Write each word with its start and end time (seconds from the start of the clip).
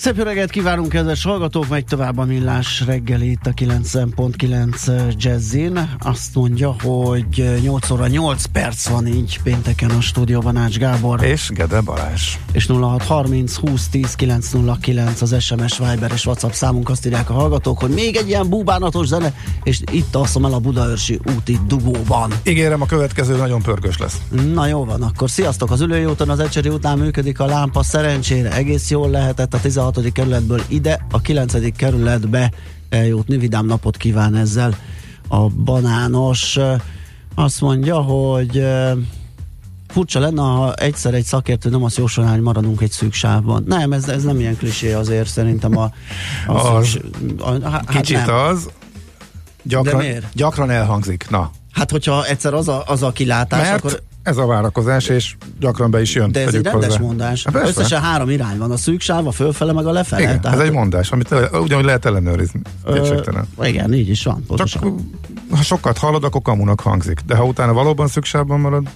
Szép 0.00 0.16
jó 0.16 0.22
reggelt 0.22 0.50
kívánunk, 0.50 0.88
kedves 0.88 1.24
hallgatók! 1.24 1.68
Megy 1.68 1.84
tovább 1.84 2.18
a 2.18 2.24
millás 2.24 2.82
reggeli 2.86 3.30
itt 3.30 3.46
a 3.46 3.50
90.9 3.50 5.14
Jazzin. 5.16 5.96
Azt 5.98 6.34
mondja, 6.34 6.74
hogy 6.82 7.58
8 7.62 7.90
óra 7.90 8.06
8 8.06 8.44
perc 8.44 8.88
van 8.88 9.06
így 9.06 9.40
pénteken 9.42 9.90
a 9.90 10.00
stúdióban 10.00 10.56
Ács 10.56 10.78
Gábor. 10.78 11.24
És 11.24 11.48
Gede 11.48 11.80
Balázs. 11.80 12.36
És 12.52 12.66
0630 12.66 13.54
20 13.56 13.88
10 13.88 14.14
909 14.14 15.22
az 15.22 15.42
SMS, 15.42 15.78
Viber 15.78 16.10
és 16.14 16.26
WhatsApp 16.26 16.52
számunk 16.52 16.88
azt 16.88 17.06
írják 17.06 17.30
a 17.30 17.32
hallgatók, 17.32 17.78
hogy 17.78 17.90
még 17.90 18.16
egy 18.16 18.28
ilyen 18.28 18.48
búbánatos 18.48 19.06
zene, 19.06 19.34
és 19.62 19.80
itt 19.92 20.14
alszom 20.14 20.44
el 20.44 20.52
a 20.52 20.58
Budaörsi 20.58 21.20
úti 21.36 21.58
dugóban. 21.66 22.32
Ígérem, 22.44 22.82
a 22.82 22.86
következő 22.86 23.36
nagyon 23.36 23.62
pörgős 23.62 23.98
lesz. 23.98 24.20
Na 24.52 24.66
jó 24.66 24.84
van, 24.84 25.02
akkor 25.02 25.30
sziasztok! 25.30 25.70
Az 25.70 25.80
ülői 25.80 26.04
úton 26.04 26.28
az 26.28 26.38
Ecseri 26.38 26.68
után 26.68 26.98
működik 26.98 27.40
a 27.40 27.46
lámpa, 27.46 27.82
szerencsére 27.82 28.52
egész 28.52 28.90
jól 28.90 29.10
lehetett 29.10 29.54
a 29.54 29.60
16 29.60 29.88
kerületből 30.12 30.62
ide, 30.68 31.06
a 31.10 31.20
9. 31.20 31.76
kerületbe 31.76 32.52
eljutni. 32.88 33.36
Vidám 33.36 33.66
napot 33.66 33.96
kíván 33.96 34.34
ezzel 34.34 34.76
a 35.28 35.46
banános. 35.48 36.58
Azt 37.34 37.60
mondja, 37.60 38.00
hogy 38.00 38.64
furcsa 39.88 40.20
lenne, 40.20 40.42
ha 40.42 40.74
egyszer 40.74 41.14
egy 41.14 41.24
szakértő 41.24 41.70
nem 41.70 41.84
azt 41.84 41.96
jósolná, 41.96 42.30
hogy 42.30 42.40
maradunk 42.40 42.80
egy 42.80 42.90
szűk 42.90 43.12
sávban. 43.12 43.64
Nem, 43.66 43.92
ez, 43.92 44.08
ez 44.08 44.22
nem 44.22 44.40
ilyen 44.40 44.56
klisé 44.56 44.92
azért 44.92 45.28
szerintem 45.28 45.76
a, 45.76 45.92
a, 46.46 46.52
az, 46.76 46.98
szűk, 47.38 47.62
a 47.62 47.68
hát 47.68 47.88
Kicsit 47.88 48.26
nem. 48.26 48.34
az, 48.34 48.68
gyakran, 49.62 50.04
gyakran 50.32 50.70
elhangzik. 50.70 51.26
Na. 51.30 51.50
Hát, 51.72 51.90
hogyha 51.90 52.26
egyszer 52.26 52.54
az 52.54 52.68
a, 52.68 52.82
az 52.86 53.02
a 53.02 53.12
kilátás, 53.12 53.68
Mert 53.68 53.84
akkor 53.84 54.02
ez 54.22 54.36
a 54.36 54.46
várakozás, 54.46 55.08
és 55.08 55.36
gyakran 55.60 55.90
be 55.90 56.00
is 56.00 56.14
jön. 56.14 56.32
De 56.32 56.40
ez 56.40 56.54
egy 56.54 56.62
rendes 56.62 56.86
hozzá. 56.86 57.00
mondás. 57.00 57.44
Hát 57.44 57.68
Összesen 57.68 58.00
három 58.00 58.30
irány 58.30 58.58
van, 58.58 58.70
a 58.70 58.76
szűk 58.76 59.00
sáv, 59.00 59.26
a 59.26 59.30
fölfele, 59.30 59.72
meg 59.72 59.86
a 59.86 59.92
lefele. 59.92 60.22
Igen, 60.22 60.40
tehát... 60.40 60.58
ez 60.58 60.64
egy 60.64 60.72
mondás, 60.72 61.10
amit 61.10 61.34
ugyanúgy 61.52 61.84
lehet 61.84 62.04
ellenőrizni. 62.04 62.60
Ö, 62.84 63.20
igen, 63.62 63.94
így 63.94 64.08
is 64.08 64.24
van. 64.24 64.44
Pontosan. 64.46 64.82
Csak 64.82 64.92
ha 65.56 65.62
sokat 65.62 65.98
hallod, 65.98 66.24
akkor 66.24 66.42
kamunak 66.42 66.80
hangzik. 66.80 67.20
De 67.26 67.36
ha 67.36 67.44
utána 67.44 67.72
valóban 67.72 68.06
szüksában 68.06 68.60
marad, 68.60 68.88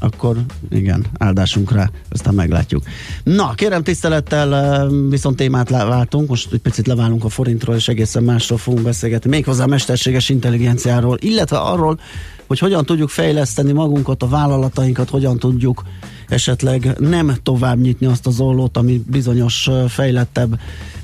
akkor 0.00 0.36
igen, 0.70 1.06
áldásunkra, 1.18 1.90
aztán 2.08 2.34
meglátjuk. 2.34 2.82
Na, 3.22 3.52
kérem 3.54 3.82
tisztelettel, 3.82 4.88
viszont 5.08 5.36
témát 5.36 5.68
váltunk, 5.68 6.28
most 6.28 6.52
egy 6.52 6.60
picit 6.60 6.86
leválunk 6.86 7.24
a 7.24 7.28
forintról, 7.28 7.76
és 7.76 7.88
egészen 7.88 8.22
másról 8.22 8.58
fogunk 8.58 8.84
beszélgetni, 8.84 9.30
méghozzá 9.30 9.64
a 9.64 9.66
mesterséges 9.66 10.28
intelligenciáról, 10.28 11.16
illetve 11.20 11.58
arról, 11.58 12.00
hogy 12.46 12.58
hogyan 12.58 12.84
tudjuk 12.84 13.08
fejleszteni 13.08 13.72
magunkat, 13.72 14.22
a 14.22 14.28
vállalatainkat, 14.28 15.10
hogyan 15.10 15.38
tudjuk 15.38 15.82
esetleg 16.28 16.96
nem 16.98 17.36
tovább 17.42 17.78
nyitni 17.78 18.06
azt 18.06 18.26
az 18.26 18.40
ollót, 18.40 18.76
ami 18.76 19.02
bizonyos 19.06 19.68
fejlettebb 19.88 20.58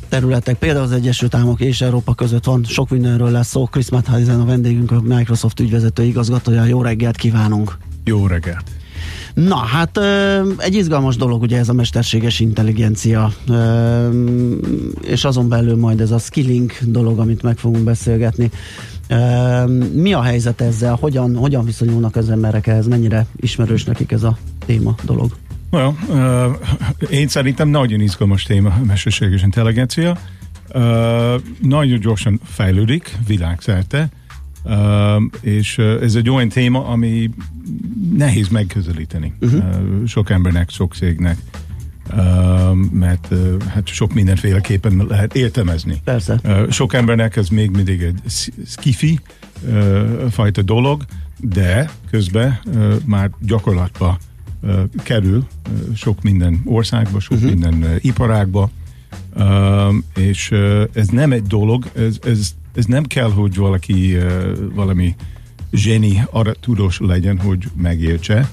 területek, 0.09 0.59
például 0.59 0.85
az 0.85 0.93
Egyesült 0.93 1.35
Államok 1.35 1.61
és 1.61 1.81
Európa 1.81 2.15
között 2.15 2.45
van, 2.45 2.65
sok 2.65 2.91
mindenről 2.91 3.31
lesz 3.31 3.49
szó. 3.49 3.65
Chris 3.65 3.91
Matheisen 3.91 4.41
a 4.41 4.45
vendégünk, 4.45 4.91
a 4.91 5.01
Microsoft 5.01 5.61
ügyvezető 5.61 6.03
igazgatója. 6.03 6.65
Jó 6.65 6.83
reggelt 6.83 7.17
kívánunk! 7.17 7.79
Jó 8.05 8.27
reggelt! 8.27 8.76
Na, 9.37 9.57
hát 9.57 9.99
egy 10.59 10.75
izgalmas 10.75 11.17
dolog 11.17 11.43
ugye 11.43 11.59
ez 11.59 11.69
a 11.69 11.73
mesterséges 11.73 12.41
intelligencia, 12.41 13.33
és 15.01 15.25
azon 15.25 15.49
belül 15.49 15.77
majd 15.77 16.01
ez 16.01 16.11
a 16.11 16.19
skilling 16.19 16.73
dolog, 16.83 17.19
amit 17.19 17.43
meg 17.43 17.59
fogunk 17.59 17.85
beszélgetni. 17.85 18.51
Mi 19.93 20.13
a 20.13 20.23
helyzet 20.23 20.61
ezzel? 20.61 20.95
Hogyan, 21.01 21.37
hogyan 21.37 21.65
viszonyulnak 21.65 22.17
az 22.17 22.31
emberek 22.31 22.67
ehhez? 22.67 22.87
Mennyire 22.87 23.27
ismerős 23.37 23.85
nekik 23.85 24.13
ez 24.13 24.23
a 24.23 24.37
téma 24.67 24.95
dolog? 25.03 25.37
Well, 25.71 25.95
uh, 26.09 27.11
én 27.11 27.29
szerintem 27.29 27.69
nagyon 27.69 28.01
izgalmas 28.01 28.43
téma 28.43 28.69
a 28.69 28.85
mesterséges 28.85 29.43
intelligencia. 29.43 30.19
Nagyon 31.63 32.01
gyorsan 32.01 32.41
fejlődik 32.45 33.17
világszerte, 33.27 34.01
uh, 34.01 34.26
és 35.41 35.79
ez 35.79 36.15
egy 36.15 36.31
olyan 36.31 36.49
téma, 36.49 36.87
ami 36.87 37.31
nehéz 38.17 38.49
megközelíteni. 38.49 39.33
Uh-huh. 39.41 39.65
Uh, 39.65 40.07
sok 40.07 40.31
embernek, 40.31 40.71
sok 40.71 40.95
cégnek. 40.95 41.39
Uh, 42.11 42.75
mert 42.93 43.27
uh, 43.31 43.63
hát 43.63 43.87
sok 43.87 44.15
mindenféleképpen 44.15 45.07
lehet 45.09 45.35
értelmezni. 45.35 46.01
Persze. 46.05 46.41
Uh, 46.45 46.71
sok 46.71 46.95
embernek 46.95 47.37
ez 47.37 47.49
még 47.49 47.71
mindig 47.71 48.03
egy 48.03 48.21
skifi 48.67 49.21
fajta 50.31 50.63
dolog, 50.63 51.05
de 51.41 51.91
közben 52.11 52.59
már 53.05 53.31
gyakorlatba 53.41 54.19
kerül 55.03 55.47
sok 55.95 56.23
minden 56.23 56.61
országba, 56.65 57.21
sok 57.21 57.37
uh-huh. 57.37 57.51
minden 57.51 57.99
iparágba, 58.01 58.71
és 60.17 60.51
ez 60.93 61.09
nem 61.09 61.33
egy 61.33 61.43
dolog, 61.43 61.91
ez, 61.97 62.19
ez, 62.25 62.55
ez 62.77 62.85
nem 62.85 63.05
kell, 63.05 63.31
hogy 63.31 63.57
valaki 63.57 64.17
valami 64.75 65.15
zseni 65.73 66.25
arra 66.31 66.53
tudós 66.53 66.99
legyen, 67.01 67.39
hogy 67.39 67.65
megértse, 67.77 68.51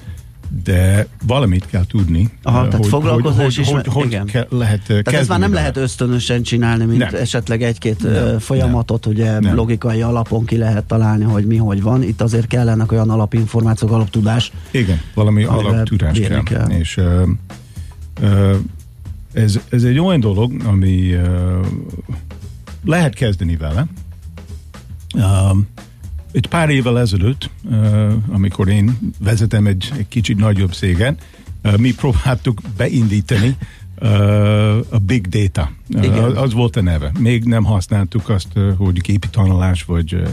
de 0.64 1.06
valamit 1.26 1.66
kell 1.66 1.86
tudni. 1.86 2.30
Aha, 2.42 2.60
hogy, 2.60 2.68
tehát 2.68 2.86
foglalkozás 2.86 3.56
hogy, 3.56 3.66
hogy, 3.66 3.86
hogy, 3.86 4.10
hogy 4.12 4.30
ke, 4.30 4.46
lehet 4.50 4.80
Tehát 4.86 5.08
ez 5.08 5.28
már 5.28 5.38
nem 5.38 5.50
vele. 5.50 5.60
lehet 5.60 5.76
ösztönösen 5.76 6.42
csinálni, 6.42 6.84
mint 6.84 6.98
nem. 6.98 7.14
esetleg 7.14 7.62
egy-két 7.62 8.02
nem. 8.02 8.38
folyamatot, 8.38 9.04
nem. 9.04 9.14
ugye 9.14 9.40
nem. 9.40 9.54
logikai 9.54 10.02
alapon 10.02 10.44
ki 10.44 10.56
lehet 10.56 10.84
találni, 10.84 11.24
hogy 11.24 11.46
mi 11.46 11.56
hogy 11.56 11.82
van. 11.82 12.02
Itt 12.02 12.20
azért 12.20 12.46
kellenek 12.46 12.92
olyan 12.92 13.10
alapinformációk, 13.10 13.90
alaptudás. 13.90 14.52
Igen, 14.70 15.00
valami 15.14 15.44
alaptudás 15.44 16.18
kell. 16.18 16.42
kell. 16.42 16.68
És 16.68 16.96
uh, 16.96 17.28
uh, 18.22 18.56
ez, 19.32 19.60
ez 19.68 19.82
egy 19.82 19.98
olyan 19.98 20.20
dolog, 20.20 20.52
ami 20.64 21.14
uh, 21.14 21.66
lehet 22.84 23.14
kezdeni 23.14 23.56
vele. 23.56 23.86
Uh, 25.14 25.56
egy 26.32 26.46
pár 26.46 26.70
évvel 26.70 26.98
ezelőtt, 26.98 27.50
uh, 27.62 28.12
amikor 28.28 28.68
én 28.68 28.98
vezetem 29.18 29.66
egy, 29.66 29.92
egy 29.96 30.08
kicsit 30.08 30.36
nagyobb 30.36 30.74
szégen, 30.74 31.16
uh, 31.64 31.76
mi 31.76 31.94
próbáltuk 31.94 32.60
beindítani 32.76 33.56
uh, 34.00 34.76
a 34.90 34.98
Big 35.06 35.28
Data. 35.28 35.70
Uh, 35.88 36.40
az 36.42 36.52
volt 36.52 36.76
a 36.76 36.82
neve. 36.82 37.12
Még 37.18 37.44
nem 37.44 37.64
használtuk 37.64 38.28
azt, 38.28 38.48
uh, 38.54 38.76
hogy 38.76 39.00
gépi 39.00 39.28
tanulás, 39.28 39.84
vagy 39.84 40.14
uh, 40.14 40.28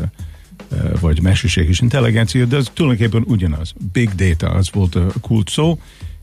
vagy 1.00 1.22
mesterséges 1.22 1.80
intelligencia, 1.80 2.46
de 2.46 2.58
ez 2.58 2.72
tulajdonképpen 2.74 3.24
ugyanaz. 3.28 3.74
Big 3.92 4.10
data, 4.16 4.50
az 4.50 4.70
volt 4.72 4.96
a 4.96 5.06
kult 5.22 5.50
szó, 5.50 5.80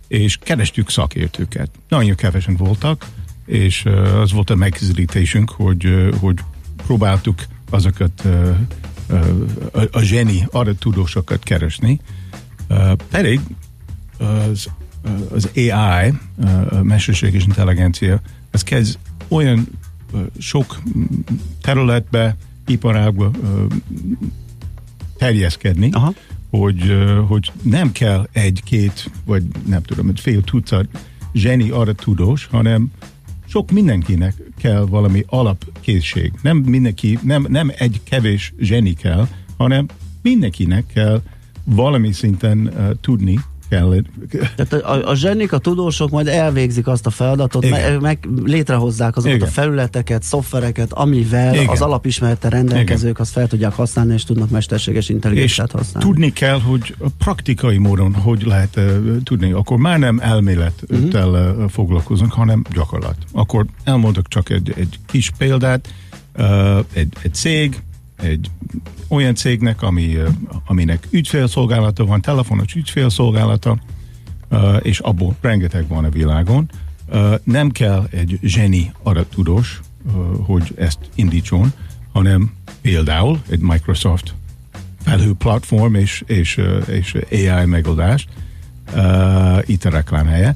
és 0.08 0.36
kerestük 0.36 0.90
szakértőket. 0.90 1.70
Nagyon 1.88 2.14
kevesen 2.14 2.56
voltak, 2.56 3.06
és 3.46 3.84
az 4.14 4.32
volt 4.32 4.50
a 4.50 4.54
megközelítésünk, 4.54 5.50
hogy, 5.50 6.08
hogy 6.20 6.38
próbáltuk 6.86 7.44
azokat 7.70 8.26
a, 9.72 9.80
a 9.90 10.00
zseni 10.00 10.46
arra 10.50 10.74
tudósokat 10.74 11.42
keresni, 11.42 12.00
pedig 13.10 13.40
az, 14.18 14.68
az 15.30 15.50
AI, 15.54 16.12
a 16.70 16.82
mesterséges 16.82 17.44
intelligencia, 17.44 18.20
az 18.50 18.62
kezd 18.62 18.98
olyan 19.28 19.68
sok 20.38 20.78
területbe, 21.62 22.36
iparágba 22.66 23.30
terjeszkedni, 25.16 25.90
Aha. 25.92 26.12
Hogy, 26.50 26.96
hogy 27.26 27.52
nem 27.62 27.92
kell 27.92 28.28
egy-két, 28.32 29.10
vagy 29.24 29.42
nem 29.66 29.82
tudom, 29.82 30.08
egy 30.08 30.20
fél 30.20 30.42
tucat 30.42 30.86
zseni 31.32 31.70
arra 31.70 31.92
tudós, 31.92 32.46
hanem 32.46 32.90
sok 33.48 33.70
mindenkinek 33.70 34.34
kell 34.58 34.86
valami 34.86 35.24
alapkészség. 35.26 36.32
Nem 36.42 36.56
mindenki, 36.56 37.18
nem, 37.22 37.46
nem 37.48 37.72
egy 37.78 38.00
kevés 38.04 38.52
zseni 38.60 38.92
kell, 38.92 39.28
hanem 39.56 39.86
mindenkinek 40.22 40.86
kell 40.86 41.22
valami 41.64 42.12
szinten 42.12 42.58
uh, 42.58 42.90
tudni 43.00 43.38
kell. 43.68 44.02
Tehát 44.56 44.72
a, 44.72 45.08
a 45.08 45.14
zsenik, 45.14 45.52
a 45.52 45.58
tudósok 45.58 46.10
majd 46.10 46.26
elvégzik 46.26 46.86
azt 46.86 47.06
a 47.06 47.10
feladatot, 47.10 47.70
meg, 47.70 48.00
meg 48.00 48.28
létrehozzák 48.44 49.16
azokat 49.16 49.36
Igen. 49.36 49.48
a 49.48 49.50
felületeket, 49.50 50.22
szoftvereket, 50.22 50.92
amivel 50.92 51.54
Igen. 51.54 51.68
az 51.68 51.80
alapismerete 51.80 52.48
rendelkezők 52.48 53.10
Igen. 53.10 53.22
azt 53.22 53.32
fel 53.32 53.46
tudják 53.46 53.72
használni, 53.72 54.14
és 54.14 54.24
tudnak 54.24 54.50
mesterséges 54.50 55.08
intelligenciát 55.08 55.70
használni. 55.70 56.08
tudni 56.10 56.32
kell, 56.32 56.60
hogy 56.60 56.94
praktikai 57.18 57.78
módon 57.78 58.14
hogy 58.14 58.42
lehet 58.46 58.76
uh, 58.76 59.22
tudni, 59.22 59.52
akkor 59.52 59.78
már 59.78 59.98
nem 59.98 60.18
elmélettel 60.22 61.28
uh-huh. 61.28 61.70
foglalkozunk, 61.70 62.32
hanem 62.32 62.64
gyakorlat. 62.74 63.16
Akkor 63.32 63.66
elmondok 63.84 64.28
csak 64.28 64.50
egy, 64.50 64.72
egy 64.76 64.98
kis 65.06 65.30
példát, 65.38 65.88
uh, 66.38 66.78
egy, 66.92 67.12
egy 67.22 67.34
cég, 67.34 67.82
egy 68.22 68.50
olyan 69.08 69.34
cégnek, 69.34 69.82
ami, 69.82 70.16
aminek 70.66 71.06
ügyfélszolgálata 71.10 72.04
van, 72.04 72.20
telefonos 72.20 72.74
ügyfélszolgálata, 72.74 73.78
és 74.82 74.98
abból 74.98 75.36
rengeteg 75.40 75.88
van 75.88 76.04
a 76.04 76.10
világon. 76.10 76.70
Nem 77.44 77.70
kell 77.70 78.08
egy 78.10 78.38
zseni 78.42 78.92
adatudós, 79.02 79.80
hogy 80.42 80.74
ezt 80.76 80.98
indítson, 81.14 81.72
hanem 82.12 82.52
például 82.80 83.40
egy 83.48 83.60
Microsoft 83.60 84.34
felhő 85.02 85.32
platform 85.34 85.94
és, 85.94 86.22
és, 86.26 86.60
és 86.86 87.16
AI 87.30 87.64
megoldás, 87.64 88.26
itt 89.66 89.84
a 89.84 89.90
reklám 89.90 90.26
helye, 90.26 90.54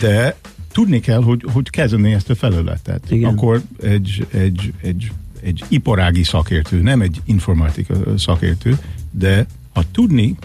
de 0.00 0.36
tudni 0.72 1.00
kell, 1.00 1.22
hogy, 1.22 1.44
hogy 1.52 1.70
kezelni 1.70 2.12
ezt 2.12 2.30
a 2.30 2.34
felületet. 2.34 3.10
Igen. 3.10 3.30
Akkor 3.30 3.62
egy, 3.82 4.26
egy, 4.30 4.72
egy, 4.82 5.12
egy 5.44 5.64
iparági 5.68 6.22
szakértő, 6.22 6.80
nem 6.80 7.00
egy 7.00 7.20
informatika 7.24 8.18
szakértő, 8.18 8.78
de 9.10 9.46
ha 9.72 9.82
tudni, 9.92 10.36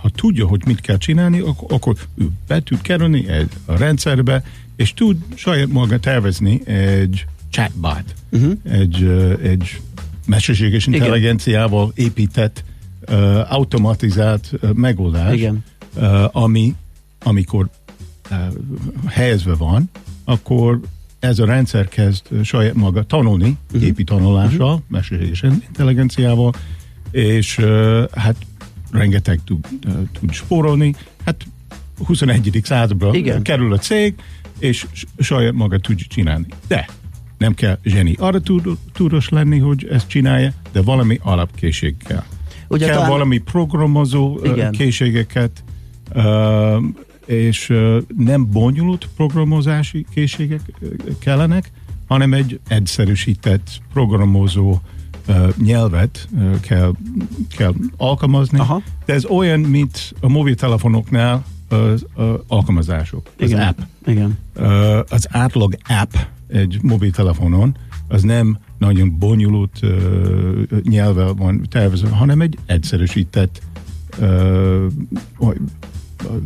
ha, 0.00 0.08
tudja, 0.08 0.46
hogy 0.46 0.62
mit 0.66 0.80
kell 0.80 0.98
csinálni, 0.98 1.42
akkor, 1.68 1.96
ő 2.14 2.28
be 2.46 2.62
tud 2.62 2.80
kerülni 2.80 3.28
egy, 3.28 3.50
a 3.64 3.76
rendszerbe, 3.76 4.44
és 4.76 4.94
tud 4.94 5.16
saját 5.34 5.68
maga 5.68 5.98
tervezni 5.98 6.66
egy 6.66 7.24
chatbot, 7.50 8.14
uh-huh. 8.30 8.52
egy, 8.64 9.02
egy 9.42 9.80
mesterséges 10.26 10.86
intelligenciával 10.86 11.92
Igen. 11.94 12.06
épített, 12.06 12.64
automatizált 13.48 14.52
megoldás, 14.74 15.34
Igen. 15.34 15.64
Ami 16.32 16.74
amikor 17.22 17.68
helyezve 19.06 19.54
van, 19.54 19.90
akkor 20.24 20.80
ez 21.18 21.38
a 21.38 21.44
rendszer 21.44 21.88
kezd 21.88 22.44
saját 22.44 22.74
maga 22.74 23.02
tanulni, 23.02 23.56
uh-huh. 23.66 23.80
gépi 23.80 24.04
tanulással, 24.04 24.66
uh-huh. 24.66 24.82
mesterséges 24.88 25.42
intelligenciával, 25.42 26.52
és 27.10 27.56
hát 28.14 28.36
rengeteg 28.92 29.40
tud, 29.44 29.66
tud 30.20 30.32
spórolni. 30.32 30.94
Hát 31.24 31.46
21. 32.06 32.60
században 32.64 33.14
Igen. 33.14 33.42
kerül 33.42 33.72
a 33.72 33.78
cég, 33.78 34.14
és 34.58 34.86
saját 35.18 35.52
maga 35.52 35.78
tud 35.78 35.98
csinálni. 35.98 36.46
De 36.66 36.88
nem 37.38 37.54
kell 37.54 37.78
zseni 37.84 38.14
arra 38.18 38.40
tudós 38.92 39.28
lenni, 39.28 39.58
hogy 39.58 39.86
ezt 39.90 40.08
csinálja, 40.08 40.52
de 40.72 40.82
valami 40.82 41.18
alapkészség 41.22 41.94
kell. 41.96 42.24
Ugye 42.68 42.86
kell 42.86 42.94
talán... 42.94 43.10
valami 43.10 43.38
programozó 43.38 44.38
Igen. 44.44 44.72
készségeket, 44.72 45.64
és 47.28 47.72
nem 48.16 48.50
bonyolult 48.50 49.08
programozási 49.16 50.06
készségek 50.10 50.60
kellenek, 51.18 51.70
hanem 52.06 52.32
egy 52.32 52.60
egyszerűsített 52.68 53.80
programozó 53.92 54.80
nyelvet 55.56 56.28
kell, 56.60 56.92
kell 57.56 57.74
alkalmazni. 57.96 58.58
Aha. 58.58 58.82
De 59.04 59.12
ez 59.12 59.24
olyan, 59.24 59.60
mint 59.60 60.14
a 60.20 60.28
mobiltelefonoknál 60.28 61.44
az, 61.68 62.06
az 62.14 62.34
alkalmazások, 62.46 63.30
az 63.38 63.50
Igen. 63.50 63.66
app. 63.66 63.78
Igen. 64.06 64.38
Az 65.08 65.28
átlag 65.30 65.76
app 65.88 66.12
egy 66.46 66.78
mobiltelefonon 66.82 67.76
az 68.08 68.22
nem 68.22 68.58
nagyon 68.78 69.18
bonyolult 69.18 69.80
uh, 69.82 70.80
nyelvvel 70.82 71.34
van 71.34 71.66
tervezve, 71.70 72.08
hanem 72.08 72.40
egy 72.40 72.58
egyszerűsített 72.66 73.62
uh, 74.18 74.84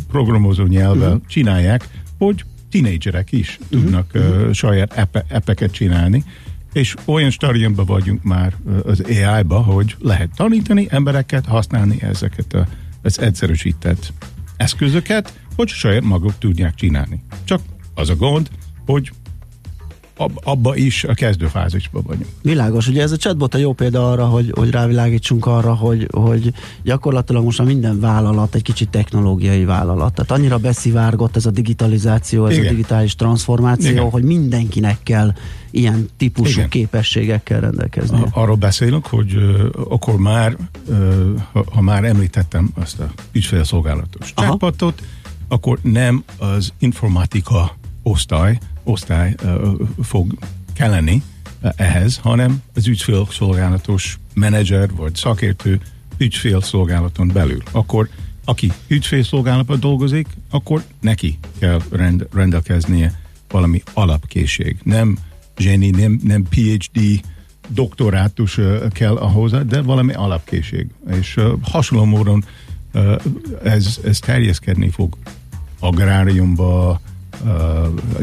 programozó 0.08 0.64
nyelvvel 0.64 1.12
uh-huh. 1.12 1.26
csinálják, 1.26 1.88
hogy 2.18 2.44
tinédzserek 2.70 3.32
is 3.32 3.58
uh-huh. 3.62 3.80
tudnak 3.80 4.10
uh, 4.14 4.52
saját 4.52 4.92
epe, 4.92 5.24
epeket 5.28 5.72
csinálni, 5.72 6.24
és 6.72 6.94
olyan 7.04 7.30
stadionban 7.30 7.84
vagyunk 7.84 8.22
már 8.22 8.56
az 8.84 9.00
AI-ba, 9.00 9.62
hogy 9.62 9.96
lehet 10.00 10.30
tanítani 10.36 10.86
embereket, 10.90 11.46
használni 11.46 12.02
ezeket 12.02 12.52
a, 12.52 12.66
az 13.02 13.20
egyszerűsített 13.20 14.12
eszközöket, 14.56 15.40
hogy 15.56 15.68
saját 15.68 16.02
maguk 16.02 16.38
tudják 16.38 16.74
csinálni. 16.74 17.22
Csak 17.44 17.60
az 17.94 18.10
a 18.10 18.16
gond, 18.16 18.50
hogy 18.86 19.12
ab, 20.22 20.40
abba 20.44 20.76
is 20.76 21.04
a 21.04 21.14
kezdőfázisban 21.14 22.02
vagyunk. 22.06 22.26
Világos, 22.42 22.88
ugye 22.88 23.02
ez 23.02 23.12
a 23.12 23.16
chatbot 23.16 23.54
a 23.54 23.58
jó 23.58 23.72
példa 23.72 24.10
arra, 24.10 24.26
hogy, 24.26 24.52
hogy 24.54 24.70
rávilágítsunk 24.70 25.46
arra, 25.46 25.74
hogy, 25.74 26.08
hogy 26.12 26.52
gyakorlatilag 26.82 27.44
most 27.44 27.60
a 27.60 27.62
minden 27.62 28.00
vállalat 28.00 28.54
egy 28.54 28.62
kicsit 28.62 28.88
technológiai 28.88 29.64
vállalat. 29.64 30.14
Tehát 30.14 30.30
annyira 30.30 30.58
beszivárgott 30.58 31.36
ez 31.36 31.46
a 31.46 31.50
digitalizáció, 31.50 32.46
ez 32.46 32.52
Igen. 32.52 32.66
a 32.66 32.70
digitális 32.70 33.14
transformáció, 33.14 33.90
Igen. 33.90 34.10
hogy 34.10 34.22
mindenkinek 34.22 34.98
kell 35.02 35.32
ilyen 35.70 36.08
típusú 36.16 36.58
Igen. 36.58 36.68
képességekkel 36.68 37.60
rendelkezni. 37.60 38.22
Arról 38.30 38.56
beszélünk, 38.56 39.06
hogy 39.06 39.34
uh, 39.34 39.64
akkor 39.88 40.16
már, 40.16 40.56
uh, 40.88 41.40
ha, 41.52 41.64
ha 41.72 41.80
már 41.80 42.04
említettem 42.04 42.70
azt 42.74 43.00
a 43.00 43.10
ügyfélszolgálatos 43.32 44.32
chatbotot, 44.34 45.02
akkor 45.48 45.78
nem 45.82 46.24
az 46.38 46.72
informatika 46.78 47.76
osztály, 48.02 48.58
osztály 48.84 49.34
fog 50.02 50.34
kelleni 50.72 51.22
ehhez, 51.76 52.16
hanem 52.16 52.62
az 52.74 52.86
ügyfélszolgálatos 52.86 54.18
menedzser 54.34 54.94
vagy 54.94 55.14
szakértő 55.14 55.80
ügyfélszolgálaton 56.18 57.30
belül. 57.32 57.62
Akkor 57.70 58.08
aki 58.44 58.72
ügyfélszolgálatban 58.88 59.80
dolgozik, 59.80 60.26
akkor 60.50 60.84
neki 61.00 61.38
kell 61.58 61.80
rend, 61.90 62.26
rendelkeznie 62.32 63.20
valami 63.48 63.82
alapkészség. 63.92 64.76
Nem 64.82 65.18
zseni, 65.56 65.90
nem, 65.90 66.20
nem 66.22 66.42
PhD 66.42 67.20
doktorátus 67.68 68.58
kell 68.90 69.16
ahhoz, 69.16 69.52
de 69.66 69.82
valami 69.82 70.12
alapkészség. 70.12 70.86
És 71.10 71.40
hasonló 71.62 72.04
módon 72.04 72.44
ez, 73.62 73.98
ez 74.04 74.18
terjeszkedni 74.18 74.90
fog 74.90 75.16
agráriumba, 75.78 77.00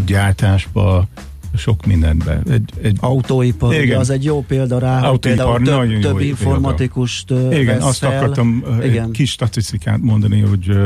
gyártásba, 0.06 1.08
sok 1.56 1.86
mindenben. 1.86 2.44
Egy, 2.50 2.72
egy, 2.82 2.98
Autóipar, 3.00 3.74
igen. 3.74 4.00
az 4.00 4.10
egy 4.10 4.24
jó 4.24 4.42
példa 4.42 4.80
rá, 4.80 5.02
Autóipar, 5.02 5.62
például 5.62 5.88
több, 5.88 6.02
több 6.02 6.20
informatikust 6.20 7.32
Igen, 7.52 7.82
azt 7.82 7.98
fel. 7.98 8.18
akartam 8.18 8.64
igen. 8.84 9.04
egy 9.04 9.12
kis 9.12 9.32
statisztikát 9.32 10.02
mondani, 10.02 10.40
hogy 10.40 10.70
uh, 10.70 10.86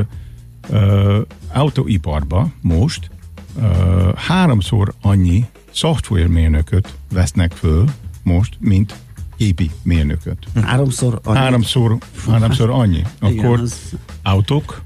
uh, 0.69 1.17
autóiparba 1.53 2.51
most 2.61 3.09
uh, 3.55 4.15
háromszor 4.15 4.93
annyi 5.01 5.45
szoftvermérnököt 5.71 6.93
vesznek 7.13 7.51
föl 7.51 7.85
most, 8.23 8.57
mint 8.59 8.95
gépi 9.37 9.71
mérnököt. 9.83 10.37
Háromszor 10.61 11.19
annyi? 11.23 11.37
Háromszor, 11.37 11.97
háromszor 12.27 12.69
annyi. 12.69 13.01
Akkor 13.19 13.31
igen, 13.31 13.59
az... 13.59 13.95
autók, 14.23 14.81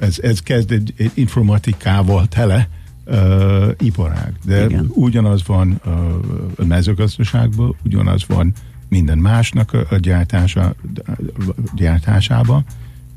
ez, 0.00 0.18
ez 0.18 0.40
kezd 0.40 0.72
egy, 0.72 0.94
egy 0.96 1.10
informatikával 1.14 2.26
tele 2.26 2.68
uh, 3.06 3.68
iparág. 3.78 4.32
De 4.44 4.64
Igen. 4.64 4.90
ugyanaz 4.94 5.46
van 5.46 5.80
uh, 5.84 5.92
a 6.56 6.64
mezőgazdaságban, 6.64 7.74
ugyanaz 7.84 8.26
van 8.26 8.52
minden 8.88 9.18
másnak 9.18 9.72
a, 9.72 9.96
gyártása, 9.96 10.74
gyártásába, 11.74 12.62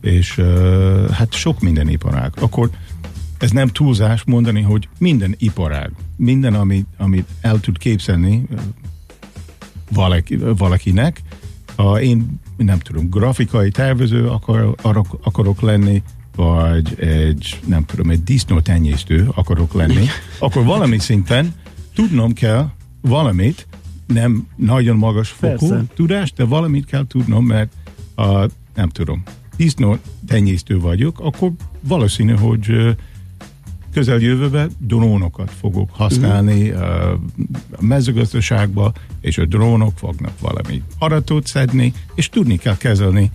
és 0.01 0.37
uh, 0.37 1.09
hát 1.09 1.33
sok 1.33 1.61
minden 1.61 1.89
iparág. 1.89 2.31
Akkor 2.39 2.69
ez 3.37 3.51
nem 3.51 3.67
túlzás 3.67 4.23
mondani, 4.23 4.61
hogy 4.61 4.87
minden 4.97 5.35
iparág, 5.37 5.91
minden, 6.15 6.53
amit, 6.53 6.87
amit 6.97 7.27
el 7.41 7.59
tud 7.59 7.77
képzelni 7.77 8.47
valaki, 9.91 10.35
valakinek, 10.35 11.21
ha 11.75 12.01
én 12.01 12.39
nem 12.57 12.79
tudom, 12.79 13.09
grafikai 13.09 13.71
tervező 13.71 14.27
akar, 14.27 14.61
akarok, 14.77 15.19
akarok 15.23 15.61
lenni, 15.61 16.03
vagy 16.35 16.99
egy, 16.99 17.59
nem 17.65 17.85
tudom, 17.85 18.09
egy 18.09 18.23
disznótenyésztő 18.23 19.29
akarok 19.35 19.73
lenni, 19.73 20.05
akkor 20.39 20.63
valami 20.63 20.99
szinten 20.99 21.53
tudnom 21.95 22.33
kell 22.33 22.69
valamit, 23.01 23.67
nem 24.07 24.47
nagyon 24.55 24.95
magas 24.95 25.29
fokú 25.29 25.67
Persze. 25.67 25.83
tudást, 25.95 26.35
de 26.35 26.43
valamit 26.43 26.85
kell 26.85 27.07
tudnom, 27.07 27.45
mert 27.45 27.73
a, 28.15 28.45
nem 28.75 28.89
tudom, 28.89 29.23
disznó 29.57 29.97
tenyésztő 30.27 30.79
vagyok, 30.79 31.19
akkor 31.19 31.51
valószínű, 31.81 32.33
hogy 32.33 32.95
közeljövőben 33.93 34.71
drónokat 34.77 35.51
fogok 35.51 35.89
használni 35.91 36.69
uh-huh. 36.69 36.83
a 36.91 37.19
mezőgazdaságba, 37.79 38.91
és 39.21 39.37
a 39.37 39.45
drónok 39.45 39.97
fognak 39.97 40.39
valami 40.39 40.81
aratot 40.99 41.47
szedni, 41.47 41.93
és 42.15 42.29
tudni 42.29 42.57
kell 42.57 42.77
kezelni 42.77 43.31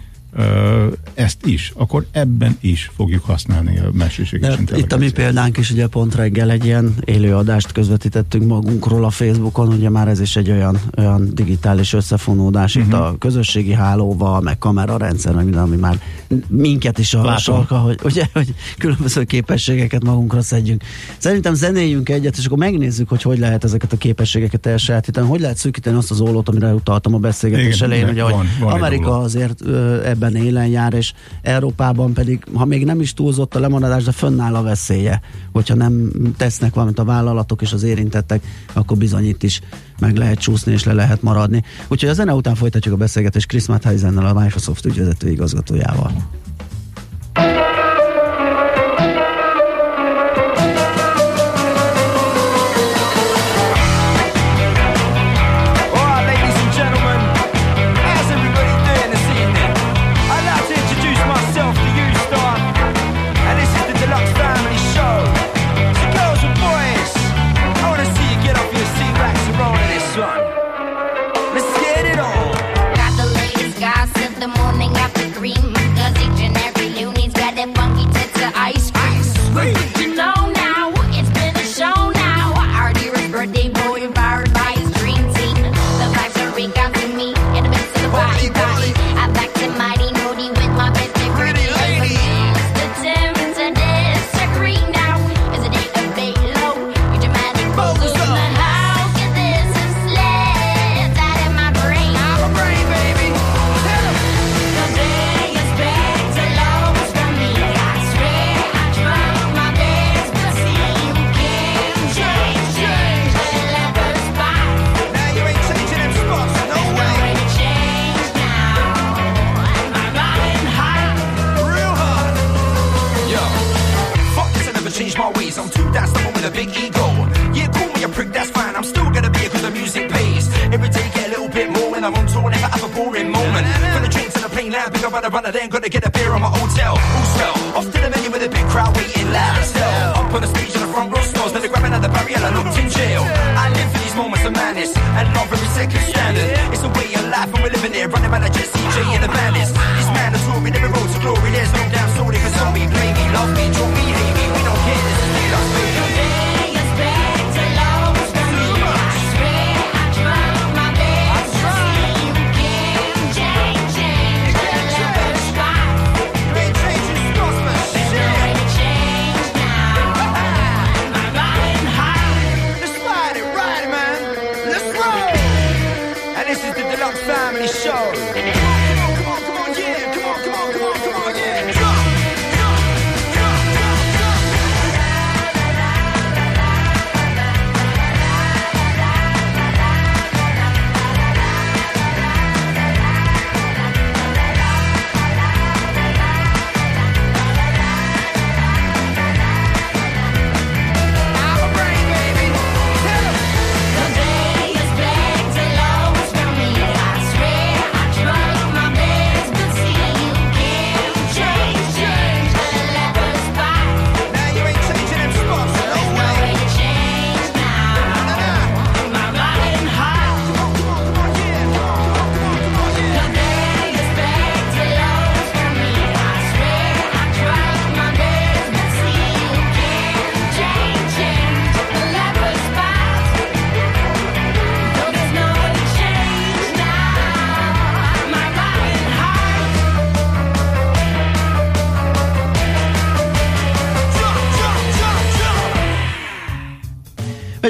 ezt 1.15 1.47
is, 1.47 1.73
akkor 1.77 2.07
ebben 2.11 2.57
is 2.61 2.91
fogjuk 2.95 3.25
használni 3.25 3.79
a 3.79 3.91
mesterséges 3.93 4.59
Itt 4.77 4.93
a 4.93 4.97
mi 4.97 5.11
példánk 5.11 5.57
is 5.57 5.71
ugye 5.71 5.87
pont 5.87 6.15
reggel 6.15 6.51
egy 6.51 6.65
ilyen 6.65 6.95
élőadást 7.05 7.73
közvetítettünk 7.73 8.47
magunkról 8.47 9.05
a 9.05 9.11
Facebookon, 9.11 9.69
ugye 9.69 9.91
már 9.91 10.09
ez 10.09 10.21
is 10.21 10.37
egy 10.37 10.51
olyan, 10.51 10.81
olyan 10.97 11.31
digitális 11.35 11.93
összefonódás 11.93 12.77
uh-huh. 12.77 12.93
itt 12.93 12.99
mhm. 12.99 13.07
a 13.07 13.19
közösségi 13.19 13.73
hálóval, 13.73 14.41
meg 14.41 14.59
kamerarendszer, 14.59 15.35
meg 15.35 15.45
minden, 15.45 15.63
ami 15.63 15.77
már 15.77 16.01
minket 16.49 16.99
is 16.99 17.15
a 17.15 17.39
sarka, 17.39 17.79
hogy, 17.79 17.99
ugye, 18.05 18.25
hogy 18.33 18.55
különböző 18.79 19.25
képességeket 19.25 20.05
magunkra 20.05 20.43
szedjünk. 20.43 20.83
Szerintem 21.19 21.55
zenéljünk 21.55 22.09
egyet, 22.09 22.37
és 22.37 22.47
akkor 22.47 22.59
megnézzük, 22.59 23.09
hogy 23.09 23.23
hogy 23.23 23.39
lehet 23.39 23.65
ezeket 23.65 23.93
a 23.93 23.97
képességeket 23.97 24.67
elsajátítani, 24.67 25.29
hogy 25.29 25.41
lehet 25.41 25.57
szűkíteni 25.57 25.97
azt 25.97 26.11
az 26.11 26.21
ólót, 26.21 26.49
amire 26.49 26.73
utaltam 26.73 27.15
a 27.15 27.19
beszélgetés 27.19 27.77
Igen, 27.77 27.91
elején, 27.91 28.09
ugye, 28.09 28.23
hogy 28.23 28.35
van 28.61 28.73
Amerika 28.73 29.19
azért 29.19 29.61
ö, 29.65 30.05
ebben 30.19 30.37
élen 30.37 30.67
jár, 30.67 30.95
és 30.95 31.13
Európában 31.43 32.13
pedig, 32.13 32.45
ha 32.55 32.65
még 32.65 32.85
nem 32.85 33.01
is 33.01 33.15
túlzott 33.15 33.55
a 33.55 33.61
lemaradás, 33.61 34.05
de 34.05 34.13
fönnáll 34.13 34.55
a 34.55 34.63
veszélye, 34.63 35.21
hogyha 35.53 35.75
nem 35.75 36.11
tesznek 36.37 36.75
valamit 36.75 36.99
a 36.99 37.05
vállalatok 37.05 37.63
és 37.63 37.73
az 37.73 37.83
érintettek, 37.83 38.43
akkor 38.73 38.97
bizony 38.97 39.29
itt 39.29 39.43
is 39.43 39.61
meg 39.99 40.17
lehet 40.17 40.39
csúszni 40.39 40.73
és 40.73 40.85
le 40.85 40.93
lehet 40.93 41.23
maradni. 41.23 41.63
Úgyhogy 41.89 42.09
a 42.09 42.15
zene 42.15 42.35
után 42.35 42.55
folytatjuk 42.55 42.95
a 42.95 42.97
beszélgetést 42.97 43.49
Chris 43.49 43.67
Mattheisennel, 43.67 44.27
a 44.27 44.41
Microsoft 44.41 44.85
ügyvezető 44.85 45.31
igazgatójával. 45.31 46.13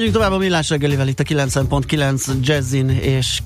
Megyünk 0.08 0.24
tovább 0.24 0.40
a 0.40 0.44
millás 0.44 0.68
reggelivel 0.68 1.08
itt 1.08 1.20
a 1.20 1.22
90.9 1.22 2.40
Jazzin 2.40 2.88
és 2.88 3.40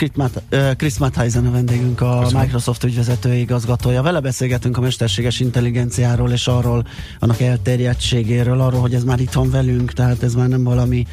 Chris 0.76 0.98
Matheisen 0.98 1.46
a 1.46 1.50
vendégünk, 1.50 2.00
a 2.00 2.18
Köszönöm. 2.22 2.42
Microsoft 2.42 2.84
ügyvezető 2.84 3.34
igazgatója. 3.34 4.02
Vele 4.02 4.20
beszélgetünk 4.20 4.76
a 4.76 4.80
mesterséges 4.80 5.40
intelligenciáról 5.40 6.30
és 6.30 6.46
arról, 6.46 6.86
annak 7.18 7.40
elterjedtségéről, 7.40 8.60
arról, 8.60 8.80
hogy 8.80 8.94
ez 8.94 9.04
már 9.04 9.20
itt 9.20 9.32
van 9.32 9.50
velünk, 9.50 9.92
tehát 9.92 10.22
ez 10.22 10.34
már 10.34 10.48
nem 10.48 10.64
valami 10.64 11.06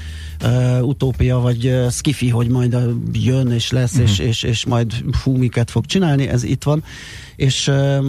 uh, 0.44 0.88
utópia 0.88 1.40
vagy 1.40 1.66
uh, 1.66 1.90
skifi, 1.90 2.30
hogy 2.30 2.50
majd 2.50 2.76
uh, 2.76 2.94
jön 3.12 3.52
és 3.52 3.72
lesz, 3.72 3.94
uh-huh. 3.94 4.10
és, 4.10 4.20
és, 4.20 4.44
és 4.44 4.66
majd 4.66 4.94
fú, 5.12 5.36
miket 5.36 5.72
fog 5.72 5.86
csinálni, 5.86 6.28
ez 6.28 6.44
itt 6.44 6.64
van. 6.64 6.84
És 7.36 7.68
uh, 7.68 8.06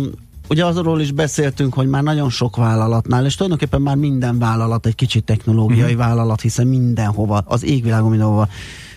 ugye 0.50 0.64
azról 0.64 1.00
is 1.00 1.12
beszéltünk, 1.12 1.74
hogy 1.74 1.88
már 1.88 2.02
nagyon 2.02 2.30
sok 2.30 2.56
vállalatnál, 2.56 3.24
és 3.24 3.34
tulajdonképpen 3.34 3.80
már 3.80 3.96
minden 3.96 4.38
vállalat 4.38 4.86
egy 4.86 4.94
kicsit 4.94 5.24
technológiai 5.24 5.82
uh-huh. 5.82 5.98
vállalat, 5.98 6.40
hiszen 6.40 6.66
mindenhova, 6.66 7.42
az 7.46 7.64
égvilágon 7.64 8.10
mindenhova 8.10 8.48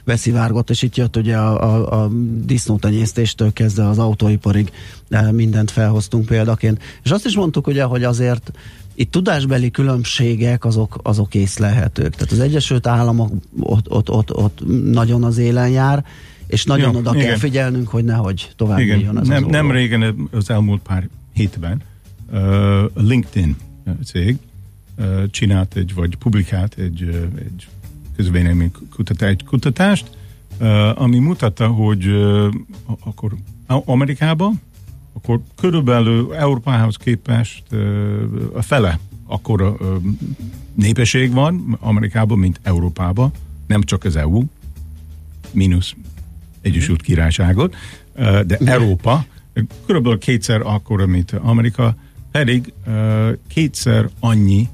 veszivárgott, 0.04 0.70
és 0.70 0.82
itt 0.82 0.96
jött 0.96 1.18
ugye 1.18 1.38
a, 1.38 1.64
a, 1.64 2.04
a 2.04 2.10
disznótenyésztéstől 2.44 3.54
kezdve 3.54 3.88
az 3.88 4.00
autóiparig 4.00 4.72
e, 5.10 5.32
mindent 5.32 5.72
felhoztunk 5.72 6.26
példaként. 6.26 6.82
És 7.04 7.12
azt 7.12 7.26
is 7.26 7.36
mondtuk 7.36 7.68
ugye, 7.68 7.84
hogy 7.84 8.04
azért 8.04 8.52
itt 8.96 9.12
tudásbeli 9.12 9.72
különbségek 9.72 10.66
azok, 10.66 11.00
azok 11.04 11.36
észlelhetők. 11.36 12.16
Tehát 12.16 12.32
az 12.32 12.40
Egyesült 12.40 12.88
Államok 12.88 13.32
ott, 13.60 13.92
ott, 13.92 14.10
ott, 14.10 14.36
ott 14.36 14.62
nagyon 14.84 15.24
az 15.24 15.38
élen 15.38 15.70
jár, 15.70 16.06
és 16.48 16.64
nagyon 16.64 16.92
ja, 16.92 17.00
oda 17.00 17.12
igen. 17.14 17.28
kell 17.28 17.38
figyelnünk, 17.38 17.88
hogy 17.88 18.04
nehogy 18.04 18.52
tovább 18.56 18.80
igen. 18.80 19.20
ez 19.20 19.28
nem, 19.28 19.44
az 19.44 19.50
Nem 19.50 19.72
régen 19.72 20.30
az 20.32 20.50
elmúlt 20.50 20.82
pár 20.82 21.10
hétben 21.34 21.82
LinkedIn 22.94 23.56
cég 24.06 24.38
csinált 25.30 25.76
egy, 25.76 25.94
vagy 25.94 26.16
publikált 26.16 26.76
egy, 26.78 27.30
egy 27.36 27.68
közvélemény 28.16 28.72
kutatás, 28.90 29.30
egy 29.30 29.44
kutatást, 29.44 30.18
ami 30.96 31.20
mutatta, 31.20 31.68
hogy 31.68 32.06
akkor 32.86 33.36
Amerikában 33.66 34.62
akkor 35.14 35.42
körülbelül 35.56 36.34
Európához 36.34 36.98
képest 36.98 37.64
a 38.54 38.62
fele 38.62 39.00
akkor 39.26 39.78
népesség 40.76 41.32
van 41.32 41.78
Amerikában, 41.80 42.40
mint 42.40 42.60
Európában, 42.64 43.32
nem 43.68 43.82
csak 43.84 44.04
az 44.04 44.16
EU, 44.16 44.44
mínusz 45.52 45.96
Egyesült 46.62 47.02
Királyságot, 47.02 47.76
de 48.46 48.58
Európa 48.58 49.26
körülbelül 49.86 50.18
kétszer 50.18 50.62
akkora, 50.62 51.06
mint 51.06 51.32
Amerika, 51.32 51.96
pedig 52.32 52.74
kétszer 53.48 54.10
annyi 54.20 54.70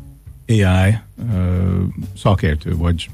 AI 0.47 0.97
szakértő, 2.17 2.75
vagy 2.75 3.09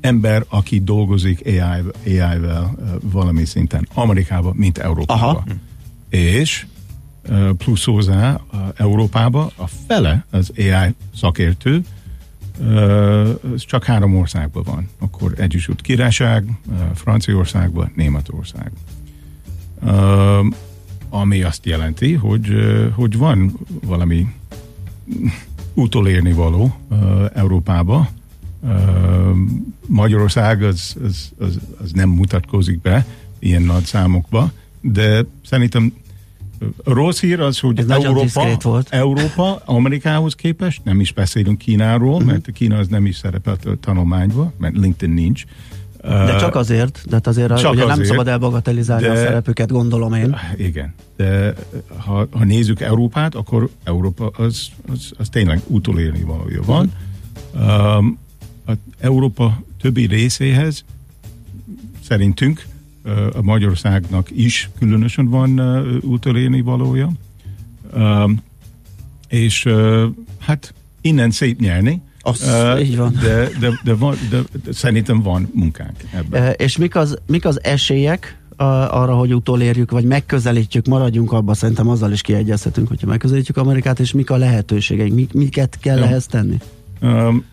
ember, 0.00 0.44
aki 0.48 0.80
dolgozik 0.80 1.42
AI-vel 1.46 1.92
AI 2.04 2.66
valami 3.00 3.44
szinten 3.44 3.88
Amerikában, 3.94 4.54
mint 4.56 4.78
Európában. 4.78 5.34
Aha. 5.34 5.44
És 6.08 6.66
plusz 7.58 7.84
hozzá 7.84 8.40
Európában 8.74 9.50
a 9.56 9.66
fele 9.86 10.26
az 10.30 10.52
AI 10.56 10.94
szakértő, 11.16 11.84
ez 13.54 13.64
csak 13.64 13.84
három 13.84 14.16
országban 14.16 14.62
van. 14.62 14.88
Akkor 14.98 15.34
Egyesült 15.36 15.80
Királyság, 15.80 16.44
Franciaországban, 16.94 17.92
Németország. 17.94 18.70
Ami 21.08 21.42
azt 21.42 21.66
jelenti, 21.66 22.12
hogy, 22.12 22.48
hogy 22.94 23.16
van 23.16 23.58
valami 23.86 24.26
utolérni 25.74 26.32
való 26.32 26.76
Európába. 27.34 28.08
Magyarország 29.86 30.62
az, 30.62 30.96
az, 31.04 31.30
az, 31.38 31.58
az 31.82 31.92
nem 31.92 32.08
mutatkozik 32.08 32.80
be 32.80 33.06
ilyen 33.38 33.62
nagy 33.62 33.84
számokba, 33.84 34.52
de 34.80 35.24
szerintem 35.44 35.92
rossz 36.84 37.20
hír 37.20 37.40
az, 37.40 37.58
hogy 37.58 37.78
Ez 37.78 37.88
Európa, 37.88 38.56
volt. 38.62 38.88
Európa 38.90 39.62
Amerikához 39.64 40.34
képest, 40.34 40.80
nem 40.84 41.00
is 41.00 41.12
beszélünk 41.12 41.58
Kínáról, 41.58 42.14
uh-huh. 42.14 42.26
mert 42.26 42.52
Kína 42.52 42.78
az 42.78 42.88
nem 42.88 43.06
is 43.06 43.16
szerepelt 43.16 43.64
a 43.64 43.76
tanulmányban, 43.80 44.52
mert 44.58 44.76
LinkedIn 44.76 45.14
nincs. 45.14 45.44
De 46.02 46.36
csak 46.36 46.54
azért, 46.54 47.02
de 47.08 47.14
hát 47.14 47.26
azért, 47.26 47.48
csak 47.48 47.72
ugye 47.72 47.82
azért, 47.82 47.96
nem 47.96 48.04
szabad 48.04 48.28
elbagatelizálni 48.28 49.06
de, 49.06 49.12
a 49.12 49.16
szerepüket, 49.16 49.70
gondolom 49.70 50.12
én. 50.12 50.36
Igen, 50.56 50.94
de 51.16 51.54
ha, 51.96 52.26
ha 52.30 52.44
nézzük 52.44 52.80
Európát, 52.80 53.34
akkor 53.34 53.68
Európa 53.84 54.26
az, 54.26 54.68
az, 54.92 55.10
az 55.18 55.28
tényleg 55.28 55.60
utolérni 55.66 56.22
valója 56.22 56.62
van. 56.62 56.92
Uh-huh. 57.54 57.96
Um, 57.96 58.18
a 58.66 58.72
Európa 58.98 59.62
többi 59.80 60.06
részéhez 60.06 60.84
szerintünk 62.04 62.66
a 63.32 63.42
Magyarországnak 63.42 64.30
is 64.30 64.70
különösen 64.78 65.28
van 65.28 65.58
utolérni 66.00 66.60
valója. 66.60 67.10
És 69.28 69.68
hát 70.38 70.74
innen 71.00 71.30
szép 71.30 71.60
nyerni, 71.60 72.02
az, 72.20 72.42
uh, 72.42 72.88
így 72.88 72.96
van. 72.96 73.12
De, 73.20 73.48
de, 73.60 73.80
de, 73.84 73.94
van, 73.94 74.16
de, 74.30 74.40
de 74.64 74.72
szerintem 74.72 75.22
van 75.22 75.50
munkánk 75.54 75.96
ebben. 76.14 76.42
Uh, 76.42 76.52
és 76.56 76.76
mik 76.76 76.96
az, 76.96 77.18
mik 77.26 77.44
az 77.44 77.64
esélyek 77.64 78.38
uh, 78.50 78.66
arra, 78.96 79.14
hogy 79.14 79.34
utolérjük, 79.34 79.90
vagy 79.90 80.04
megközelítjük, 80.04 80.86
maradjunk 80.86 81.32
abba, 81.32 81.54
szerintem 81.54 81.88
azzal 81.88 82.12
is 82.12 82.20
kiegyezhetünk, 82.20 82.88
hogyha 82.88 83.06
megközelítjük 83.06 83.56
Amerikát, 83.56 84.00
és 84.00 84.12
mik 84.12 84.30
a 84.30 84.36
lehetőségeink, 84.36 85.14
mik, 85.14 85.32
miket 85.32 85.78
kell 85.80 85.98
ja. 85.98 86.04
ehhez 86.04 86.26
tenni? 86.26 86.56
Um, 87.00 87.44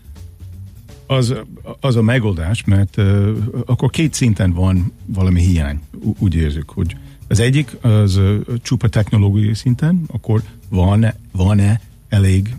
az, 1.06 1.34
az 1.80 1.96
a 1.96 2.02
megoldás, 2.02 2.64
mert 2.64 2.96
uh, 2.96 3.36
akkor 3.66 3.90
két 3.90 4.14
szinten 4.14 4.52
van 4.52 4.92
valami 5.06 5.40
hiány, 5.40 5.80
úgy 6.18 6.34
érzük, 6.34 6.70
hogy 6.70 6.96
az 7.28 7.40
egyik 7.40 7.76
az 7.80 8.16
uh, 8.16 8.36
csupa 8.62 8.88
technológiai 8.88 9.54
szinten, 9.54 10.02
akkor 10.12 10.42
van-e, 10.68 11.14
van-e 11.32 11.80
elég 12.08 12.56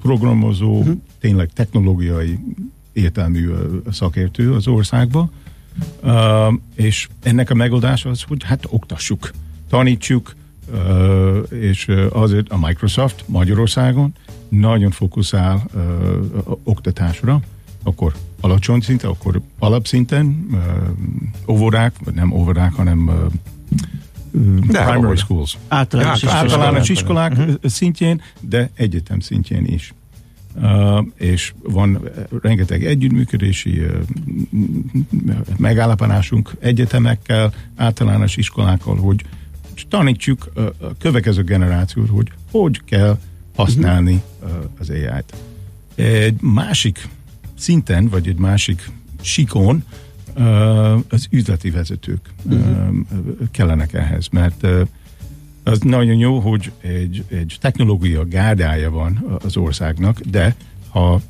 programozó, 0.00 0.78
uh-huh. 0.78 0.96
tényleg 1.20 1.50
technológiai 1.52 2.38
értelmű 2.92 3.50
szakértő 3.90 4.52
az 4.52 4.66
országba, 4.66 5.30
uh, 6.02 6.54
és 6.74 7.08
ennek 7.22 7.50
a 7.50 7.54
megoldás 7.54 8.04
az, 8.04 8.22
hogy 8.22 8.42
hát 8.44 8.64
oktassuk, 8.68 9.30
tanítsuk, 9.68 10.34
uh, 10.72 11.36
és 11.50 11.88
azért 12.10 12.48
a 12.48 12.58
Microsoft 12.58 13.24
Magyarországon 13.26 14.14
nagyon 14.48 14.90
fókuszál 14.90 15.62
uh, 15.74 15.82
oktatásra, 16.62 17.40
akkor 17.82 18.14
alacsony 18.40 18.80
szinten, 18.80 19.10
akkor 19.10 19.40
alapszinten, 19.58 20.46
uh, 20.50 21.54
óvodák, 21.54 21.94
vagy 22.04 22.14
nem 22.14 22.32
óvodák, 22.32 22.72
hanem 22.72 23.08
uh, 23.08 23.32
de 24.32 24.84
primary 24.84 25.16
schools. 25.16 25.58
Általános, 25.68 26.22
ja, 26.22 26.30
általános 26.30 26.88
iskolák 26.88 27.32
uh-huh. 27.32 27.54
szintjén, 27.62 28.20
de 28.40 28.70
egyetem 28.74 29.20
szintjén 29.20 29.64
is. 29.66 29.94
Uh, 30.54 31.06
és 31.16 31.52
van 31.62 32.08
rengeteg 32.42 32.84
együttműködési 32.84 33.80
uh, 33.80 33.92
megállapodásunk 35.56 36.50
egyetemekkel, 36.60 37.52
általános 37.76 38.36
iskolákkal, 38.36 38.96
hogy 38.96 39.24
tanítsuk 39.88 40.52
uh, 40.54 40.64
a 40.64 40.94
következő 40.98 41.42
generációt, 41.42 42.08
hogy 42.08 42.32
hogy 42.50 42.84
kell 42.84 43.18
használni 43.54 44.22
uh, 44.42 44.50
az 44.78 44.90
AI-t. 44.90 45.34
Egy 45.94 46.40
másik 46.40 47.08
szinten, 47.58 48.08
vagy 48.08 48.28
egy 48.28 48.38
másik 48.38 48.90
sikon 49.20 49.84
az 51.08 51.26
üzleti 51.30 51.70
vezetők 51.70 52.30
uh-huh. 52.44 52.96
kellenek 53.50 53.92
ehhez, 53.92 54.28
mert 54.28 54.66
az 55.62 55.78
nagyon 55.80 56.16
jó, 56.16 56.38
hogy 56.38 56.72
egy, 56.80 57.24
egy 57.28 57.56
technológia 57.60 58.24
gárdája 58.24 58.90
van 58.90 59.38
az 59.42 59.56
országnak, 59.56 60.20
de 60.20 60.54
ha 60.88 61.20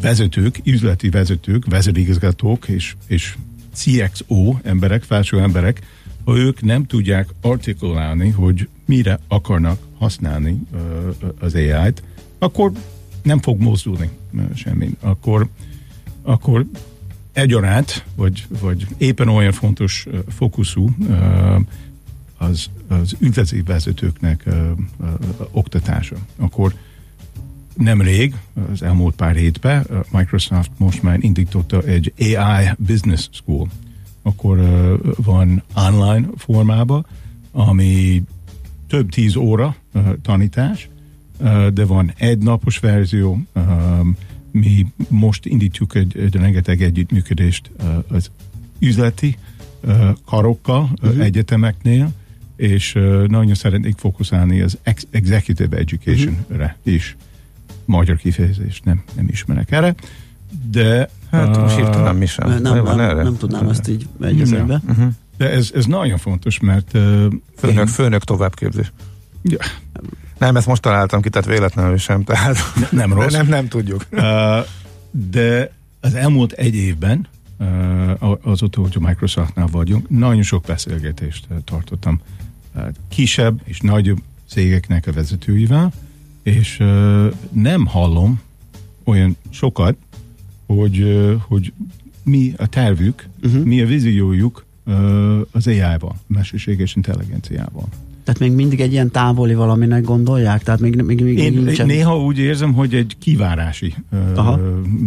vezetők, 0.00 0.60
üzleti 0.64 1.08
vezetők, 1.08 1.64
vezérigazgatók 1.66 2.68
és, 2.68 2.94
és 3.06 3.36
CXO 3.72 4.56
emberek, 4.62 5.02
felső 5.02 5.40
emberek, 5.40 5.80
ha 6.24 6.36
ők 6.36 6.62
nem 6.62 6.86
tudják 6.86 7.28
artikulálni, 7.40 8.28
hogy 8.28 8.68
mire 8.84 9.18
akarnak 9.28 9.80
használni 9.98 10.60
az 11.38 11.54
AI-t, 11.54 12.02
akkor 12.38 12.72
nem 13.22 13.38
fog 13.38 13.60
mozdulni 13.60 14.10
semmi. 14.54 14.90
Akkor, 15.00 15.48
akkor 16.22 16.66
egyaránt, 17.32 18.04
vagy, 18.14 18.46
vagy 18.60 18.86
éppen 18.98 19.28
olyan 19.28 19.52
fontos 19.52 20.06
fókuszú 20.28 20.88
az, 22.38 22.70
az 22.88 23.16
üzleti 23.18 23.62
vezetőknek 23.62 24.44
oktatása. 25.50 26.16
Akkor 26.36 26.74
nemrég, 27.74 28.34
az 28.72 28.82
elmúlt 28.82 29.14
pár 29.14 29.36
hétben 29.36 29.86
Microsoft 30.10 30.70
most 30.76 31.02
már 31.02 31.18
indította 31.20 31.82
egy 31.82 32.12
AI 32.18 32.68
Business 32.78 33.28
School. 33.32 33.68
Akkor 34.22 34.58
van 35.16 35.62
online 35.74 36.26
formában, 36.36 37.06
ami 37.52 38.22
több 38.86 39.10
tíz 39.10 39.36
óra 39.36 39.76
tanítás, 40.22 40.88
de 41.72 41.84
van 41.84 42.12
egy 42.16 42.38
napos 42.38 42.78
verzió, 42.78 43.38
mi 44.50 44.86
most 45.08 45.46
indítjuk 45.46 45.94
egy, 45.94 46.18
egy 46.18 46.34
rengeteg 46.34 46.82
együttműködést 46.82 47.70
az 48.08 48.30
üzleti 48.78 49.36
karokkal, 50.24 50.90
uh-huh. 51.02 51.24
egyetemeknél, 51.24 52.10
és 52.56 52.92
nagyon 53.26 53.54
szeretnék 53.54 53.98
fókuszálni 53.98 54.60
az 54.60 54.78
ex- 54.82 55.06
executive 55.10 55.76
education-re 55.76 56.76
uh-huh. 56.78 56.94
is. 56.94 57.16
Magyar 57.84 58.16
kifejezést 58.16 58.84
nem, 58.84 59.02
nem 59.16 59.28
ismerek 59.28 59.70
erre, 59.70 59.94
de... 60.70 61.08
Hát 61.30 61.56
uh, 61.56 61.62
most 61.62 61.76
hirtelen 61.76 62.16
mi 62.16 62.26
sem. 62.26 62.48
Nem, 62.48 62.62
nem, 62.62 62.96
nem, 62.96 63.16
nem 63.16 63.36
tudnám 63.36 63.68
ezt 63.68 63.88
így 63.88 64.06
egyetembe. 64.20 64.80
Uh-huh. 64.88 65.08
De 65.36 65.50
ez, 65.50 65.70
ez 65.74 65.84
nagyon 65.84 66.18
fontos, 66.18 66.60
mert... 66.60 66.94
Uh, 66.94 67.00
főnök, 67.56 67.78
én... 67.78 67.86
főnök 67.86 68.24
továbbképzés. 68.24 68.92
Ja. 69.42 69.58
Nem, 70.40 70.56
ezt 70.56 70.66
most 70.66 70.82
találtam 70.82 71.20
ki, 71.20 71.28
tehát 71.28 71.48
véletlenül 71.48 71.96
sem, 71.96 72.24
tehát 72.24 72.56
ne, 72.80 72.86
nem 72.90 73.12
rossz. 73.12 73.32
nem, 73.32 73.46
nem 73.46 73.68
tudjuk. 73.68 74.06
Uh, 74.10 74.20
de 75.10 75.72
az 76.00 76.14
elmúlt 76.14 76.52
egy 76.52 76.74
évben, 76.74 77.28
uh, 77.58 78.38
azóta, 78.42 78.80
hogy 78.80 78.96
a 78.96 79.06
Microsoftnál 79.06 79.66
vagyunk, 79.66 80.08
nagyon 80.08 80.42
sok 80.42 80.64
beszélgetést 80.64 81.46
tartottam 81.64 82.20
uh, 82.74 82.82
kisebb 83.08 83.60
és 83.64 83.80
nagyobb 83.80 84.18
cégeknek 84.48 85.06
a 85.06 85.12
vezetőivel, 85.12 85.92
és 86.42 86.78
uh, 86.80 87.34
nem 87.52 87.86
hallom 87.86 88.40
olyan 89.04 89.36
sokat, 89.50 89.96
hogy, 90.66 91.00
uh, 91.00 91.32
hogy 91.48 91.72
mi 92.22 92.54
a 92.56 92.66
tervük, 92.66 93.26
uh-huh. 93.42 93.64
mi 93.64 93.80
a 93.80 93.86
víziójuk 93.86 94.64
uh, 94.84 95.40
az 95.50 95.66
AI-val, 95.66 96.16
mesterséges 96.26 96.96
intelligenciával. 96.96 97.88
Tehát 98.32 98.48
még 98.48 98.58
mindig 98.60 98.80
egy 98.80 98.92
ilyen 98.92 99.10
távoli 99.10 99.54
valaminek 99.54 100.04
gondolják? 100.04 100.62
Tehát 100.62 100.80
még, 100.80 101.02
még, 101.02 101.22
még 101.22 101.38
Én 101.38 101.52
nincsen... 101.52 101.86
néha 101.86 102.18
úgy 102.18 102.38
érzem, 102.38 102.72
hogy 102.72 102.94
egy 102.94 103.16
kivárási 103.18 103.94
uh, 104.12 104.58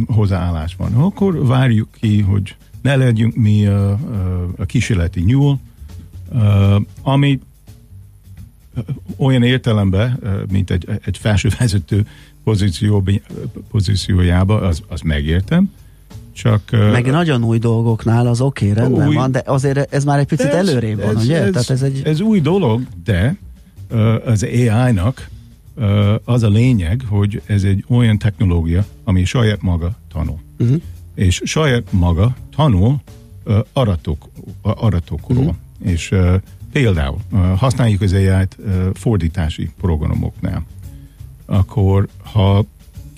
hozzáállás 0.05 0.75
van. 0.75 0.93
Akkor 0.93 1.45
várjuk 1.45 1.87
ki, 1.99 2.21
hogy 2.21 2.55
ne 2.81 2.95
legyünk 2.95 3.35
mi 3.35 3.65
a, 3.65 3.91
a, 4.57 4.65
kísérleti 4.65 5.21
nyúl, 5.21 5.59
uh, 6.31 6.41
ami 7.01 7.39
olyan 9.17 9.43
értelemben, 9.43 10.19
mint 10.51 10.71
egy, 10.71 10.87
egy 11.05 11.17
felsővezető 11.17 12.07
pozíció, 12.43 13.03
pozíciójába, 13.71 14.61
az, 14.61 14.83
az 14.87 15.01
megértem, 15.01 15.71
csak, 16.33 16.61
Meg 16.71 17.05
nagyon 17.05 17.43
új 17.43 17.57
dolgoknál 17.57 18.27
az 18.27 18.41
oké, 18.41 18.69
okay, 18.71 18.83
rendben 18.83 19.07
új, 19.07 19.15
van, 19.15 19.31
de 19.31 19.41
azért 19.45 19.93
ez 19.93 20.03
már 20.03 20.19
egy 20.19 20.27
picit 20.27 20.45
ez, 20.45 20.67
előrébb 20.67 21.01
van, 21.01 21.17
ez, 21.17 21.23
ugye? 21.23 21.41
Ez, 21.41 21.51
Tehát 21.51 21.69
ez, 21.69 21.81
egy... 21.81 22.01
ez 22.05 22.19
új 22.19 22.41
dolog, 22.41 22.81
de 23.03 23.35
az 24.25 24.43
AI-nak 24.43 25.29
az 26.23 26.43
a 26.43 26.49
lényeg, 26.49 27.01
hogy 27.09 27.41
ez 27.45 27.63
egy 27.63 27.85
olyan 27.89 28.17
technológia, 28.17 28.85
ami 29.03 29.25
saját 29.25 29.61
maga 29.61 29.95
tanul. 30.11 30.39
Uh-huh. 30.59 30.81
És 31.15 31.41
saját 31.45 31.83
maga 31.91 32.35
tanul 32.55 33.01
aratok, 33.73 34.29
aratokról. 34.61 35.37
Uh-huh. 35.37 35.55
És 35.83 36.13
például 36.71 37.17
használjuk 37.57 38.01
az 38.01 38.13
AI-t 38.13 38.57
fordítási 38.93 39.71
programoknál. 39.81 40.65
Akkor, 41.45 42.07
ha 42.23 42.65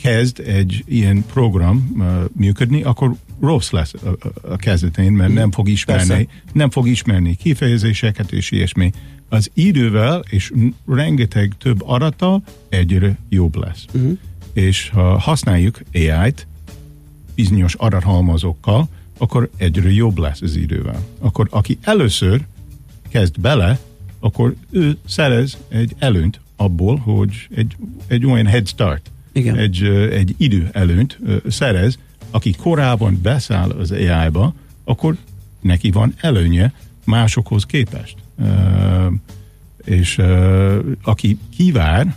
kezd 0.06 0.40
egy 0.40 0.84
ilyen 0.88 1.26
program 1.34 1.96
uh, 1.98 2.06
működni, 2.36 2.84
akkor 2.84 3.16
rossz 3.42 3.70
lesz 3.70 3.94
a, 3.94 4.28
a 4.42 4.56
kezdetén, 4.56 5.12
mert 5.12 5.34
nem 5.34 5.52
fog 5.52 5.70
ismerni, 5.70 6.08
Persze. 6.08 6.28
nem 6.54 6.70
fog 6.70 6.88
ismerni 6.88 7.36
kifejezéseket 7.36 8.32
és 8.32 8.52
ilyesmi. 8.52 8.92
Az 9.30 9.50
idővel 9.54 10.24
és 10.30 10.54
rengeteg 10.88 11.54
több 11.58 11.82
arattal 11.86 12.44
egyre 12.70 13.18
jobb 13.30 13.56
lesz. 13.56 13.86
Uh-huh. 13.94 14.18
És 14.54 14.90
ha 14.90 15.20
használjuk 15.20 15.82
AI-t 15.94 16.48
bizonyos 17.36 17.74
adathalmazokkal, 17.74 18.88
akkor 19.18 19.50
egyre 19.58 19.92
jobb 19.92 20.18
lesz 20.18 20.42
az 20.42 20.56
idővel. 20.56 21.06
Akkor 21.20 21.48
aki 21.50 21.78
először 21.82 22.42
kezd 23.10 23.40
bele, 23.40 23.80
akkor 24.20 24.56
ő 24.70 24.98
szerez 25.06 25.58
egy 25.68 25.96
előnyt 26.00 26.40
abból, 26.56 26.96
hogy 26.98 27.48
egy, 27.56 27.76
egy 28.08 28.26
olyan 28.26 28.46
head 28.46 28.68
start 28.68 29.10
igen. 29.36 29.58
Egy, 29.58 29.84
egy 30.12 30.36
idő 30.38 30.70
előnyt 30.72 31.20
szerez, 31.48 32.00
aki 32.32 32.52
korábban 32.52 33.20
beszáll 33.22 33.70
az 33.70 33.92
AI-ba, 33.92 34.54
akkor 34.84 35.18
neki 35.62 35.92
van 35.92 36.14
előnye 36.18 36.74
másokhoz 37.04 37.66
képest. 37.66 38.16
És 39.84 40.22
aki 41.04 41.38
kívár 41.56 42.16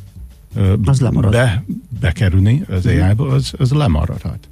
az 0.84 0.98
be, 1.30 1.64
bekerülni 2.00 2.62
az 2.68 2.86
AI-ba, 2.86 3.28
az, 3.28 3.52
az 3.58 3.70
lemaradhat. 3.70 4.48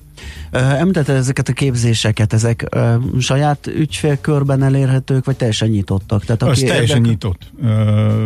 Említette 0.50 1.12
ezeket 1.12 1.48
a 1.48 1.52
képzéseket, 1.52 2.33
ezek 2.33 2.68
uh, 2.76 3.18
saját 3.18 3.66
ügyfélkörben 3.66 4.62
elérhetők, 4.62 5.24
vagy 5.24 5.37
teljesen 5.37 5.68
nyitottak? 5.68 6.24
Tehát 6.24 6.42
aki 6.42 6.50
az 6.50 6.70
teljesen 6.70 6.96
érdek... 6.96 7.11
nyitott. 7.11 7.50
Uh, 7.57 7.68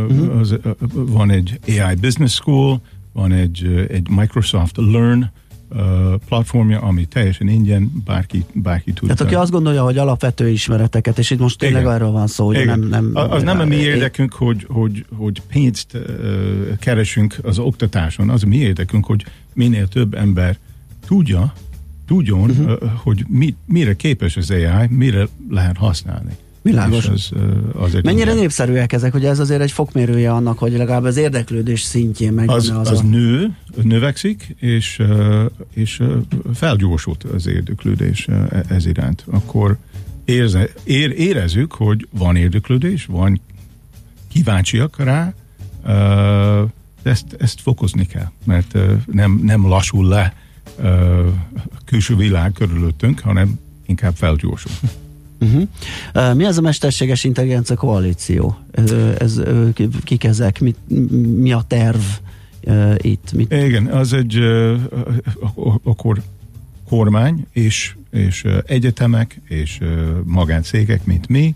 uh-huh. 0.09 0.39
az, 0.39 0.51
uh, 0.53 0.59
van 0.93 1.31
egy 1.31 1.61
AI 1.67 1.95
Business 2.01 2.35
School, 2.35 2.81
van 3.13 3.33
egy, 3.33 3.87
egy 3.89 4.09
Microsoft 4.09 4.77
Learn 4.77 5.25
platformja, 6.29 6.81
ami 6.81 7.05
teljesen 7.05 7.49
ingyen, 7.49 8.03
bárki, 8.05 8.45
bárki 8.53 8.93
tud. 8.93 9.09
Tehát 9.09 9.21
aki 9.21 9.35
azt 9.35 9.51
gondolja, 9.51 9.83
hogy 9.83 9.99
alapvető 9.99 10.49
ismereteket, 10.49 11.19
és 11.19 11.31
itt 11.31 11.39
most 11.39 11.59
tényleg 11.59 11.83
Igen. 11.83 11.95
arról 11.95 12.11
van 12.11 12.27
szó, 12.27 12.47
hogy 12.47 12.65
nem, 12.65 12.81
nem... 12.81 13.11
Az 13.15 13.43
nem 13.43 13.61
a 13.61 13.65
mi 13.65 13.77
érdekünk, 13.77 14.33
hogy, 14.33 14.67
hogy, 14.69 15.05
hogy 15.17 15.43
pénzt 15.53 15.95
uh, 15.95 16.79
keresünk 16.79 17.39
az 17.43 17.59
oktatáson, 17.59 18.31
az 18.31 18.43
a 18.43 18.47
mi 18.47 18.57
érdekünk, 18.57 19.07
hogy 19.07 19.25
minél 19.53 19.89
több 19.89 20.15
ember 20.15 20.57
tudja, 21.07 21.53
tudjon, 22.07 22.51
uh-huh. 22.51 22.71
uh, 22.71 22.91
hogy 22.95 23.25
mi, 23.29 23.55
mire 23.65 23.95
képes 23.95 24.37
az 24.37 24.51
AI, 24.51 24.87
mire 24.89 25.29
lehet 25.51 25.77
használni. 25.77 26.37
Világos. 26.63 27.09
Az, 27.09 27.31
azért 27.75 28.05
Mennyire 28.05 28.25
minden. 28.25 28.37
népszerűek 28.37 28.93
ezek, 28.93 29.13
hogy 29.13 29.25
ez 29.25 29.39
azért 29.39 29.61
egy 29.61 29.73
fokmérője 29.73 30.33
annak, 30.33 30.59
hogy 30.59 30.73
legalább 30.73 31.05
az 31.05 31.17
érdeklődés 31.17 31.83
szintjén 31.83 32.33
meg 32.33 32.51
az, 32.51 32.69
az, 32.69 32.91
az 32.91 32.99
a... 32.99 33.03
nő, 33.03 33.57
növekszik, 33.83 34.55
és, 34.59 35.03
és 35.75 36.03
felgyorsult 36.55 37.25
az 37.25 37.47
érdeklődés 37.47 38.29
e, 38.29 38.65
ez 38.69 38.87
iránt. 38.87 39.25
Akkor 39.31 39.77
érze, 40.25 40.69
ér, 40.85 41.11
érezzük, 41.17 41.73
hogy 41.73 42.09
van 42.11 42.37
érdeklődés, 42.37 43.07
van 43.07 43.41
kíváncsiak 44.29 44.97
rá, 44.99 45.35
ezt, 47.03 47.37
ezt 47.39 47.61
fokozni 47.61 48.07
kell, 48.07 48.31
mert 48.45 48.79
nem, 49.13 49.41
nem 49.43 49.67
lassul 49.67 50.09
le 50.09 50.35
a 51.55 51.85
külső 51.85 52.17
világ 52.17 52.53
körülöttünk, 52.53 53.21
hanem 53.21 53.59
inkább 53.87 54.15
felgyorsul. 54.15 54.73
Uh-huh. 55.41 55.69
Uh, 56.15 56.35
mi 56.35 56.45
az 56.45 56.59
a 56.59 56.61
mesterséges 56.61 57.25
intelligencia 57.25 57.77
koalíció? 57.77 58.59
Ez, 58.71 58.91
ez 59.19 59.41
kik 60.05 60.25
ezek? 60.25 60.61
Mi, 60.61 60.75
mi 61.37 61.53
a 61.53 61.63
terv 61.67 62.01
uh, 62.65 62.95
itt? 62.97 63.33
Mit? 63.33 63.53
Igen, 63.53 63.87
az 63.87 64.13
egy 64.13 64.39
uh, 64.39 64.81
akkor 65.85 66.23
kormány 66.89 67.47
és, 67.53 67.95
és 68.11 68.45
egyetemek 68.67 69.41
és 69.49 69.79
uh, 69.81 69.89
magáncégek, 70.25 71.05
mint 71.05 71.29
mi. 71.29 71.55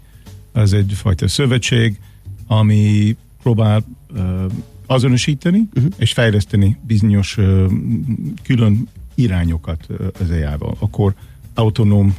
Az 0.53 0.73
egyfajta 0.73 1.29
szövetség, 1.29 1.99
ami 2.47 3.17
próbál 3.43 3.85
uh, 4.15 4.45
azonosítani 4.87 5.69
uh-huh. 5.75 5.93
és 5.97 6.13
fejleszteni 6.13 6.77
bizonyos 6.87 7.37
uh, 7.37 7.73
külön 8.43 8.89
irányokat 9.15 9.87
az 10.21 10.31
AI-val. 10.31 10.77
Akkor 10.79 11.15
autonóm 11.55 12.15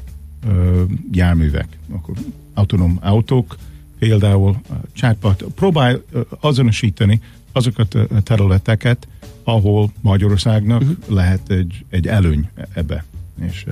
járművek, 1.12 1.78
akkor 1.90 2.16
autonóm 2.54 2.98
autók, 3.02 3.58
például 4.00 4.62
chatbot 4.94 5.44
próbál 5.56 6.02
azonosítani 6.40 7.22
azokat 7.52 7.94
a 7.94 8.22
területeket, 8.24 9.08
ahol 9.44 9.92
Magyarországnak 10.02 10.82
uh-huh. 10.82 10.96
lehet 11.08 11.50
egy, 11.50 11.86
egy 11.90 12.08
előny 12.08 12.50
ebbe. 12.74 13.04
És 13.42 13.66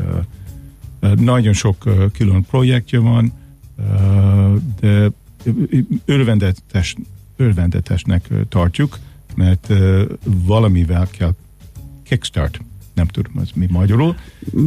uh, 1.00 1.14
nagyon 1.14 1.54
sok 1.54 1.86
uh, 1.86 2.12
külön 2.12 2.44
projektje 2.44 3.00
van, 3.00 3.34
uh, 3.78 4.58
de 4.80 5.12
örvendetes, 6.06 6.96
örvendetesnek 7.36 8.30
tartjuk, 8.50 9.00
mert 9.36 9.68
uh, 9.70 10.02
valamivel 10.24 11.08
kell 11.18 11.34
kickstart 12.04 12.60
nem 12.94 13.08
tudom, 13.08 13.32
az 13.36 13.50
mi 13.56 13.68
magyarul, 13.70 14.16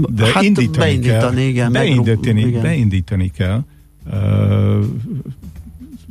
de 0.08 0.32
hát 0.32 0.42
indítani 0.42 0.76
beindítani, 0.76 1.36
kell. 1.36 1.48
Igen, 1.48 1.72
beindítani, 1.72 2.40
igen. 2.40 2.62
beindítani 2.62 3.30
kell. 3.30 3.64
Uh, 4.06 4.84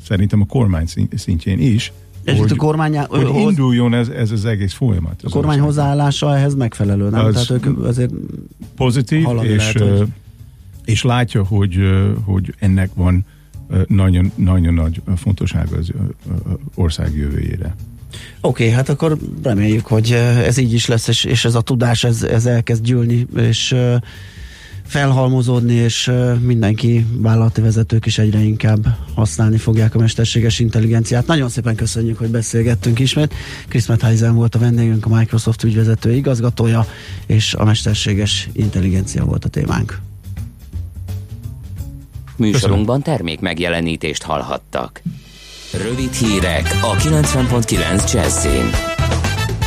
szerintem 0.04 0.42
a 0.42 0.46
kormány 0.46 0.86
szintjén 1.16 1.60
is, 1.60 1.92
és 2.24 2.38
hogy, 2.40 2.52
a 2.52 2.56
kormány, 2.56 2.98
hogy 2.98 3.24
hoz, 3.24 3.42
induljon 3.42 3.94
ez, 3.94 4.08
ez 4.08 4.32
az 4.32 4.46
egész 4.46 4.74
folyamat. 4.74 5.22
A 5.24 5.30
kormány 5.30 5.60
hozzáállása 5.60 6.36
ehhez 6.36 6.56
megfelelő, 6.56 7.10
nem? 7.10 7.26
Az 7.26 7.34
Tehát 7.34 7.66
ők 7.66 7.86
azért 7.86 8.12
pozitív, 8.76 9.28
és, 9.42 9.74
lehet, 9.74 9.98
hogy... 9.98 10.08
és 10.86 11.04
látja, 11.04 11.44
hogy, 11.44 11.80
hogy 12.24 12.56
ennek 12.60 12.90
van 12.94 13.26
nagyon, 13.88 14.32
nagyon 14.36 14.74
nagy 14.74 15.02
fontossága 15.16 15.78
az 15.78 15.92
ország 16.76 17.16
jövőjére. 17.16 17.76
Oké, 18.46 18.64
okay, 18.64 18.76
hát 18.76 18.90
akkor 18.90 19.18
reméljük, 19.44 19.86
hogy 19.86 20.12
ez 20.46 20.58
így 20.58 20.74
is 20.74 20.86
lesz, 20.86 21.08
és, 21.08 21.24
és 21.24 21.46
ez 21.46 21.56
a 21.56 21.62
tudás 21.62 22.04
ez, 22.04 22.24
ez 22.24 22.46
elkezd 22.46 22.84
gyűlni, 22.84 23.28
és 23.38 23.76
felhalmozódni, 24.88 25.74
és 25.74 26.12
mindenki, 26.42 27.06
vállalati 27.18 27.62
vezetők 27.62 28.06
is 28.06 28.18
egyre 28.18 28.40
inkább 28.40 28.86
használni 29.16 29.58
fogják 29.58 29.96
a 29.96 30.00
mesterséges 30.00 30.60
intelligenciát. 30.60 31.28
Nagyon 31.28 31.50
szépen 31.50 31.76
köszönjük, 31.76 32.18
hogy 32.18 32.30
beszélgettünk 32.30 33.00
ismét. 33.00 33.34
Chris 33.68 33.86
Mettheisen 33.86 34.36
volt 34.36 34.56
a 34.56 34.60
vendégünk, 34.60 35.06
a 35.06 35.16
Microsoft 35.16 35.64
ügyvezető 35.64 36.14
igazgatója, 36.14 36.86
és 37.26 37.54
a 37.54 37.64
mesterséges 37.64 38.50
intelligencia 38.54 39.26
volt 39.26 39.46
a 39.46 39.50
témánk. 39.50 40.00
Műsorunkban 42.38 43.02
termék 43.02 43.40
megjelenítést 43.40 44.24
hallhattak. 44.24 45.02
Rövid 45.82 46.14
hírek 46.14 46.80
a 46.82 46.96
90.9 46.96 48.14
Jazzin. 48.14 48.70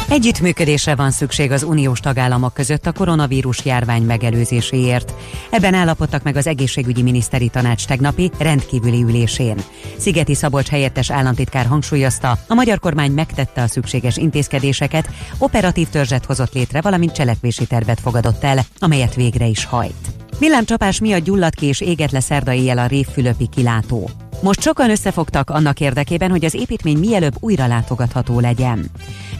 Együttműködésre 0.09 0.95
van 0.95 1.11
szükség 1.11 1.51
az 1.51 1.63
uniós 1.63 2.01
tagállamok 2.01 2.55
között 2.55 2.87
a 2.87 2.93
koronavírus 2.93 3.65
járvány 3.65 4.03
megelőzéséért. 4.03 5.15
Ebben 5.51 5.75
állapodtak 5.75 6.23
meg 6.23 6.37
az 6.37 6.47
egészségügyi 6.47 7.03
miniszteri 7.03 7.49
tanács 7.49 7.87
tegnapi 7.87 8.31
rendkívüli 8.39 9.03
ülésén. 9.03 9.57
Szigeti 9.97 10.35
Szabolcs 10.35 10.69
helyettes 10.69 11.11
államtitkár 11.11 11.67
hangsúlyozta, 11.67 12.39
a 12.49 12.55
magyar 12.55 12.79
kormány 12.79 13.13
megtette 13.13 13.63
a 13.63 13.67
szükséges 13.67 14.17
intézkedéseket, 14.17 15.09
operatív 15.39 15.89
törzset 15.89 16.25
hozott 16.25 16.55
létre, 16.55 16.81
valamint 16.81 17.13
cselekvési 17.13 17.67
tervet 17.67 18.01
fogadott 18.01 18.45
el, 18.45 18.59
amelyet 18.79 19.15
végre 19.15 19.47
is 19.47 19.65
hajt. 19.65 20.09
Villámcsapás 20.39 21.01
miatt 21.01 21.25
gyulladt 21.25 21.55
ki 21.55 21.67
és 21.67 21.81
égett 21.81 22.11
le 22.11 22.21
szerda 22.21 22.53
éjjel 22.53 22.79
a 22.79 22.87
Révfülöpi 22.87 23.49
kilátó. 23.49 24.11
Most 24.41 24.61
sokan 24.61 24.91
összefogtak 24.91 25.51
annak 25.51 25.81
érdekében, 25.81 26.31
hogy 26.31 26.45
az 26.45 26.55
építmény 26.55 26.99
mielőbb 26.99 27.35
újra 27.41 27.67
látogatható 27.67 28.41
legyen. 28.41 28.91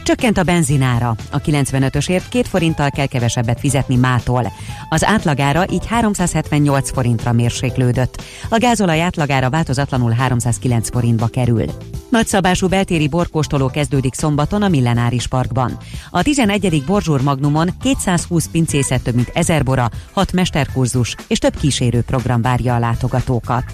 Csökkent 0.03 0.37
a 0.37 0.43
benzinára. 0.43 1.15
A 1.31 1.41
95-ösért 1.41 2.23
két 2.29 2.47
forinttal 2.47 2.89
kell 2.89 3.05
kevesebbet 3.05 3.59
fizetni 3.59 3.95
mától. 3.95 4.51
Az 4.89 5.05
átlagára 5.05 5.65
így 5.71 5.85
378 5.87 6.91
forintra 6.91 7.31
mérséklődött. 7.31 8.21
A 8.49 8.57
gázolaj 8.57 9.01
átlagára 9.01 9.49
változatlanul 9.49 10.11
309 10.11 10.89
forintba 10.89 11.27
kerül. 11.27 11.65
Nagyszabású 12.09 12.67
beltéri 12.67 13.07
borkóstoló 13.07 13.67
kezdődik 13.67 14.13
szombaton 14.13 14.61
a 14.61 14.67
Millenáris 14.67 15.27
Parkban. 15.27 15.77
A 16.09 16.21
11. 16.23 16.83
Borzsúr 16.85 17.21
Magnumon 17.21 17.69
220 17.81 18.47
pincészet 18.51 19.03
több 19.03 19.15
mint 19.15 19.31
1000 19.33 19.63
bora, 19.63 19.89
6 20.13 20.31
mesterkurzus 20.31 21.15
és 21.27 21.37
több 21.37 21.55
kísérő 21.55 22.01
program 22.01 22.41
várja 22.41 22.75
a 22.75 22.79
látogatókat. 22.79 23.65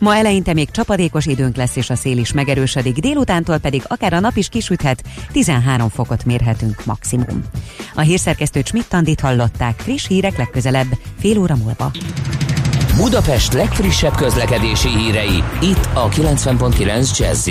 Ma 0.00 0.16
eleinte 0.16 0.52
még 0.52 0.70
csapadékos 0.70 1.26
időnk 1.26 1.56
lesz 1.56 1.76
és 1.76 1.90
a 1.90 1.94
szél 1.94 2.18
is 2.18 2.32
megerősödik, 2.32 2.98
délutántól 2.98 3.58
pedig 3.58 3.82
akár 3.86 4.12
a 4.12 4.20
nap 4.20 4.36
is 4.36 4.48
kisüthet, 4.48 5.02
13 5.32 5.88
fokot 5.88 6.24
mérhetünk 6.24 6.84
maximum. 6.84 7.42
A 7.94 8.00
hírszerkesztő 8.00 8.62
Csmittandit 8.62 9.20
hallották, 9.20 9.78
friss 9.78 10.06
hírek 10.06 10.36
legközelebb, 10.36 10.88
fél 11.18 11.38
óra 11.38 11.56
múlva. 11.56 11.90
Budapest 12.96 13.52
legfrissebb 13.52 14.14
közlekedési 14.14 14.88
hírei, 14.88 15.42
itt 15.60 15.88
a 15.94 16.08
90.9 16.08 17.18
jazz 17.18 17.48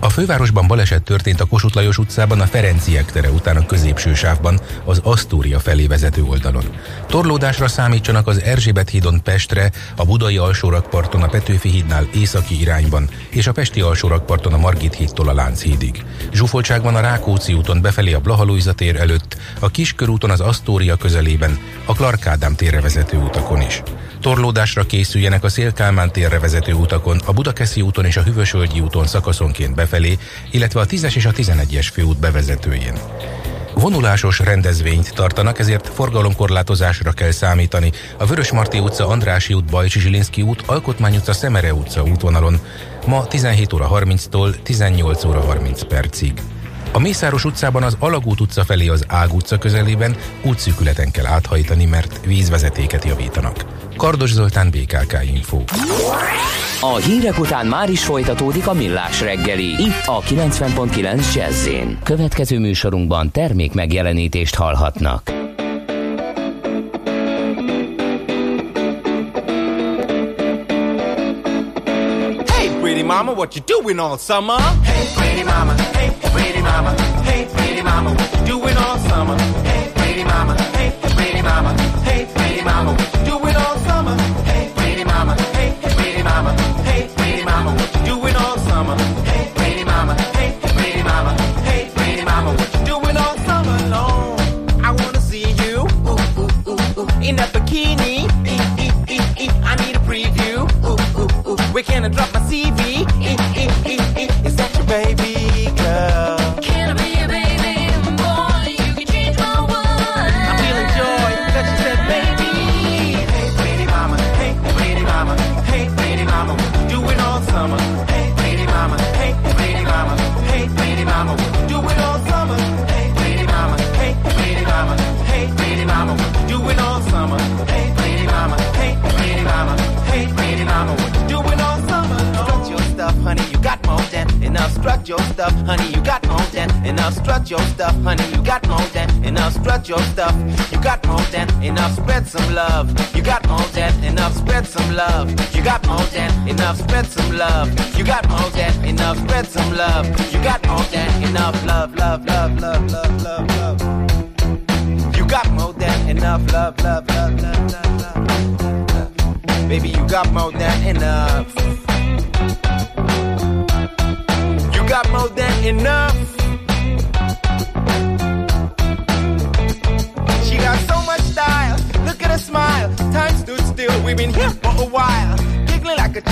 a 0.00 0.08
fővárosban 0.08 0.66
baleset 0.66 1.02
történt 1.02 1.40
a 1.40 1.44
Kossuth 1.44 1.76
Lajos 1.76 1.98
utcában 1.98 2.40
a 2.40 2.46
Ferenciek 2.46 3.12
tere 3.12 3.30
után 3.30 3.56
a 3.56 3.66
középső 3.66 4.14
sávban 4.14 4.60
az 4.84 5.00
Asztúria 5.04 5.58
felé 5.58 5.86
vezető 5.86 6.22
oldalon. 6.22 6.64
Torlódásra 7.06 7.68
számítsanak 7.68 8.26
az 8.26 8.42
Erzsébet 8.42 8.88
hídon 8.88 9.22
Pestre, 9.22 9.70
a 9.96 10.04
Budai 10.04 10.36
alsórakparton 10.36 11.22
a 11.22 11.28
Petőfi 11.28 11.68
hídnál 11.68 12.08
északi 12.14 12.60
irányban, 12.60 13.08
és 13.30 13.46
a 13.46 13.52
Pesti 13.52 13.80
alsórakparton 13.80 14.52
a 14.52 14.58
Margit 14.58 14.94
hídtól 14.94 15.28
a 15.28 15.34
Lánchídig. 15.34 16.04
Zsúfoltság 16.32 16.82
van 16.82 16.94
a 16.94 17.00
Rákóczi 17.00 17.52
úton 17.52 17.80
befelé 17.80 18.12
a 18.12 18.20
Blahalújza 18.20 18.72
tér 18.72 18.96
előtt, 18.96 19.36
a 19.58 19.70
Kiskörúton 19.70 20.30
az 20.30 20.40
Asztória 20.40 20.96
közelében, 20.96 21.58
a 21.84 21.92
Clark 21.92 22.26
Ádám 22.26 22.54
térre 22.54 22.80
vezető 22.80 23.16
utakon 23.16 23.60
is. 23.60 23.82
Torlódásra 24.20 24.86
készüljenek 24.86 25.44
a 25.44 25.48
Szélkálmán 25.48 26.12
térre 26.12 26.38
vezető 26.38 26.72
utakon, 26.72 27.20
a 27.24 27.32
Budakeszi 27.32 27.80
úton 27.80 28.04
és 28.04 28.16
a 28.16 28.22
Hűvösvölgyi 28.22 28.80
úton 28.80 29.06
szakaszonként 29.06 29.74
befelé, 29.74 29.88
illetve 30.50 30.80
a 30.80 30.86
10-es 30.86 31.14
és 31.14 31.24
a 31.24 31.32
11-es 31.32 31.88
főút 31.92 32.18
bevezetőjén. 32.18 32.94
Vonulásos 33.74 34.38
rendezvényt 34.38 35.14
tartanak, 35.14 35.58
ezért 35.58 35.88
forgalomkorlátozásra 35.88 37.12
kell 37.12 37.30
számítani. 37.30 37.92
A 38.18 38.26
Vörösmarty 38.26 38.78
utca, 38.78 39.06
Andrási 39.06 39.52
út, 39.52 39.64
Bajcsi 39.64 40.00
Zsilinszki 40.00 40.42
út, 40.42 40.62
Alkotmány 40.66 41.16
utca, 41.16 41.32
Szemere 41.32 41.74
utca 41.74 42.02
útvonalon 42.02 42.60
ma 43.06 43.26
17 43.26 43.72
óra 43.72 43.88
30-tól 43.92 44.62
18 44.62 45.24
óra 45.24 45.40
30 45.40 45.82
percig. 45.82 46.32
A 46.92 46.98
Mészáros 46.98 47.44
utcában 47.44 47.82
az 47.82 47.96
Alagút 47.98 48.40
utca 48.40 48.64
felé 48.64 48.88
az 48.88 49.04
Ág 49.08 49.32
utca 49.32 49.58
közelében 49.58 50.16
útszűkületen 50.42 51.10
kell 51.10 51.26
áthajtani, 51.26 51.84
mert 51.84 52.20
vízvezetéket 52.26 53.04
javítanak. 53.04 53.64
Kardos 53.96 54.32
Zoltán, 54.32 54.70
BKK 54.70 55.18
Info. 55.34 55.62
A 56.80 56.96
hírek 56.96 57.38
után 57.38 57.66
már 57.66 57.90
is 57.90 58.04
folytatódik 58.04 58.66
a 58.66 58.72
millás 58.72 59.20
reggeli. 59.20 59.64
Itt 59.64 60.06
a 60.06 60.20
90.9 60.20 61.34
jazz 61.34 61.68
Következő 62.02 62.58
műsorunkban 62.58 63.30
termék 63.30 63.72
megjelenítést 63.72 64.54
hallhatnak. 64.54 65.49
Mama, 73.22 73.34
what 73.34 73.54
you 73.54 73.60
doing 73.60 74.00
all 74.00 74.16
summer? 74.16 74.58
Hey 74.82 75.04
pretty 75.14 75.44
mama, 75.44 75.74
hey 75.74 76.08
pretty 76.32 76.62
mama, 76.62 76.90
hey 77.28 77.46
pretty 77.52 77.82
mama, 77.82 78.14
what 78.14 78.30
you 78.32 78.46
doing 78.46 78.76
all 78.78 78.96
summer? 78.96 79.38
Hey 79.38 79.92
pretty 79.94 80.24
mama, 80.24 80.54
hey 80.76 80.90
pretty 81.16 81.42
mama, 81.42 81.70
hey 82.06 82.09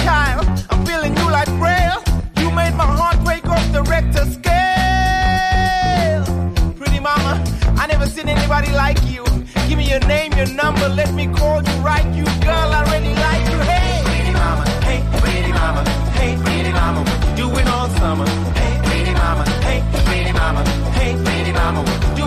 child. 0.09 0.45
I'm 0.71 0.81
feeling 0.89 1.15
you 1.21 1.27
like 1.39 1.51
braille. 1.63 2.01
You 2.41 2.49
made 2.61 2.75
my 2.83 2.91
heart 3.01 3.19
break 3.27 3.45
off 3.55 3.67
the 3.77 3.83
Richter 3.93 4.25
scale. 4.37 6.25
Pretty 6.81 7.01
mama, 7.09 7.33
I 7.83 7.85
never 7.93 8.07
seen 8.15 8.29
anybody 8.37 8.71
like 8.85 9.01
you. 9.13 9.25
Give 9.69 9.77
me 9.81 9.87
your 9.95 10.05
name, 10.15 10.31
your 10.41 10.51
number. 10.63 10.87
Let 11.01 11.11
me 11.19 11.25
call 11.39 11.59
you 11.69 11.77
right. 11.91 12.07
You 12.19 12.25
girl, 12.49 12.69
I 12.79 12.81
really 12.93 13.15
like 13.27 13.45
you. 13.53 13.59
Hey, 13.73 14.01
pretty 14.09 14.33
mama. 14.43 14.65
Hey, 14.89 15.01
pretty 15.21 15.53
mama, 15.61 15.83
hey 16.19 16.33
pretty 16.45 16.73
mama. 16.81 17.01
what 17.05 17.37
Do 17.37 17.45
it 17.61 17.69
on 17.77 17.87
summer 18.01 18.29
Hey, 18.61 18.75
pretty 18.87 19.13
mama. 19.13 19.45
hey, 19.69 19.79
What 19.83 21.35
you 21.35 21.43
doing 21.45 21.57
all 21.57 22.17
summer? 22.17 22.18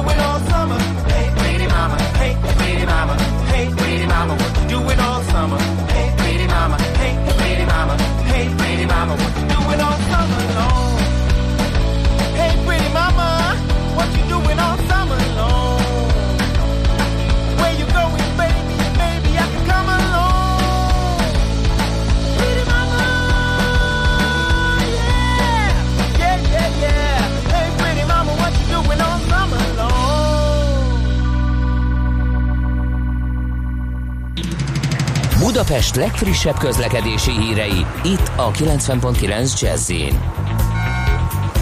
Budapest 35.72 35.96
legfrissebb 35.96 36.58
közlekedési 36.58 37.32
hírei, 37.32 37.86
itt 38.04 38.32
a 38.36 38.52
90.9 38.52 39.62
jazz 39.62 39.92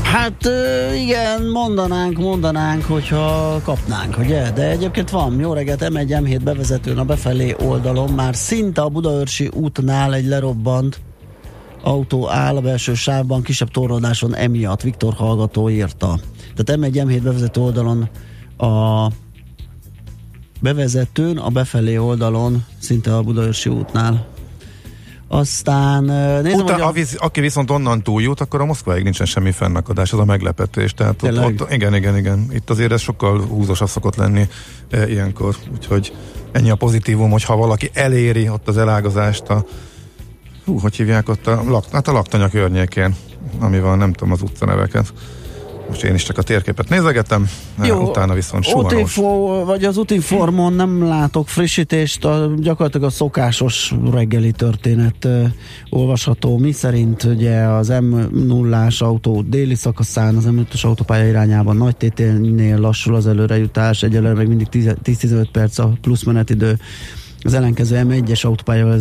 Hát 0.03 0.49
igen, 0.95 1.45
mondanánk, 1.45 2.17
mondanánk, 2.17 2.83
hogyha 2.83 3.59
kapnánk, 3.63 4.17
ugye? 4.17 4.51
De 4.51 4.69
egyébként 4.69 5.09
van, 5.09 5.39
jó 5.39 5.53
reggelt, 5.53 5.89
M1 5.89 6.21
M7 6.23 6.39
bevezetőn 6.43 6.97
a 6.97 7.03
befelé 7.03 7.55
oldalon, 7.59 8.11
már 8.11 8.35
szinte 8.35 8.81
a 8.81 8.89
Budaörsi 8.89 9.49
útnál 9.53 10.13
egy 10.13 10.25
lerobbant 10.25 10.99
autó 11.83 12.29
áll 12.29 12.55
a 12.55 12.61
belső 12.61 12.93
sávban, 12.93 13.41
kisebb 13.41 13.69
torlódáson 13.69 14.35
emiatt, 14.35 14.81
Viktor 14.81 15.13
hallgató 15.13 15.69
írta. 15.69 16.19
Tehát 16.55 16.81
M1 16.81 17.03
M7 17.05 17.19
bevezető 17.23 17.61
oldalon 17.61 18.09
a 18.57 19.07
bevezetőn, 20.59 21.37
a 21.37 21.49
befelé 21.49 21.97
oldalon, 21.97 22.65
szinte 22.79 23.15
a 23.15 23.21
Budaörsi 23.21 23.69
útnál 23.69 24.27
Aztán 25.31 26.03
nézem, 26.43 26.59
Utána, 26.59 26.85
a... 26.85 26.91
Visz, 26.91 27.15
aki 27.17 27.41
viszont 27.41 27.71
onnan 27.71 28.01
túljut, 28.01 28.41
akkor 28.41 28.61
a 28.61 28.65
Moszkváig 28.65 29.03
nincsen 29.03 29.25
semmi 29.25 29.51
fennakadás, 29.51 30.13
az 30.13 30.19
a 30.19 30.25
meglepetés. 30.25 30.93
Tehát 30.93 31.23
ott, 31.23 31.61
ott, 31.61 31.71
igen, 31.71 31.95
igen, 31.95 32.17
igen. 32.17 32.45
Itt 32.53 32.69
azért 32.69 32.91
ez 32.91 33.01
sokkal 33.01 33.41
húzosabb 33.41 33.87
szokott 33.87 34.15
lenni 34.15 34.47
e, 34.89 35.09
ilyenkor. 35.09 35.55
Úgyhogy 35.73 36.13
ennyi 36.51 36.69
a 36.69 36.75
pozitívum, 36.75 37.31
hogy 37.31 37.43
ha 37.43 37.55
valaki 37.55 37.89
eléri 37.93 38.49
ott 38.49 38.67
az 38.67 38.77
elágazást 38.77 39.49
a 39.49 39.65
hú, 40.65 40.79
hogy 40.79 40.95
hívják 40.95 41.29
ott 41.29 41.47
a, 41.47 41.63
lak, 41.67 41.85
hát 41.91 42.07
a 42.07 42.11
laktanya 42.11 42.49
környékén, 42.49 43.15
ami 43.59 43.79
van, 43.79 43.97
nem 43.97 44.13
tudom 44.13 44.33
az 44.33 44.41
utcaneveket. 44.41 45.13
Most 45.89 46.03
én 46.03 46.13
is 46.13 46.23
csak 46.23 46.37
a 46.37 46.41
térképet 46.41 46.89
nézegetem, 46.89 47.49
Jó, 47.83 48.01
utána 48.01 48.33
viszont 48.33 48.63
suhanós. 48.63 48.91
Utinfo, 48.91 49.63
vagy 49.65 49.83
az 49.83 49.97
Utinformon 49.97 50.73
nem 50.73 51.07
látok 51.07 51.47
frissítést, 51.47 52.25
a, 52.25 52.51
gyakorlatilag 52.57 53.07
a 53.07 53.09
szokásos 53.09 53.93
reggeli 54.11 54.51
történet 54.51 55.25
uh, 55.25 55.45
olvasható. 55.89 56.57
Mi 56.57 56.71
szerint 56.71 57.23
ugye 57.23 57.57
az 57.57 57.87
m 57.87 58.15
0 58.45 58.87
autó 58.99 59.41
déli 59.41 59.75
szakaszán, 59.75 60.35
az 60.35 60.47
M5-ös 60.47 60.85
autópálya 60.85 61.27
irányában 61.27 61.77
nagy 61.77 61.97
tételnél 61.97 62.77
lassul 62.79 63.15
az 63.15 63.27
előrejutás, 63.27 64.03
egyelőre 64.03 64.33
meg 64.33 64.47
mindig 64.47 64.67
10-15 64.71 65.47
perc 65.51 65.77
a 65.77 65.93
plusz 66.01 66.23
menetidő 66.23 66.79
az 67.43 67.53
ellenkező 67.53 68.01
M1-es 68.07 68.45
autópálya 68.45 68.95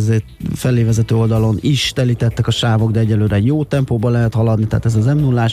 felé 0.55 0.83
vezető 0.83 1.15
oldalon 1.15 1.57
is 1.61 1.91
telítettek 1.91 2.47
a 2.47 2.51
sávok, 2.51 2.91
de 2.91 2.99
egyelőre 2.99 3.39
jó 3.39 3.63
tempóban 3.63 4.11
lehet 4.11 4.33
haladni, 4.33 4.67
tehát 4.67 4.85
ez 4.85 4.95
az 4.95 5.05
m 5.05 5.17
0 5.17 5.47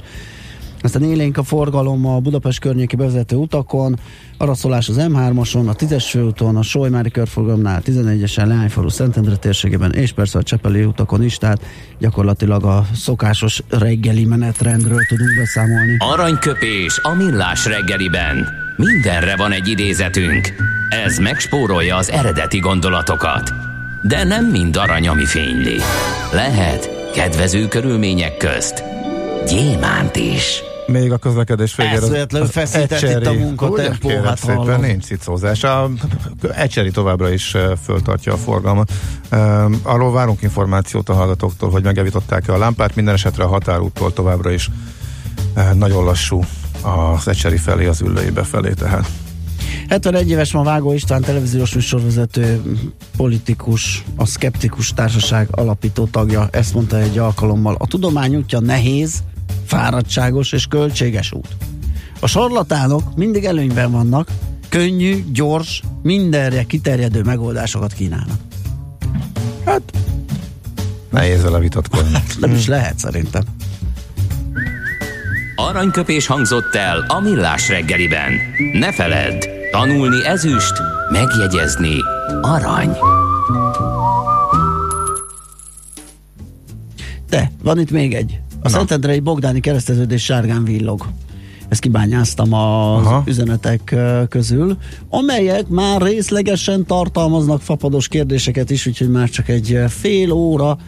aztán 0.86 1.02
élénk 1.02 1.36
a 1.36 1.42
forgalom 1.42 2.06
a 2.06 2.18
Budapest 2.18 2.58
környéki 2.58 2.96
bevezető 2.96 3.36
utakon, 3.36 3.98
araszolás 4.38 4.88
az 4.88 4.96
M3-oson, 4.98 5.68
a 5.68 5.74
10-es 5.74 6.04
főúton, 6.08 6.56
a 6.56 6.62
Solymári 6.62 7.10
körforgalomnál, 7.10 7.82
11-esen 7.84 8.46
Leányfalu 8.46 8.88
Szentendre 8.88 9.36
térségében, 9.36 9.92
és 9.92 10.12
persze 10.12 10.38
a 10.38 10.42
Csepeli 10.42 10.84
utakon 10.84 11.22
is, 11.22 11.36
tehát 11.38 11.60
gyakorlatilag 11.98 12.64
a 12.64 12.86
szokásos 12.94 13.62
reggeli 13.68 14.24
menetrendről 14.24 15.04
tudunk 15.08 15.36
beszámolni. 15.36 15.96
Aranyköpés 15.98 16.98
a 17.02 17.14
millás 17.14 17.66
reggeliben. 17.66 18.48
Mindenre 18.76 19.36
van 19.36 19.52
egy 19.52 19.68
idézetünk. 19.68 20.54
Ez 21.04 21.18
megspórolja 21.18 21.96
az 21.96 22.10
eredeti 22.10 22.58
gondolatokat. 22.58 23.52
De 24.02 24.24
nem 24.24 24.46
mind 24.46 24.76
arany, 24.76 25.08
ami 25.08 25.24
fényli. 25.24 25.78
Lehet 26.32 27.10
kedvező 27.14 27.68
körülmények 27.68 28.36
közt 28.36 28.94
gyémánt 29.46 30.16
is. 30.16 30.65
Még 30.86 31.12
a 31.12 31.16
közlekedés 31.16 31.76
végére. 31.76 31.96
Eszméletlenül 31.96 32.48
feszített 32.48 33.02
itt 33.02 33.26
a 33.26 33.32
munkatempó. 33.32 34.08
Hát 34.08 34.38
szépen, 34.38 34.80
nincs 34.80 35.04
cicózás. 35.04 35.64
A 35.64 35.90
Ecseri 36.54 36.90
továbbra 36.90 37.32
is 37.32 37.56
föltartja 37.82 38.32
a 38.32 38.36
forgalmat. 38.36 38.92
Arról 39.82 40.12
várunk 40.12 40.42
információt 40.42 41.08
a 41.08 41.14
hallgatóktól, 41.14 41.70
hogy 41.70 41.82
megjavították-e 41.82 42.52
a 42.52 42.58
lámpát. 42.58 42.94
Minden 42.94 43.14
esetre 43.14 43.44
a 43.44 43.48
határúttól 43.48 44.12
továbbra 44.12 44.50
is 44.50 44.70
nagyon 45.74 46.04
lassú 46.04 46.44
az 46.82 47.28
Ecseri 47.28 47.56
felé, 47.56 47.86
az 47.86 48.00
ülői 48.00 48.30
befelé 48.30 48.72
tehát. 48.72 49.08
71 49.88 50.30
éves 50.30 50.52
ma 50.52 50.62
Vágó 50.62 50.92
István 50.92 51.22
televíziós 51.22 51.74
műsorvezető, 51.74 52.62
politikus, 53.16 54.04
a 54.16 54.26
Skeptikus 54.26 54.92
Társaság 54.92 55.48
alapító 55.50 56.04
tagja, 56.04 56.48
ezt 56.50 56.74
mondta 56.74 56.98
egy 56.98 57.18
alkalommal. 57.18 57.76
A 57.78 57.86
tudomány 57.86 58.36
útja 58.36 58.60
nehéz, 58.60 59.22
fáradtságos 59.66 60.52
és 60.52 60.66
költséges 60.66 61.32
út. 61.32 61.48
A 62.20 62.26
sarlatánok 62.26 63.16
mindig 63.16 63.44
előnyben 63.44 63.90
vannak, 63.90 64.28
könnyű, 64.68 65.24
gyors, 65.32 65.82
mindenre 66.02 66.62
kiterjedő 66.62 67.22
megoldásokat 67.22 67.92
kínálnak. 67.92 68.38
Hát, 69.64 69.82
nehéz 71.10 71.42
vele 71.42 71.58
vitatkozni. 71.58 72.18
Nem 72.40 72.54
is 72.54 72.66
lehet 72.66 72.98
szerintem. 72.98 73.42
Aranyköpés 75.56 76.26
hangzott 76.26 76.74
el 76.74 77.04
a 77.08 77.20
millás 77.20 77.68
reggeliben. 77.68 78.32
Ne 78.72 78.92
feledd, 78.92 79.44
tanulni 79.70 80.24
ezüst, 80.26 80.72
megjegyezni 81.10 81.96
arany. 82.40 82.96
De, 87.28 87.50
van 87.62 87.78
itt 87.78 87.90
még 87.90 88.14
egy. 88.14 88.40
A 88.66 88.68
Szentendrei 88.68 89.20
Bogdáni 89.20 89.60
kereszteződés 89.60 90.24
sárgán 90.24 90.64
villog. 90.64 91.06
Ezt 91.68 91.80
kibányáztam 91.80 92.52
az 92.52 93.06
Aha. 93.06 93.22
üzenetek 93.26 93.94
közül, 94.28 94.76
amelyek 95.08 95.68
már 95.68 96.02
részlegesen 96.02 96.86
tartalmaznak 96.86 97.60
fapados 97.60 98.08
kérdéseket 98.08 98.70
is, 98.70 98.86
úgyhogy 98.86 99.10
már 99.10 99.28
csak 99.28 99.48
egy 99.48 99.78
fél 99.88 100.32
óra 100.32 100.78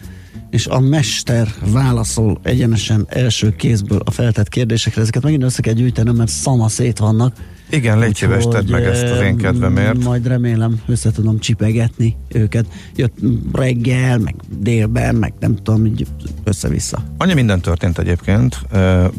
és 0.49 0.67
a 0.67 0.79
mester 0.79 1.47
válaszol 1.71 2.39
egyenesen 2.43 3.05
első 3.09 3.55
kézből 3.55 4.01
a 4.05 4.11
feltett 4.11 4.49
kérdésekre. 4.49 5.01
Ezeket 5.01 5.23
megint 5.23 5.43
össze 5.43 5.61
kell 5.61 5.73
gyűjtenem, 5.73 6.15
mert 6.15 6.31
szama 6.31 6.67
szét 6.67 6.97
vannak. 6.97 7.35
Igen, 7.69 7.99
légy 7.99 8.15
szíves, 8.15 8.43
tedd 8.47 8.71
meg 8.71 8.83
ezt 8.83 9.03
az 9.03 9.19
én 9.19 9.37
kedvemért. 9.37 10.03
Majd 10.03 10.27
remélem 10.27 10.81
össze 10.87 11.11
tudom 11.11 11.39
csipegetni 11.39 12.15
őket. 12.27 12.65
Jött 12.95 13.17
reggel, 13.53 14.17
meg 14.17 14.35
délben, 14.59 15.15
meg 15.15 15.33
nem 15.39 15.55
tudom, 15.55 15.85
így 15.85 16.07
össze-vissza. 16.43 17.03
Annyi 17.17 17.33
minden 17.33 17.61
történt 17.61 17.97
egyébként, 17.99 18.61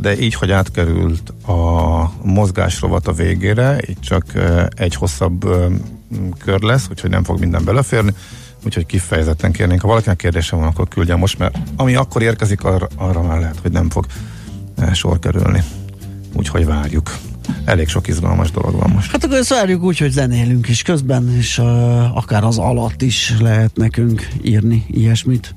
de 0.00 0.20
így, 0.20 0.34
hogy 0.34 0.50
átkerült 0.50 1.32
a 1.46 2.12
mozgásrovat 2.22 3.06
a 3.06 3.12
végére, 3.12 3.80
így 3.88 4.00
csak 4.00 4.24
egy 4.76 4.94
hosszabb 4.94 5.48
kör 6.38 6.60
lesz, 6.60 6.86
úgyhogy 6.90 7.10
nem 7.10 7.24
fog 7.24 7.38
minden 7.38 7.64
beleférni 7.64 8.14
úgyhogy 8.64 8.86
kifejezetten 8.86 9.52
kérnénk, 9.52 9.80
ha 9.80 9.88
valakinek 9.88 10.16
kérdése 10.16 10.56
van, 10.56 10.64
akkor 10.64 10.88
küldje 10.88 11.16
most, 11.16 11.38
mert 11.38 11.58
ami 11.76 11.94
akkor 11.94 12.22
érkezik, 12.22 12.64
arra, 12.64 12.88
arra 12.96 13.22
már 13.22 13.38
lehet, 13.38 13.58
hogy 13.62 13.72
nem 13.72 13.90
fog 13.90 14.06
sor 14.92 15.18
kerülni. 15.18 15.62
Úgyhogy 16.32 16.66
várjuk 16.66 17.18
elég 17.64 17.88
sok 17.88 18.08
izgalmas 18.08 18.50
dolog 18.50 18.74
van 18.74 18.90
most. 18.90 19.10
Hát 19.10 19.24
akkor 19.24 19.36
ezt 19.36 19.48
várjuk 19.48 19.82
úgy, 19.82 19.98
hogy 19.98 20.10
zenélünk 20.10 20.68
is 20.68 20.82
közben, 20.82 21.36
és 21.36 21.58
uh, 21.58 22.16
akár 22.16 22.44
az 22.44 22.58
alatt 22.58 23.02
is 23.02 23.34
lehet 23.40 23.76
nekünk 23.76 24.28
írni 24.42 24.84
ilyesmit. 24.90 25.54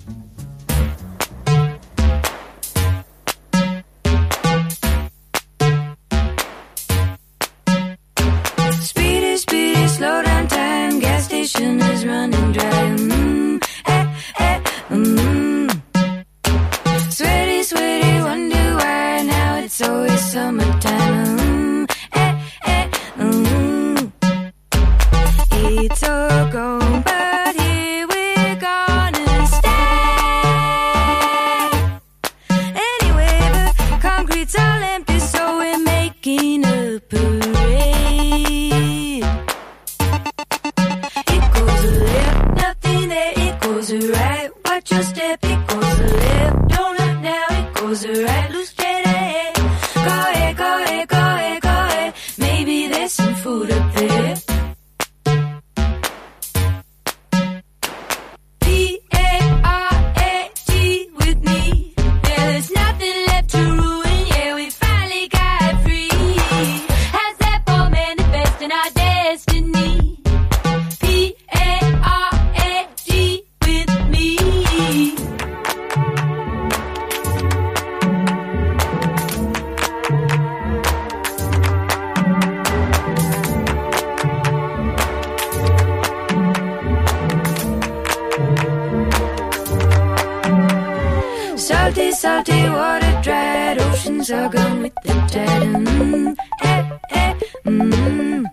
salty 92.45 92.69
water, 92.69 93.21
dried 93.21 93.79
oceans 93.79 94.31
are 94.31 94.49
gone 94.49 94.81
with 94.81 94.93
the 95.03 95.13
tide. 95.31 95.63
Mm, 95.63 96.35
hey, 96.61 96.99
hey, 97.09 97.35
mm. 97.65 98.45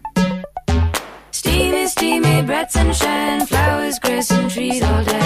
Steamy, 1.30 1.86
steamy, 1.86 2.42
bright 2.42 2.70
sunshine, 2.70 3.46
flowers, 3.46 3.98
grass, 3.98 4.30
and 4.30 4.50
trees 4.50 4.82
all 4.82 5.04
day. 5.04 5.19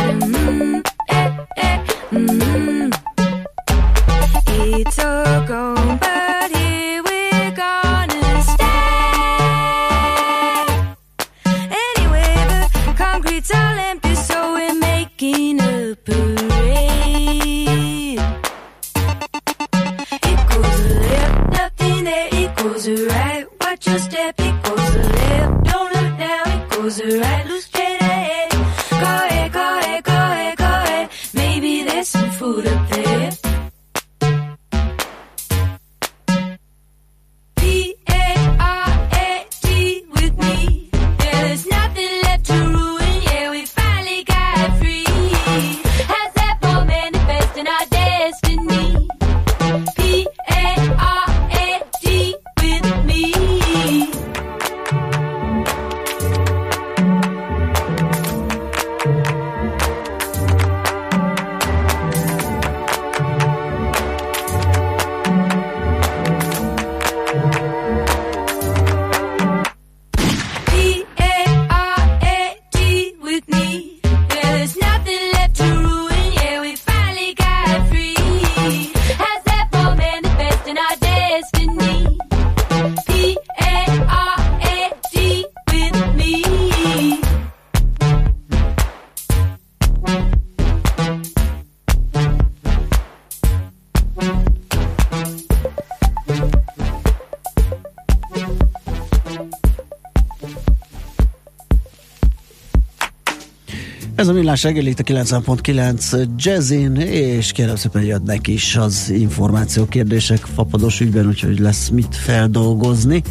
Ez 104.25 104.31
a 104.31 104.33
millás 104.33 104.63
reggel 104.63 104.87
itt 104.87 104.99
a 104.99 105.03
90.9 105.03 106.29
Jazzin, 106.37 106.97
és 106.97 107.53
kérem 107.53 107.77
szépen 107.77 108.03
jönnek 108.03 108.47
is 108.47 108.77
az 108.77 109.11
információ 109.11 109.85
kérdések 109.87 110.39
fapados 110.39 111.01
ügyben, 111.01 111.27
úgyhogy 111.27 111.59
lesz 111.59 111.89
mit 111.89 112.17
feldolgozni. 112.17 113.23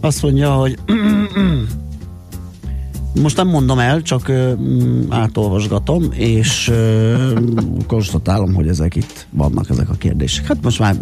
Azt 0.00 0.22
mondja, 0.22 0.52
hogy 0.52 0.78
most 3.22 3.36
nem 3.36 3.48
mondom 3.48 3.78
el, 3.78 4.02
csak 4.02 4.28
uh, 4.28 4.52
átolvasgatom, 5.08 6.04
és 6.12 6.68
uh, 6.68 7.38
konstatálom, 7.86 8.54
hogy 8.54 8.68
ezek 8.68 8.96
itt 8.96 9.26
vannak, 9.30 9.70
ezek 9.70 9.90
a 9.90 9.94
kérdések. 9.94 10.46
Hát 10.46 10.62
most 10.62 10.78
már 10.78 10.96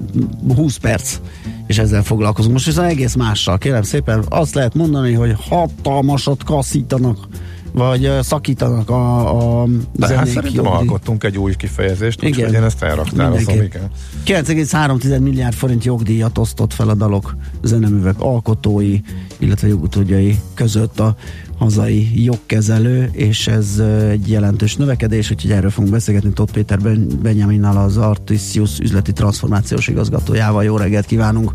20 0.55 0.77
perc, 0.77 1.19
és 1.67 1.79
ezzel 1.79 2.03
foglalkozunk. 2.03 2.53
Most 2.53 2.67
viszont 2.67 2.91
egész 2.91 3.15
mással, 3.15 3.59
kérem 3.59 3.83
szépen, 3.83 4.25
azt 4.29 4.55
lehet 4.55 4.75
mondani, 4.75 5.13
hogy 5.13 5.35
hatalmasat 5.49 6.45
kaszítanak 6.45 7.29
vagy 7.73 8.11
szakítanak 8.21 8.91
a, 8.91 9.63
a 9.63 9.67
De 9.93 10.17
hát 10.17 10.27
szerintem 10.27 10.67
alkottunk 10.67 11.25
egy 11.25 11.39
új 11.39 11.55
kifejezést, 11.57 12.23
igen. 12.23 12.39
úgyhogy 12.39 12.55
én 12.55 12.63
ezt 12.63 12.83
elraktározom, 12.83 13.55
igen. 13.55 13.91
9,3 14.27 15.21
milliárd 15.21 15.55
forint 15.55 15.85
jogdíjat 15.85 16.39
osztott 16.39 16.73
fel 16.73 16.89
a 16.89 16.95
dalok 16.95 17.37
zeneművek 17.63 18.21
alkotói, 18.21 19.01
illetve 19.39 19.69
jogutódjai 19.69 20.39
között 20.55 21.01
a 21.01 21.17
hazai 21.59 22.25
jogkezelő, 22.25 23.11
és 23.13 23.47
ez 23.47 23.83
egy 24.11 24.31
jelentős 24.31 24.77
növekedés, 24.77 25.31
úgyhogy 25.31 25.51
erről 25.51 25.71
fogunk 25.71 25.93
beszélgetni 25.93 26.33
Tóth 26.33 26.53
Péter 26.53 26.79
Benyaminnal, 27.23 27.77
az 27.77 27.97
Artisius 27.97 28.79
üzleti 28.79 29.13
transformációs 29.13 29.89
igazgatójával. 29.89 30.65
Jó 30.65 30.77
reggelt 30.77 31.07
kívánunk! 31.07 31.53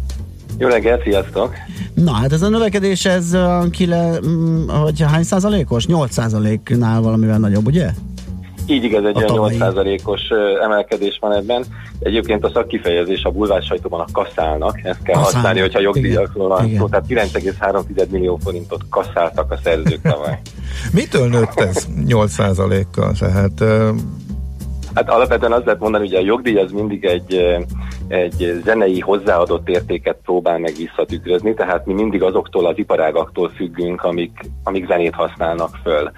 Jó 0.58 0.68
reggelt, 0.68 1.04
sziasztok! 1.04 1.54
Na 1.93 2.12
hát 2.12 2.32
ez 2.32 2.41
a 2.41 2.49
növekedés, 2.49 3.06
ez 3.06 3.38
kile, 3.72 4.20
hogy 4.84 5.04
mm, 5.04 5.06
hány 5.06 5.24
százalékos? 5.24 5.86
8 5.86 6.14
százaléknál 6.14 7.01
valamivel 7.01 7.38
nagyobb, 7.38 7.66
ugye? 7.66 7.89
Így 8.68 8.84
igaz, 8.84 9.04
egy 9.06 9.24
olyan 9.24 9.51
8%-os 9.60 10.22
emelkedés 10.64 11.18
van 11.22 11.34
ebben. 11.34 11.64
Egyébként 11.99 12.43
a 12.43 12.49
szakkifejezés 12.54 13.24
a 13.24 13.32
bulvás 13.32 13.66
sajtóban 13.66 13.99
a 13.99 14.06
kasszálnak, 14.12 14.80
ezt 14.84 15.01
kell 15.04 15.16
Kasszál. 15.16 15.34
használni, 15.34 15.60
hogyha 15.60 15.80
jogdíjakról 15.80 16.47
van 16.47 16.76
szó. 16.78 16.88
Tehát 16.88 17.06
9,3 17.08 18.10
millió 18.10 18.39
forintot 18.43 18.82
kasszáltak 18.89 19.51
a 19.51 19.60
szerzők 19.64 20.01
tavaly. 20.01 20.39
Mitől 20.93 21.28
nőtt 21.28 21.60
ez 21.60 21.88
8%-kal? 22.08 23.12
Tehát 23.20 23.64
Hát 24.93 25.10
alapvetően 25.10 25.51
azt 25.51 25.66
lehet 25.66 25.80
mondani, 25.80 26.08
hogy 26.08 26.16
a 26.16 26.26
jogdíj 26.26 26.58
az 26.58 26.72
mindig 26.72 27.06
egy, 27.06 27.34
egy 28.08 28.62
zenei 28.64 28.99
hozzáadott 28.99 29.70
értéket 29.70 30.18
próbál 30.24 30.60
meg 30.60 30.74
visszatükrözni, 30.78 31.54
tehát 31.54 31.86
mi 31.86 31.93
mindig 31.93 32.24
azoktól 32.24 32.66
az 32.66 32.78
iparágaktól 32.78 33.49
függünk, 33.49 34.04
amik, 34.04 34.39
amik 34.64 34.88
zenét 34.88 35.14
használnak 35.14 35.80
föl. 35.84 36.12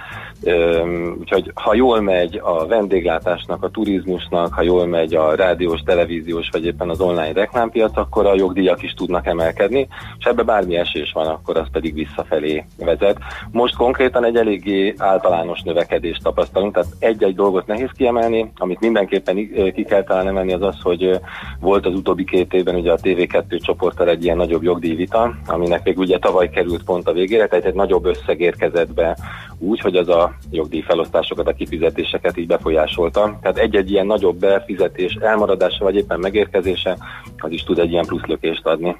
Úgyhogy 1.19 1.51
ha 1.53 1.73
jól 1.73 2.01
megy 2.01 2.39
a 2.43 2.67
vendéglátásnak, 2.67 3.63
a 3.63 3.69
turizmusnak, 3.69 4.53
ha 4.53 4.61
jól 4.61 4.85
megy 4.85 5.13
a 5.13 5.35
rádiós, 5.35 5.81
televíziós 5.85 6.49
vagy 6.51 6.65
éppen 6.65 6.89
az 6.89 6.99
online 6.99 7.31
reklámpiac, 7.31 7.97
akkor 7.97 8.25
a 8.25 8.35
jogdíjak 8.35 8.83
is 8.83 8.93
tudnak 8.93 9.25
emelkedni, 9.25 9.87
és 10.19 10.25
ebbe 10.25 10.43
bármi 10.43 10.75
esés 10.75 11.11
van, 11.11 11.27
akkor 11.27 11.57
az 11.57 11.67
pedig 11.71 11.93
visszafelé 11.93 12.65
vezet. 12.77 13.17
Most 13.51 13.75
konkrétan 13.75 14.25
egy 14.25 14.35
eléggé 14.35 14.93
általános 14.97 15.61
növekedést 15.61 16.23
tapasztalunk, 16.23 16.73
tehát 16.73 16.91
egy-egy 16.99 17.35
dolgot 17.35 17.67
nehéz 17.67 17.89
kiemelni, 17.97 18.51
amit 18.57 18.79
mindenképpen 18.79 19.35
ki 19.73 19.83
kell 19.83 20.03
talán 20.03 20.27
emelni, 20.27 20.53
az 20.53 20.61
az, 20.61 20.81
hogy 20.81 21.19
volt 21.59 21.85
az 21.85 21.93
utóbbi 21.93 22.23
két 22.23 22.53
évben 22.53 22.75
ugye 22.75 22.91
a 22.91 22.99
TV2 23.01 23.59
csoporttal 23.59 24.09
egy 24.09 24.23
ilyen 24.23 24.37
nagyobb 24.37 24.63
jogdíjvita, 24.63 25.33
aminek 25.47 25.83
még 25.83 25.97
ugye 25.97 26.19
tavaly 26.19 26.49
került 26.49 26.83
pont 26.83 27.07
a 27.07 27.13
végére, 27.13 27.47
tehát 27.47 27.65
egy 27.65 27.73
nagyobb 27.73 28.05
összeg 28.05 28.39
érkezett 28.39 28.93
be 28.93 29.17
úgy, 29.59 29.79
hogy 29.79 29.95
az 29.95 30.09
a 30.09 30.24
jogdíj 30.51 30.81
felosztásokat, 30.81 31.47
a 31.47 31.53
kifizetéseket 31.53 32.37
így 32.37 32.47
befolyásolta. 32.47 33.37
Tehát 33.41 33.57
egy-egy 33.57 33.91
ilyen 33.91 34.05
nagyobb 34.05 34.39
befizetés 34.39 35.17
elmaradása 35.21 35.83
vagy 35.83 35.95
éppen 35.95 36.19
megérkezése, 36.19 36.97
az 37.37 37.51
is 37.51 37.63
tud 37.63 37.79
egy 37.79 37.91
ilyen 37.91 38.05
pluszlökést 38.05 38.65
adni. 38.65 38.95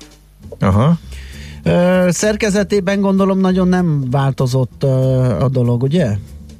Aha. 0.59 0.93
Ö, 1.63 2.07
szerkezetében 2.09 3.01
gondolom 3.01 3.39
nagyon 3.39 3.67
nem 3.67 4.03
változott 4.11 4.83
a 5.39 5.49
dolog, 5.51 5.83
ugye? 5.83 6.07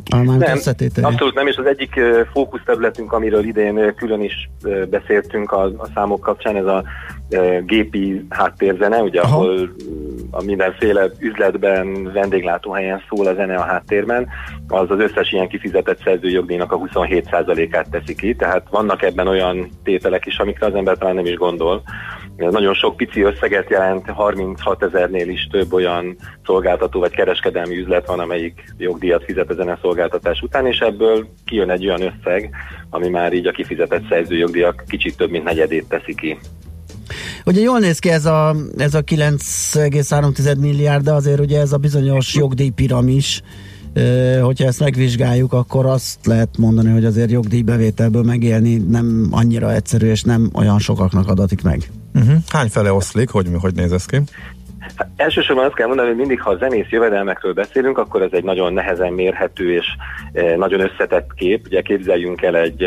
A 0.10 0.16
nem, 0.16 0.58
abszolút 1.02 1.34
nem, 1.34 1.48
és 1.48 1.56
az 1.56 1.66
egyik 1.66 2.00
fókuszterületünk, 2.32 3.14
amiről 3.14 3.44
idén 3.44 3.94
külön 3.96 4.22
is 4.22 4.50
beszéltünk 4.90 5.52
a, 5.52 5.64
a 5.64 5.88
számok 5.94 6.22
kapcsán, 6.22 6.56
ez 6.56 6.66
a 6.66 6.84
gépi 7.66 8.26
háttérzene, 8.30 9.02
ugye, 9.02 9.22
Aha. 9.22 9.36
ahol 9.36 9.76
a 10.32 10.44
mindenféle 10.44 11.10
üzletben, 11.20 12.12
vendéglátóhelyen 12.14 13.02
szól 13.10 13.28
a 13.28 13.34
zene 13.34 13.56
a 13.56 13.64
háttérben, 13.64 14.28
az 14.68 14.92
az 14.92 15.00
összes 15.00 15.32
ilyen 15.32 15.48
kifizetett 15.48 16.02
szerzőjogdíjnak 16.04 16.72
a 16.72 16.78
27%-át 16.78 17.90
teszi 17.90 18.16
ki, 18.16 18.36
tehát 18.36 18.68
vannak 18.70 19.02
ebben 19.02 19.28
olyan 19.28 19.70
tételek 19.84 20.26
is, 20.26 20.38
amikre 20.38 20.66
az 20.66 20.76
ember 20.76 20.98
talán 20.98 21.16
nem 21.16 21.26
is 21.26 21.36
gondol. 21.36 21.82
Nagyon 22.38 22.74
sok 22.74 22.98
pici 22.98 23.22
összeget 23.22 23.70
jelent, 23.70 24.10
36 24.10 24.84
ezernél 24.84 25.30
is 25.30 25.48
több 25.52 25.74
olyan 25.74 26.18
szolgáltató 26.46 27.00
vagy 27.00 27.12
kereskedelmi 27.12 27.78
üzlet 27.78 28.08
van, 28.08 28.20
amelyik 28.20 28.74
jogdíjat 28.78 29.24
fizet 29.24 29.50
a 29.50 29.54
zeneszolgáltatás 29.54 30.42
után, 30.42 30.68
és 30.68 30.78
ebből 30.78 31.28
kijön 31.46 31.70
egy 31.70 31.88
olyan 31.88 32.02
összeg, 32.02 32.50
ami 32.90 33.10
már 33.10 33.34
így 33.34 33.48
a 33.48 33.52
kifizetett 33.52 34.08
szerzőjogdíjak 34.10 34.84
kicsit 34.88 35.18
több 35.18 35.30
mint 35.30 35.44
negyedét 35.44 35.88
teszi 35.88 36.16
ki. 36.16 36.38
Ugye 37.46 37.62
jól 37.62 37.80
néz 37.80 38.00
ki 38.00 38.10
ez 38.10 38.26
a, 38.26 38.56
ez 38.78 38.94
a 38.94 39.02
9,3 39.02 40.60
milliárd, 40.60 41.04
de 41.04 41.12
azért 41.12 41.40
ugye 41.40 41.60
ez 41.60 41.74
a 41.74 41.78
bizonyos 41.78 42.36
jogdíjpiramis, 42.36 43.42
hogyha 44.42 44.66
ezt 44.66 44.80
megvizsgáljuk, 44.80 45.54
akkor 45.54 45.86
azt 45.86 46.26
lehet 46.26 46.58
mondani, 46.58 46.92
hogy 46.92 47.06
azért 47.06 47.32
jogdíjbevételből 47.32 48.24
megélni 48.24 48.76
nem 48.78 49.28
annyira 49.32 49.74
egyszerű, 49.74 50.10
és 50.10 50.24
nem 50.24 50.50
olyan 50.54 50.80
sokaknak 50.80 51.28
adatik 51.28 51.62
meg. 51.62 51.90
Uh-huh. 52.16 52.38
Hány 52.50 52.68
fele 52.68 52.94
oszlik, 52.94 53.30
hogy, 53.30 53.48
hogy 53.62 53.74
néz 53.74 53.92
ez 53.92 54.06
ki? 54.06 54.22
Hát 54.98 55.08
elsősorban 55.16 55.66
azt 55.66 55.76
kell 55.76 55.88
mondani, 55.88 56.08
hogy 56.08 56.18
mindig, 56.18 56.42
ha 56.42 56.50
a 56.50 56.58
zenész 56.58 56.90
jövedelmekről 56.90 57.54
beszélünk, 57.54 57.98
akkor 57.98 58.22
ez 58.22 58.30
egy 58.32 58.44
nagyon 58.44 58.74
nehezen 58.74 59.14
mérhető 59.14 59.74
és 59.74 59.86
nagyon 60.58 60.80
összetett 60.80 61.34
kép. 61.36 61.66
Ugye 61.66 61.82
képzeljünk 61.82 62.42
el 62.42 62.56
egy 62.56 62.86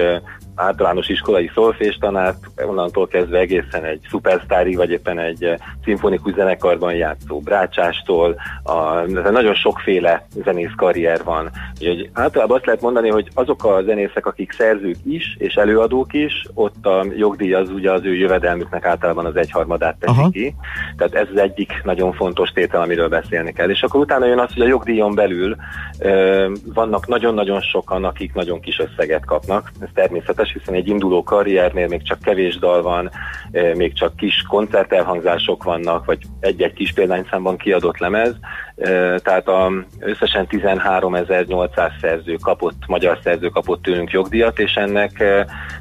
általános 0.58 1.08
iskolai 1.08 1.50
szolféstanát, 1.54 2.36
onnantól 2.66 3.06
kezdve 3.08 3.38
egészen 3.38 3.84
egy 3.84 4.00
szupersztári, 4.10 4.74
vagy 4.74 4.90
éppen 4.90 5.18
egy 5.18 5.54
szimfonikus 5.84 6.32
zenekarban 6.32 6.94
játszó 6.94 7.40
brácsástól, 7.40 8.36
a, 8.62 9.00
nagyon 9.30 9.54
sokféle 9.54 10.26
zenész 10.44 10.72
karrier 10.76 11.24
van. 11.24 11.50
Úgyhogy 11.80 12.10
általában 12.12 12.56
azt 12.56 12.66
lehet 12.66 12.80
mondani, 12.80 13.08
hogy 13.08 13.28
azok 13.34 13.64
a 13.64 13.82
zenészek, 13.82 14.26
akik 14.26 14.52
szerzők 14.52 14.96
is, 15.04 15.36
és 15.38 15.54
előadók 15.54 16.12
is, 16.12 16.46
ott 16.54 16.86
a 16.86 17.04
jogdíj 17.16 17.54
az 17.54 17.70
ugye 17.70 17.92
az 17.92 18.04
ő 18.04 18.14
jövedelmüknek 18.14 18.84
általában 18.84 19.24
az 19.24 19.36
egyharmadát 19.36 19.96
teszi 19.98 20.18
Aha. 20.18 20.30
ki. 20.30 20.54
Tehát 20.96 21.14
ez 21.14 21.28
az 21.34 21.40
egyik 21.40 21.80
nagyon 21.84 22.12
fontos 22.12 22.50
tétel, 22.50 22.80
amiről 22.80 23.08
beszélni 23.08 23.52
kell. 23.52 23.70
És 23.70 23.82
akkor 23.82 24.00
utána 24.00 24.26
jön 24.26 24.38
az, 24.38 24.52
hogy 24.52 24.62
a 24.62 24.66
jogdíjon 24.68 25.14
belül 25.14 25.56
ö, 25.98 26.50
vannak 26.74 27.06
nagyon-nagyon 27.06 27.60
sokan, 27.60 28.04
akik 28.04 28.34
nagyon 28.34 28.60
kis 28.60 28.78
összeget 28.78 29.24
kapnak. 29.24 29.72
Ez 29.80 29.88
természetes, 29.94 30.47
hiszen 30.52 30.74
egy 30.74 30.88
induló 30.88 31.22
karriernél 31.22 31.88
még 31.88 32.02
csak 32.02 32.20
kevés 32.20 32.58
dal 32.58 32.82
van, 32.82 33.10
ö, 33.52 33.74
még 33.74 33.92
csak 33.92 34.16
kis 34.16 34.42
koncertelhangzások 34.48 35.64
vannak, 35.64 36.04
vagy 36.04 36.18
egy-egy 36.40 36.72
kis 36.72 36.92
példányszámban 36.92 37.56
kiadott 37.56 37.98
lemez. 37.98 38.34
Ö, 38.76 39.16
tehát 39.22 39.48
a, 39.48 39.72
összesen 39.98 40.46
13.800 40.50 41.90
szerző 42.00 42.34
kapott, 42.34 42.86
magyar 42.86 43.18
szerző 43.22 43.48
kapott 43.48 43.82
tőlünk 43.82 44.10
jogdíjat, 44.10 44.58
és 44.58 44.74
ennek 44.74 45.22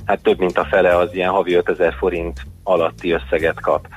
hát 0.05 0.21
több 0.21 0.39
mint 0.39 0.57
a 0.57 0.65
fele 0.65 0.97
az 0.97 1.13
ilyen 1.13 1.29
havi 1.29 1.53
5000 1.53 1.93
forint 1.93 2.41
alatti 2.67 3.11
összeget 3.11 3.61
kap. 3.61 3.87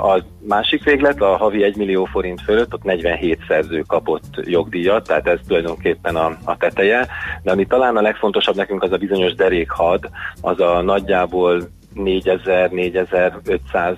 A 0.00 0.22
másik 0.48 0.84
véglet, 0.84 1.20
a 1.20 1.36
havi 1.36 1.62
1 1.62 1.76
millió 1.76 2.04
forint 2.04 2.42
fölött, 2.42 2.74
ott 2.74 2.82
47 2.82 3.38
szerző 3.48 3.84
kapott 3.86 4.24
jogdíjat, 4.34 5.06
tehát 5.06 5.26
ez 5.26 5.38
tulajdonképpen 5.46 6.16
a, 6.16 6.36
a 6.44 6.56
teteje, 6.56 7.08
de 7.42 7.50
ami 7.50 7.66
talán 7.66 7.96
a 7.96 8.02
legfontosabb 8.02 8.56
nekünk 8.56 8.82
az 8.82 8.92
a 8.92 8.96
bizonyos 8.96 9.34
derékhad, 9.34 10.10
az 10.40 10.60
a 10.60 10.80
nagyjából 10.80 11.68
4000-4500 11.96 13.96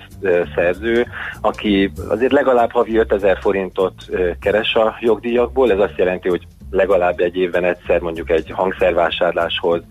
szerző, 0.55 1.07
aki 1.41 1.91
azért 2.09 2.31
legalább 2.31 2.71
havi 2.71 2.97
5000 2.97 3.37
forintot 3.41 3.93
keres 4.39 4.75
a 4.75 4.97
jogdíjakból, 4.99 5.71
ez 5.71 5.79
azt 5.79 5.97
jelenti, 5.97 6.29
hogy 6.29 6.47
legalább 6.73 7.19
egy 7.19 7.35
évben 7.35 7.63
egyszer 7.63 7.99
mondjuk 7.99 8.29
egy 8.29 8.51
hangszervásárláshoz 8.51 9.81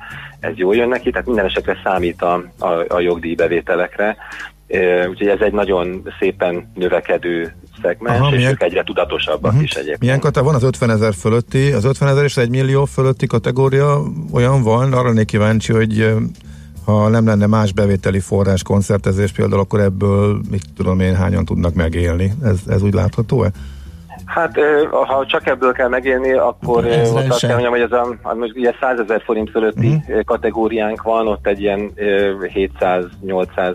ez 0.42 0.52
jól 0.56 0.76
jön 0.76 0.88
neki, 0.88 1.10
tehát 1.10 1.26
minden 1.26 1.44
esetre 1.44 1.76
számít 1.84 2.22
a, 2.22 2.44
a, 2.58 2.84
a 2.88 3.00
jogdíjbevételekre. 3.00 4.16
Úgyhogy 5.08 5.26
ez 5.26 5.40
egy 5.40 5.52
nagyon 5.52 6.08
szépen 6.18 6.70
növekedő 6.74 7.54
szegmens, 7.82 8.18
Aha, 8.18 8.30
és 8.30 8.36
milyen... 8.36 8.50
ők 8.50 8.62
egyre 8.62 8.82
tudatosabbak 8.82 9.50
uh-huh. 9.50 9.62
is 9.62 9.70
egyébként. 9.70 10.00
Milyen 10.00 10.20
kata 10.20 10.42
van 10.42 10.54
az 10.54 10.62
50 10.62 10.90
ezer 10.90 11.14
fölötti, 11.14 11.72
az 11.72 11.84
50 11.84 12.08
ezer 12.08 12.24
és 12.24 12.36
1 12.36 12.48
millió 12.48 12.84
fölötti 12.84 13.26
kategória 13.26 14.02
olyan 14.32 14.62
van, 14.62 14.92
arra 14.92 15.08
lennék 15.08 15.26
kíváncsi, 15.26 15.72
hogy 15.72 16.14
ha 16.84 17.08
nem 17.08 17.26
lenne 17.26 17.46
más 17.46 17.72
bevételi 17.72 18.20
forrás, 18.20 18.62
koncertezés 18.62 19.32
például, 19.32 19.60
akkor 19.60 19.80
ebből, 19.80 20.40
mit 20.50 20.64
tudom 20.76 21.00
én, 21.00 21.14
hányan 21.14 21.44
tudnak 21.44 21.74
megélni? 21.74 22.32
Ez, 22.44 22.58
ez 22.68 22.82
úgy 22.82 22.94
látható-e? 22.94 23.50
Hát, 24.34 24.58
ha 24.90 25.26
csak 25.26 25.46
ebből 25.46 25.72
kell 25.72 25.88
megélni, 25.88 26.32
akkor 26.32 26.84
ott 27.14 27.28
azt 27.28 27.40
kell 27.40 27.50
mondjam, 27.50 27.72
hogy 27.72 27.80
ez 27.80 27.92
a, 27.92 28.16
most 28.34 28.56
ugye 28.56 28.74
100 28.80 28.98
ezer 28.98 29.22
forint 29.24 29.50
fölötti 29.50 29.88
uh-huh. 29.88 30.24
kategóriánk 30.24 31.02
van, 31.02 31.28
ott 31.28 31.46
egy 31.46 31.60
ilyen 31.60 31.92
700-800 31.96 33.74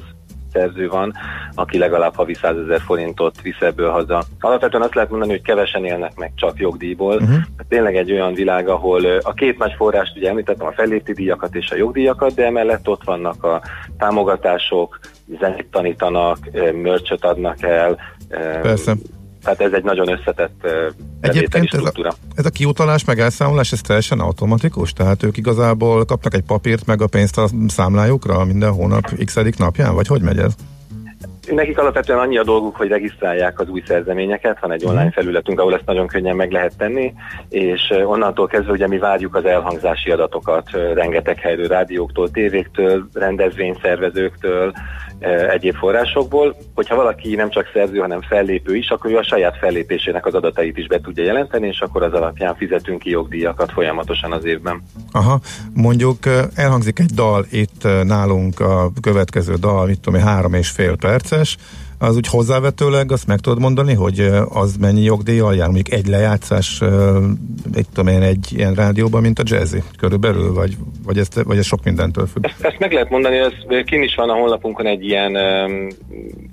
szerző 0.54 0.88
van, 0.88 1.14
aki 1.56 1.78
legalább 1.78 2.16
havi 2.16 2.34
100 2.34 2.58
ezer 2.58 2.80
forintot 2.80 3.42
visz 3.42 3.62
ebből 3.62 3.90
haza. 3.90 4.24
Alapvetően 4.40 4.84
azt 4.84 4.96
lehet 4.96 5.10
mondani, 5.10 5.32
hogy 5.32 5.42
kevesen 5.42 5.86
élnek 5.86 6.16
meg 6.16 6.32
csak 6.36 6.60
jogdíjból. 6.60 7.16
Uh-huh. 7.16 7.38
Tényleg 7.70 7.96
egy 7.96 8.12
olyan 8.12 8.34
világ, 8.34 8.68
ahol 8.68 9.06
a 9.06 9.34
két 9.34 9.58
nagy 9.58 9.74
forrást, 9.78 10.18
ugye 10.18 10.30
említettem 10.30 10.68
a 10.68 10.72
fellépti 10.72 11.14
díjakat 11.14 11.56
és 11.56 11.72
a 11.72 11.76
jogdíjakat, 11.76 12.34
de 12.34 12.46
emellett 12.46 12.88
ott 12.88 13.04
vannak 13.04 13.44
a 13.44 13.62
támogatások, 13.98 15.00
zenét 15.40 15.68
tanítanak, 15.72 16.38
mörcsöt 16.74 17.26
adnak 17.26 17.62
el, 17.62 17.98
Persze 18.62 18.94
tehát 19.48 19.74
ez 19.74 19.78
egy 19.78 19.84
nagyon 19.84 20.10
összetett 20.10 20.68
Egyébként 21.22 21.74
ez 21.74 21.84
a, 21.84 22.14
ez 22.36 22.46
a 22.46 22.50
kiutalás 22.50 23.06
meg 23.06 23.20
elszámolás, 23.20 23.72
ez 23.72 23.82
teljesen 23.82 24.20
automatikus? 24.20 24.94
Tehát 24.94 25.24
ők 25.24 25.38
igazából 25.38 26.06
kapnak 26.06 26.34
egy 26.34 26.44
papírt 26.44 26.86
meg 26.86 27.02
a 27.02 27.08
pénzt 27.08 27.38
a 27.38 27.48
számlájukra 27.68 28.46
minden 28.46 28.72
hónap 28.72 29.12
x 29.26 29.36
napján, 29.58 29.94
vagy 29.94 30.08
hogy 30.08 30.22
megy 30.22 30.38
ez? 30.38 30.54
Nekik 31.52 31.78
alapvetően 31.78 32.20
annyi 32.20 32.38
a 32.38 32.44
dolguk, 32.44 32.76
hogy 32.76 32.88
regisztrálják 32.88 33.60
az 33.60 33.70
új 33.70 33.84
szerzeményeket, 33.88 34.60
van 34.60 34.72
egy 34.72 34.82
mhm. 34.82 34.90
online 34.90 35.12
felületünk, 35.12 35.60
ahol 35.60 35.74
ezt 35.74 35.86
nagyon 35.86 36.08
könnyen 36.08 36.36
meg 36.36 36.52
lehet 36.52 36.78
tenni, 36.78 37.14
és 37.50 37.94
onnantól 38.06 38.48
kezdve 38.48 38.72
ugye 38.72 38.88
mi 38.88 38.98
várjuk 38.98 39.36
az 39.36 39.46
elhangzási 39.46 40.12
adatokat 40.12 40.72
rengeteg 40.94 41.40
helyről, 41.40 41.68
rádióktól, 41.68 42.32
tévéktől, 42.32 43.08
rendezvényszervezőktől, 43.14 44.74
egyéb 45.50 45.76
forrásokból. 45.76 46.56
Hogyha 46.76 46.96
valaki 46.96 47.36
nem 47.36 47.50
csak 47.50 47.70
szerző, 47.74 47.98
hanem 47.98 48.22
fellépő 48.22 48.76
is, 48.76 48.90
akkor 48.90 49.12
ő 49.12 49.18
a 49.18 49.24
saját 49.24 49.58
fellépésének 49.58 50.26
az 50.26 50.34
adatait 50.34 50.78
is 50.78 50.88
be 50.88 51.00
tudja 51.00 51.24
jelenteni, 51.24 51.68
és 51.68 51.80
akkor 51.80 52.04
az 52.04 52.14
alapján 52.14 52.56
fizetünk 52.56 53.00
ki 53.00 53.10
jogdíjakat 53.10 53.72
folyamatosan 53.72 54.32
az 54.32 54.46
évben. 54.46 54.84
Aha, 55.12 55.40
mondjuk 55.74 56.18
elhangzik 56.56 57.00
egy 57.00 57.14
dal 57.14 57.46
itt 57.52 57.88
nálunk, 58.04 58.60
a 58.60 58.92
következő 59.02 59.54
dal, 59.54 59.86
mit 59.86 60.00
tudom 60.00 60.22
három 60.22 60.54
és 60.54 60.70
fél 60.70 60.96
perces, 60.96 61.58
az 62.00 62.16
úgy 62.16 62.28
hozzávetőleg 62.28 63.12
azt 63.12 63.28
meg 63.28 63.40
tudod 63.40 63.60
mondani, 63.60 63.94
hogy 63.94 64.20
az 64.50 64.76
mennyi 64.80 65.02
jogdíjjal 65.02 65.56
jár, 65.56 65.66
mondjuk 65.66 65.92
egy 65.92 66.08
lejátszás, 66.08 66.82
egy, 67.74 67.86
tudom 67.94 68.14
én, 68.14 68.22
egy 68.22 68.48
ilyen 68.56 68.74
rádióban, 68.74 69.22
mint 69.22 69.40
a 69.40 69.44
jazzy 69.46 69.84
körülbelül, 69.98 70.54
vagy, 70.54 70.78
vagy, 71.04 71.18
ezt, 71.18 71.44
vagy 71.44 71.58
ez 71.58 71.66
sok 71.66 71.84
mindentől 71.84 72.28
függ? 72.28 72.46
Ezt, 72.46 72.66
ezt 72.66 72.80
meg 72.80 72.92
lehet 72.92 73.10
mondani, 73.10 73.38
ez 73.38 73.84
kin 73.86 74.02
is 74.02 74.16
van 74.16 74.30
a 74.30 74.34
honlapunkon 74.34 74.86
egy 74.86 75.06
ilyen 75.06 75.36
um, 75.36 75.88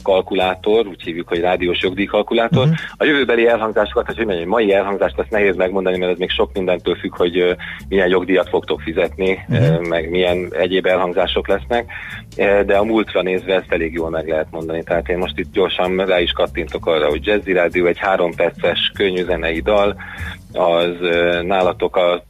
kalkulátor, 0.03 0.87
úgy 0.87 1.03
hívjuk, 1.03 1.29
hogy 1.29 1.41
rádiós 1.41 1.83
jogdíjkalkulátor. 1.83 2.63
Uh-huh. 2.63 2.79
A 2.97 3.05
jövőbeli 3.05 3.47
elhangzásokat, 3.47 4.07
hogy 4.07 4.27
mondjam, 4.27 4.49
mai 4.49 4.73
elhangzást 4.73 5.19
ezt 5.19 5.31
nehéz 5.31 5.57
megmondani, 5.57 5.99
mert 5.99 6.13
ez 6.13 6.19
még 6.19 6.31
sok 6.31 6.53
mindentől 6.53 6.95
függ, 6.95 7.17
hogy 7.17 7.41
uh, 7.41 7.51
milyen 7.89 8.09
jogdíjat 8.09 8.49
fogtok 8.49 8.81
fizetni, 8.81 9.39
uh-huh. 9.49 9.81
uh, 9.81 9.89
meg 9.89 10.11
milyen 10.11 10.49
egyéb 10.51 10.87
elhangzások 10.87 11.49
lesznek, 11.49 11.91
de 12.37 12.77
a 12.77 12.85
múltra 12.85 13.23
nézve 13.23 13.55
ezt 13.55 13.73
elég 13.73 13.93
jól 13.93 14.11
meg 14.11 14.29
lehet 14.29 14.51
mondani. 14.51 14.83
Tehát 14.83 15.09
én 15.09 15.19
most 15.19 15.39
itt 15.39 15.53
gyorsan 15.53 15.97
rá 15.97 16.21
is 16.21 16.33
kattintok 16.33 16.87
arra, 16.87 17.09
hogy 17.09 17.27
Jazzy 17.27 17.53
Rádió 17.53 17.87
egy 17.87 17.99
három 17.99 18.35
perces 18.35 18.93
könnyű 18.95 19.25
zenei 19.25 19.61
dal, 19.61 19.97
az 20.53 20.97
nálatok 21.43 21.97
a 21.97 22.23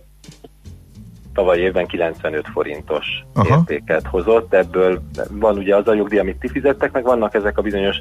tavaly 1.35 1.59
évben 1.59 1.87
95 1.87 2.47
forintos 2.53 3.07
Aha. 3.35 3.57
értéket 3.59 4.07
hozott. 4.07 4.55
Ebből 4.55 5.03
van 5.31 5.57
ugye 5.57 5.77
az 5.77 5.89
a 5.89 5.95
jogdíj, 5.95 6.19
amit 6.19 6.37
ti 6.37 6.49
fizettek, 6.49 6.93
meg 6.93 7.05
vannak 7.05 7.35
ezek 7.35 7.59
a 7.59 7.63
bizonyos 7.63 7.97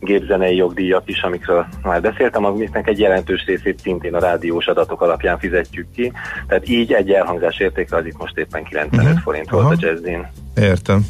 gépzenei 0.00 0.56
jogdíjak 0.56 1.02
is, 1.06 1.22
amikről 1.22 1.66
már 1.82 2.00
beszéltem, 2.00 2.44
amiknek 2.44 2.88
egy 2.88 2.98
jelentős 2.98 3.44
részét 3.46 3.80
szintén 3.80 4.14
a 4.14 4.18
rádiós 4.18 4.66
adatok 4.66 5.02
alapján 5.02 5.38
fizetjük 5.38 5.86
ki. 5.94 6.12
Tehát 6.46 6.68
így 6.68 6.92
egy 6.92 7.10
elhangzás 7.10 7.58
értéke 7.58 7.96
az 7.96 8.06
itt 8.06 8.18
most 8.18 8.38
éppen 8.38 8.64
95 8.64 9.06
uh-huh. 9.06 9.22
forint 9.22 9.50
volt 9.50 9.64
Aha. 9.64 9.74
a 9.74 9.78
jazzin. 9.80 10.26
Értem. 10.56 11.06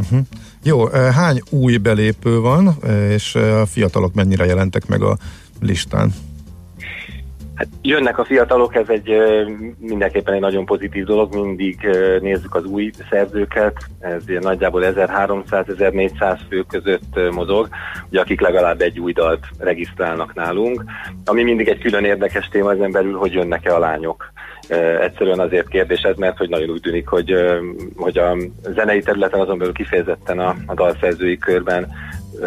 Uh-huh. 0.00 0.20
Jó, 0.62 0.86
hány 0.90 1.40
új 1.50 1.76
belépő 1.76 2.40
van, 2.40 2.76
és 3.10 3.34
a 3.34 3.66
fiatalok 3.66 4.14
mennyire 4.14 4.44
jelentek 4.44 4.86
meg 4.86 5.02
a 5.02 5.16
listán? 5.60 6.14
Hát 7.54 7.68
jönnek 7.82 8.18
a 8.18 8.24
fiatalok, 8.24 8.74
ez 8.74 8.88
egy 8.88 9.10
mindenképpen 9.78 10.34
egy 10.34 10.40
nagyon 10.40 10.64
pozitív 10.64 11.04
dolog, 11.04 11.34
mindig 11.34 11.88
nézzük 12.20 12.54
az 12.54 12.64
új 12.64 12.90
szerzőket, 13.10 13.76
ez 14.00 14.22
nagyjából 14.40 14.82
1300-1400 14.84 16.38
fő 16.48 16.62
között 16.68 17.32
mozog, 17.32 17.68
ugye 18.10 18.20
akik 18.20 18.40
legalább 18.40 18.80
egy 18.80 18.98
új 19.00 19.12
dalt 19.12 19.46
regisztrálnak 19.58 20.34
nálunk, 20.34 20.84
ami 21.24 21.42
mindig 21.42 21.68
egy 21.68 21.78
külön 21.78 22.04
érdekes 22.04 22.48
téma 22.48 22.72
ezen 22.72 22.90
belül, 22.90 23.16
hogy 23.16 23.32
jönnek-e 23.32 23.74
a 23.74 23.78
lányok. 23.78 24.32
Egyszerűen 25.00 25.40
azért 25.40 25.68
kérdés 25.68 26.00
ez, 26.00 26.16
mert 26.16 26.36
hogy 26.36 26.48
nagyon 26.48 26.70
úgy 26.70 26.80
tűnik, 26.80 27.08
hogy, 27.08 27.34
hogy 27.96 28.18
a 28.18 28.36
zenei 28.74 29.00
területen 29.00 29.40
azon 29.40 29.58
belül 29.58 29.72
kifejezetten 29.72 30.38
a, 30.38 30.56
a 30.66 30.74
dalszerzői 30.74 31.38
körben 31.38 31.88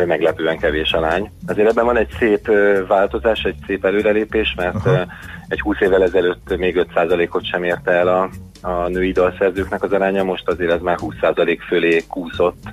meglepően 0.05 0.57
kevés 0.57 0.93
a 0.93 0.99
lány. 0.99 1.31
Azért 1.47 1.69
ebben 1.69 1.85
van 1.85 1.97
egy 1.97 2.15
szép 2.19 2.51
változás, 2.87 3.43
egy 3.43 3.55
szép 3.67 3.85
előrelépés, 3.85 4.53
mert 4.57 4.75
Aha. 4.75 5.05
egy 5.47 5.59
20 5.59 5.79
évvel 5.79 6.03
ezelőtt 6.03 6.57
még 6.57 6.85
5%-ot 6.95 7.45
sem 7.45 7.63
érte 7.63 7.91
el 7.91 8.07
a, 8.07 8.29
a 8.61 8.87
női 8.87 9.11
dalszerzőknek 9.11 9.83
az 9.83 9.91
aránya, 9.91 10.23
most 10.23 10.47
azért 10.47 10.71
ez 10.71 10.81
már 10.81 10.97
20% 11.01 11.57
fölé 11.67 12.03
kúszott, 12.07 12.63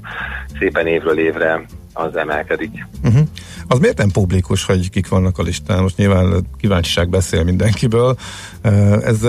szépen 0.58 0.86
évről 0.86 1.18
évre 1.18 1.64
az 1.96 2.16
emelkedik. 2.16 2.86
Uh-huh. 3.04 3.26
Az 3.68 3.78
miért 3.78 3.98
nem 3.98 4.10
publikus, 4.10 4.64
hogy 4.64 4.90
kik 4.90 5.08
vannak 5.08 5.38
a 5.38 5.42
listán? 5.42 5.82
Most 5.82 5.96
nyilván 5.96 6.46
kíváncsiság 6.58 7.08
beszél 7.08 7.44
mindenkiből. 7.44 8.16
Ez 9.02 9.26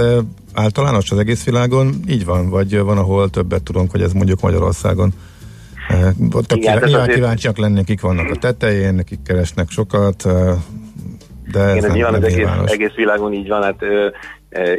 általános 0.54 1.12
az 1.12 1.18
egész 1.18 1.44
világon 1.44 1.96
így 2.08 2.26
van? 2.26 2.50
Vagy 2.50 2.80
van, 2.80 2.98
ahol 2.98 3.30
többet 3.30 3.64
tudunk, 3.64 3.92
hogy 3.92 4.02
ez 4.02 4.14
mondjuk 4.14 4.42
Magyarországon? 4.42 5.14
Ott 6.32 6.52
Igen, 6.52 6.78
nyilván 6.78 7.02
azért... 7.02 7.14
kíváncsiak 7.14 7.58
lenni, 7.58 7.84
kik 7.84 8.02
vannak 8.02 8.30
a 8.30 8.36
tetején, 8.36 9.04
kik 9.06 9.20
keresnek 9.24 9.70
sokat, 9.70 10.24
de 11.52 11.60
ez 11.60 11.76
Igen, 11.76 11.92
nyilván 11.92 12.14
az 12.14 12.24
egész, 12.24 12.48
egész 12.66 12.94
világon 12.96 13.34
így 13.34 13.48
van, 13.48 13.64
hát 13.64 13.82
ö, 13.82 14.08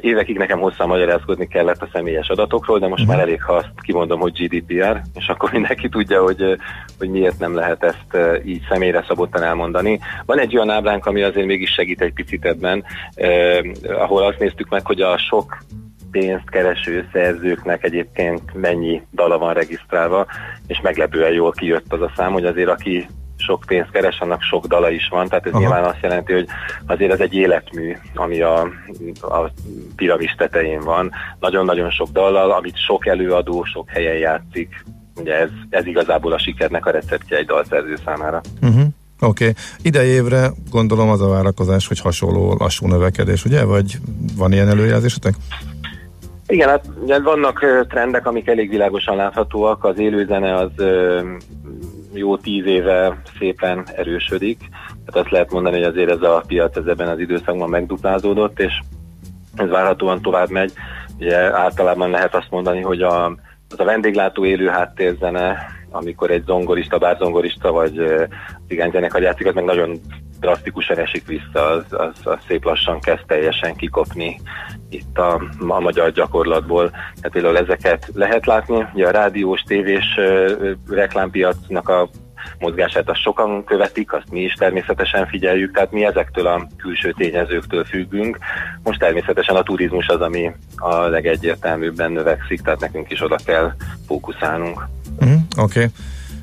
Évekig 0.01 0.39
nekem 0.39 0.59
hosszan 0.59 0.89
magyarázkodni 0.89 1.47
kellett 1.49 1.83
a 1.83 1.89
személyes 1.93 2.29
adatokról, 2.29 2.79
de 2.79 2.89
most 2.89 3.03
uh-huh. 3.03 3.17
már 3.17 3.27
elég, 3.27 3.43
ha 3.43 3.53
azt 3.53 3.71
kimondom, 3.81 4.21
hogy 4.21 4.33
GDPR, 4.33 5.03
és 5.15 5.27
akkor 5.29 5.53
mindenki 5.59 5.89
tudja, 5.89 6.23
hogy, 6.23 6.57
hogy 6.99 7.09
miért 7.09 7.39
nem 7.39 7.55
lehet 7.55 7.85
ezt 7.85 8.43
így 8.45 8.67
személyre 8.69 9.05
szabottan 9.09 9.43
elmondani. 9.43 10.01
Van 10.27 10.39
egy 10.39 10.57
olyan 10.57 10.71
ábránk, 10.71 11.07
ami 11.07 11.23
azért 11.23 11.47
mégis 11.47 11.71
segít 11.71 12.01
egy 12.01 12.13
picit 12.13 12.45
ebben, 12.45 12.85
eh, 13.15 13.59
ahol 13.89 14.23
azt 14.23 14.39
néztük 14.39 14.69
meg, 14.69 14.87
hogy 14.87 15.01
a 15.01 15.19
sok 15.19 15.59
pénzt 16.11 16.51
kereső 16.51 17.09
szerzőknek 17.13 17.85
egyébként 17.85 18.55
mennyi 18.55 19.03
dala 19.13 19.39
van 19.39 19.55
regisztrálva, 19.55 20.27
és 20.67 20.81
meglepően 20.81 21.33
jól 21.33 21.53
kijött 21.53 21.93
az 21.93 22.01
a 22.01 22.13
szám, 22.17 22.33
hogy 22.33 22.45
azért 22.45 22.69
aki 22.69 23.07
sok 23.39 23.65
pénzt 23.67 23.91
keres, 23.91 24.19
annak 24.21 24.43
sok 24.43 24.67
dala 24.67 24.91
is 24.91 25.09
van, 25.11 25.29
tehát 25.29 25.47
ez 25.47 25.53
Aha. 25.53 25.61
nyilván 25.61 25.85
azt 25.85 26.03
jelenti, 26.03 26.33
hogy 26.33 26.47
azért 26.87 27.13
ez 27.13 27.21
egy 27.21 27.35
életmű, 27.35 27.97
ami 28.15 28.41
a, 28.41 28.61
a 29.21 29.51
piramis 29.97 30.35
tetején 30.39 30.81
van. 30.81 31.11
Nagyon-nagyon 31.41 31.91
sok 31.91 32.09
dallal, 32.09 32.51
amit 32.51 32.85
sok 32.87 33.07
előadó, 33.07 33.65
sok 33.65 33.91
helyen 33.91 34.17
játszik. 34.17 34.85
Ugye 35.17 35.35
ez, 35.35 35.49
ez 35.71 35.87
igazából 35.87 36.33
a 36.33 36.39
sikernek 36.39 36.87
a 36.87 36.91
receptje 36.91 37.37
egy 37.37 37.47
dalszerző 37.47 37.97
számára. 38.05 38.41
Uh-huh. 38.63 38.83
Oké. 39.21 39.49
Okay. 39.49 39.55
Idei 39.83 40.09
évre 40.09 40.51
gondolom 40.71 41.09
az 41.09 41.21
a 41.21 41.29
várakozás, 41.29 41.87
hogy 41.87 42.01
hasonló 42.01 42.57
lassú 42.59 42.87
növekedés, 42.87 43.45
ugye? 43.45 43.65
Vagy 43.65 43.99
van 44.37 44.53
ilyen 44.53 44.69
előjelzésetek? 44.69 45.35
Igen, 46.47 46.69
hát 46.69 46.85
vannak 47.23 47.87
trendek, 47.89 48.27
amik 48.27 48.49
elég 48.49 48.69
világosan 48.69 49.17
láthatóak. 49.17 49.85
Az 49.85 49.99
élőzene 49.99 50.55
az 50.55 50.71
jó 52.19 52.37
tíz 52.37 52.67
éve 52.67 53.21
szépen 53.39 53.87
erősödik. 53.97 54.59
Tehát 54.89 55.25
azt 55.25 55.31
lehet 55.31 55.53
mondani, 55.53 55.77
hogy 55.77 55.87
azért 55.87 56.11
ez 56.11 56.23
a 56.23 56.43
piac 56.47 56.77
ez 56.77 56.87
ebben 56.87 57.09
az 57.09 57.19
időszakban 57.19 57.69
megduplázódott, 57.69 58.61
és 58.61 58.73
ez 59.57 59.69
várhatóan 59.69 60.23
tovább 60.23 60.51
megy. 60.51 60.73
Ugye 61.19 61.37
általában 61.37 62.11
lehet 62.11 62.35
azt 62.35 62.51
mondani, 62.51 62.81
hogy 62.81 63.03
a, 63.03 63.27
az 63.69 63.81
a 63.81 63.85
vendéglátó 63.85 64.45
élő 64.45 64.67
háttérzene, 64.67 65.57
amikor 65.91 66.31
egy 66.31 66.45
zongorista, 66.45 66.99
bárzongorista 66.99 67.73
vagy 67.73 68.01
cigányzenekar 68.69 69.23
játszik, 69.23 69.47
az 69.47 69.55
meg 69.55 69.65
nagyon 69.65 70.01
drasztikusan 70.41 70.99
esik 70.99 71.27
vissza, 71.27 71.67
az, 71.67 71.85
az, 71.89 72.15
az 72.25 72.39
szép 72.49 72.65
lassan 72.65 73.01
kezd 73.01 73.25
teljesen 73.27 73.75
kikopni 73.75 74.41
itt 74.89 75.19
a, 75.19 75.43
a 75.69 75.81
magyar 75.81 76.13
gyakorlatból. 76.13 76.91
Tehát 76.91 77.31
például 77.33 77.59
ezeket 77.59 78.11
lehet 78.15 78.47
látni, 78.47 78.87
ugye 78.95 79.07
a 79.07 79.11
rádiós, 79.11 79.61
tévés 79.61 80.05
reklámpiacnak 80.89 81.89
a 81.89 82.09
mozgását 82.59 83.11
azt 83.11 83.21
sokan 83.21 83.65
követik, 83.65 84.13
azt 84.13 84.31
mi 84.31 84.41
is 84.41 84.53
természetesen 84.53 85.27
figyeljük, 85.27 85.75
tehát 85.75 85.93
mi 85.93 86.05
ezektől 86.05 86.47
a 86.47 86.67
külső 86.77 87.13
tényezőktől 87.13 87.85
függünk. 87.85 88.39
Most 88.83 88.99
természetesen 88.99 89.57
a 89.57 89.63
turizmus 89.63 90.07
az, 90.07 90.21
ami 90.21 90.53
a 90.77 90.95
legegyértelműbben 90.95 92.13
növekszik, 92.13 92.61
tehát 92.61 92.81
nekünk 92.81 93.11
is 93.11 93.23
oda 93.23 93.37
kell 93.45 93.73
fókuszálnunk. 94.07 94.89
Mm, 95.25 95.35
Oké. 95.57 95.85
Okay. 95.85 95.87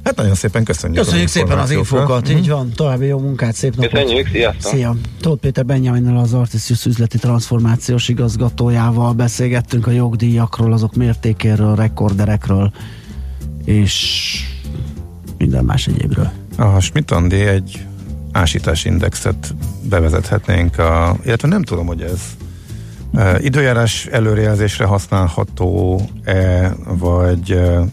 Hát 0.06 0.16
nagyon 0.16 0.36
szépen 0.36 0.64
köszönjük. 0.64 1.04
Köszönjük 1.04 1.28
szépen 1.28 1.58
az 1.58 1.72
infókat, 1.72 2.30
így 2.30 2.50
van. 2.50 2.72
További 2.76 3.06
jó 3.06 3.20
munkát, 3.20 3.56
szép 3.56 3.76
napot. 3.76 3.92
Köszönjük, 3.92 4.28
sziasztok. 4.28 4.72
Szia. 4.72 4.96
Tóth 5.22 5.42
Péter 5.42 5.66
Benjaminnal 5.66 6.18
az 6.18 6.34
Artisius 6.34 6.86
üzleti 6.86 7.18
transformációs 7.18 8.08
igazgatójával 8.08 9.14
beszélgettünk 9.14 9.88
a 9.88 9.92
jogdíjakról, 9.92 10.74
azok 10.74 10.96
mértékéről, 10.96 11.76
rekorderekről, 11.76 12.72
és 13.64 14.36
minden 15.38 15.66
más 15.66 15.88
egyébről. 15.88 16.32
A 16.58 16.80
Schmidt 16.80 17.12
Andi 17.12 17.42
egy 17.42 17.86
ásításindexet 18.32 19.56
bevezethetnénk, 19.82 20.78
a, 20.78 21.18
illetve 21.26 21.48
nem 21.48 21.62
tudom, 21.62 21.86
hogy 21.86 22.02
ez 22.02 22.22
Uh, 23.14 23.44
időjárás 23.44 24.06
előrejelzésre 24.06 24.86
használható-e, 24.86 26.76
vagy, 26.88 27.54
uh, 27.54 27.86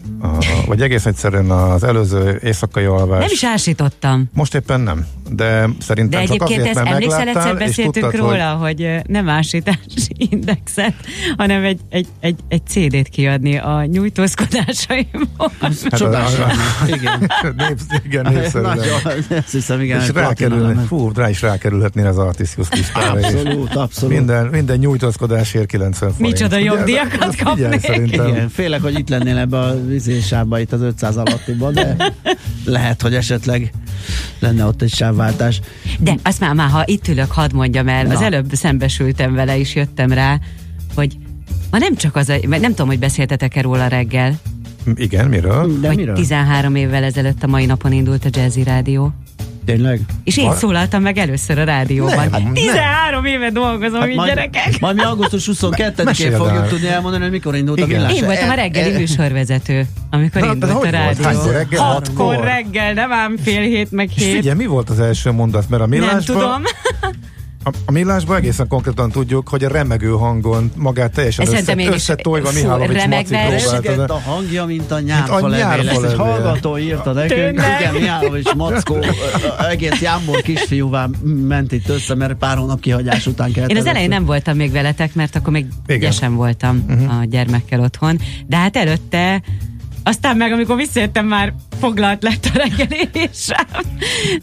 vagy 0.67 0.81
egész 0.81 1.05
egyszerűen 1.05 1.51
az 1.51 1.83
előző 1.83 2.39
éjszakai 2.43 2.85
alvás... 2.85 3.19
Nem 3.19 3.29
is 3.31 3.43
ásítottam. 3.43 4.29
Most 4.33 4.55
éppen 4.55 4.81
nem, 4.81 5.05
de 5.29 5.69
szerintem 5.79 6.25
de 6.25 6.27
csak 6.27 6.41
azért, 6.41 6.73
mert 6.73 6.87
emlékszel, 6.87 7.27
egyszer 7.27 7.57
beszéltünk 7.57 8.05
tudtad, 8.05 8.19
róla, 8.19 8.53
hogy... 8.53 8.81
hogy 8.81 9.01
nem 9.07 9.29
ásítási 9.29 10.15
indexet, 10.31 10.93
hanem 11.37 11.63
egy, 11.63 11.79
egy, 11.89 12.07
egy, 12.19 12.39
egy 12.47 12.61
CD-t 12.67 13.09
kiadni 13.09 13.57
a 13.57 13.85
nyújtózkodásaimból. 13.85 15.51
Hát 15.59 16.87
igen. 16.87 17.31
Népsz, 17.57 17.85
igen, 18.05 18.33
népszerű. 18.33 18.65
Ezt 19.29 19.51
hiszem, 19.51 19.81
igen. 19.81 20.01
És 20.01 20.09
rákerül, 20.13 20.75
fú, 20.87 21.11
rá 21.15 21.29
is 21.29 21.41
rákerülhetnél 21.41 22.07
az 22.07 22.17
Artisius 22.17 22.67
listára. 22.71 23.11
Abszolút, 23.11 23.75
abszolút. 23.75 24.15
Minden, 24.15 24.45
minden 24.45 24.77
nyújtózkodásért 24.77 25.65
90 25.65 26.11
forint. 26.11 26.33
Micsoda 26.33 26.57
jogdíjakat 26.57 27.35
kapnék. 27.35 27.87
Igen, 28.11 28.49
félek, 28.49 28.81
hogy 28.81 28.99
itt 28.99 29.09
lennél 29.09 29.37
ebbe 29.37 29.59
a 29.59 29.73
vizésába, 30.13 30.59
itt 30.59 30.71
az 30.71 30.81
500 30.81 31.17
alattiban, 31.17 31.73
de 31.73 31.95
lehet, 32.65 33.01
hogy 33.01 33.15
esetleg 33.15 33.73
lenne 34.39 34.65
ott 34.65 34.81
egy 34.81 34.93
sávváltás. 34.93 35.61
De 35.99 36.15
azt 36.23 36.39
már, 36.39 36.53
már 36.53 36.69
ha 36.69 36.83
itt 36.85 37.07
ülök, 37.07 37.31
hadd 37.31 37.55
mondjam 37.55 37.87
el, 37.87 38.03
Na. 38.03 38.13
az 38.13 38.21
előbb 38.21 38.53
szembesültem 38.53 39.33
vele, 39.33 39.57
és 39.57 39.75
jöttem 39.75 40.11
rá, 40.11 40.39
hogy 40.95 41.17
ma 41.71 41.77
nem 41.77 41.95
csak 41.95 42.15
az, 42.15 42.27
mert 42.27 42.61
nem 42.61 42.69
tudom, 42.69 42.87
hogy 42.87 42.99
beszéltetek-e 42.99 43.61
róla 43.61 43.87
reggel. 43.87 44.39
Igen, 44.95 45.27
miről? 45.27 45.79
De 45.79 45.87
hogy 45.87 45.95
miről? 45.95 46.15
13 46.15 46.75
évvel 46.75 47.03
ezelőtt 47.03 47.43
a 47.43 47.47
mai 47.47 47.65
napon 47.65 47.91
indult 47.91 48.25
a 48.25 48.29
Jazzy 48.31 48.63
Rádió. 48.63 49.13
Tényleg? 49.65 49.99
És 50.23 50.37
én 50.37 50.53
szólaltam 50.55 51.01
meg 51.01 51.17
először 51.17 51.59
a 51.59 51.63
rádióban. 51.63 52.27
Nem, 52.31 52.53
13 52.53 53.25
éve 53.25 53.49
dolgozom, 53.49 53.99
hát 53.99 54.13
majd, 54.13 54.29
gyerekek. 54.29 54.79
Majd 54.79 54.95
mi 54.95 55.03
augusztus 55.03 55.49
22-én 55.51 56.31
fogjuk 56.31 56.67
tudni 56.67 56.87
elmondani, 56.87 57.23
hogy 57.23 57.31
mikor 57.31 57.55
indult 57.55 57.77
Igen. 57.77 57.89
a 57.89 57.93
millás. 57.93 58.13
Én 58.13 58.25
voltam 58.25 58.49
a 58.49 58.53
reggeli 58.53 58.93
e, 58.93 58.97
műsorvezető, 58.97 59.85
amikor 60.09 60.41
Na, 60.41 60.53
indult 60.53 60.85
a 60.85 60.89
rádió. 60.89 61.51
Reggel, 61.51 61.81
hatkor 61.81 62.39
reggel, 62.43 62.93
nem 62.93 63.11
ám 63.11 63.37
fél 63.37 63.61
hét, 63.61 63.91
meg 63.91 64.09
hét. 64.09 64.27
És 64.27 64.35
figyelj, 64.35 64.57
mi 64.57 64.65
volt 64.65 64.89
az 64.89 64.99
első 64.99 65.31
mondat? 65.31 65.69
Mert 65.69 65.81
a 65.81 65.87
millásban... 65.87 66.37
Nem 66.37 66.61
tudom. 66.61 66.63
A, 67.63 67.69
a 67.85 67.91
millásban 67.91 68.37
egészen 68.37 68.67
konkrétan 68.67 69.11
tudjuk, 69.11 69.47
hogy 69.47 69.63
a 69.63 69.67
remegő 69.67 70.09
hangon 70.09 70.71
magát 70.75 71.11
teljesen 71.11 71.47
össze, 71.47 71.75
összetolva 71.77 72.51
Mihálovics 72.51 73.05
Maci 73.07 73.35
próbált. 73.81 74.09
a 74.09 74.19
hangja, 74.19 74.65
mint 74.65 74.91
a 74.91 74.99
nyárfa 74.99 75.47
levél. 75.47 75.89
Ezt 75.89 76.03
egy 76.03 76.13
hallgató 76.13 76.77
írta 76.77 77.11
nekünk. 77.11 77.61
Igen, 77.79 77.93
Mihálovics 77.93 78.53
Mackó 78.53 78.97
egész 79.69 80.01
jámbor 80.01 80.41
kisfiúvá 80.41 81.09
ment 81.47 81.71
itt 81.71 81.89
össze, 81.89 82.15
mert 82.15 82.33
pár 82.33 82.57
hónap 82.57 82.79
kihagyás 82.79 83.27
után 83.27 83.51
kellett. 83.51 83.69
Én 83.69 83.77
az 83.77 83.85
elején 83.85 84.09
nem 84.09 84.25
voltam 84.25 84.55
még 84.55 84.71
veletek, 84.71 85.13
mert 85.13 85.35
akkor 85.35 85.53
még 85.53 85.65
gyesen 85.99 86.35
voltam 86.35 86.85
uh-huh. 86.87 87.19
a 87.19 87.23
gyermekkel 87.23 87.79
otthon. 87.79 88.19
De 88.47 88.57
hát 88.57 88.77
előtte 88.77 89.41
aztán 90.03 90.37
meg, 90.37 90.51
amikor 90.51 90.75
visszajöttem, 90.75 91.25
már 91.25 91.53
foglalt 91.79 92.23
lett 92.23 92.45
a 92.53 92.57
reggelésem. 92.57 93.67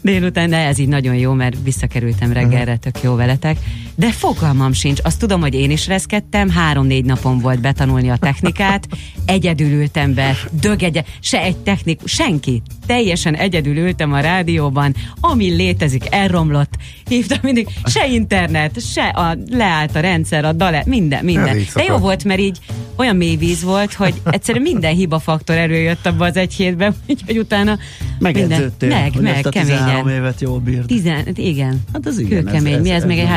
Délután, 0.01 0.49
de 0.49 0.57
ez 0.57 0.77
így 0.77 0.87
nagyon 0.87 1.15
jó, 1.15 1.33
mert 1.33 1.55
visszakerültem 1.63 2.33
reggelre, 2.33 2.77
tök 2.77 3.01
jó 3.01 3.15
veletek. 3.15 3.57
De 3.95 4.11
fogalmam 4.11 4.73
sincs. 4.73 4.99
Azt 5.03 5.19
tudom, 5.19 5.41
hogy 5.41 5.53
én 5.53 5.71
is 5.71 5.87
reszkedtem, 5.87 6.49
három-négy 6.49 7.05
napon 7.05 7.39
volt 7.39 7.61
betanulni 7.61 8.09
a 8.09 8.17
technikát, 8.17 8.87
egyedül 9.25 9.71
ültem 9.71 10.13
be, 10.13 10.37
dögegye, 10.51 11.03
se 11.19 11.41
egy 11.41 11.57
technik, 11.57 11.99
senki. 12.05 12.61
Teljesen 12.85 13.35
egyedül 13.35 13.77
ültem 13.77 14.13
a 14.13 14.19
rádióban, 14.19 14.95
ami 15.19 15.49
létezik, 15.49 16.03
elromlott. 16.09 16.73
Hívtam 17.07 17.39
mindig, 17.41 17.67
se 17.85 18.07
internet, 18.07 18.81
se 18.81 19.03
a, 19.03 19.37
leállt 19.49 19.95
a 19.95 19.99
rendszer, 19.99 20.45
a 20.45 20.53
dale, 20.53 20.83
minden, 20.85 21.25
minden. 21.25 21.65
De 21.73 21.83
jó 21.83 21.97
volt, 21.97 22.23
mert 22.23 22.39
így 22.39 22.57
olyan 22.95 23.15
mély 23.15 23.35
víz 23.35 23.63
volt, 23.63 23.93
hogy 23.93 24.13
egyszerűen 24.25 24.63
minden 24.63 24.95
hibafaktor 24.95 25.55
előjött 25.55 26.05
abba 26.05 26.25
az 26.25 26.37
egy 26.37 26.53
hétbe, 26.53 26.93
úgyhogy 27.09 27.37
utána 27.37 27.77
minden, 28.19 28.73
meg, 28.79 29.21
meg, 29.21 29.45
keményen. 29.49 30.09
évet 30.09 30.41
jól 30.41 30.59
bírt. 30.59 30.85
Tizen, 30.85 31.27
igen. 31.35 31.81
Hát 31.93 32.07
ez 32.07 32.19
igen. 32.19 32.43
Kőkemény. 32.43 32.73
Ez, 32.73 32.77
ez, 32.77 32.83
Mi 32.83 32.89
ez, 32.89 33.01
ez 33.01 33.07
még 33.07 33.19
egy 33.19 33.27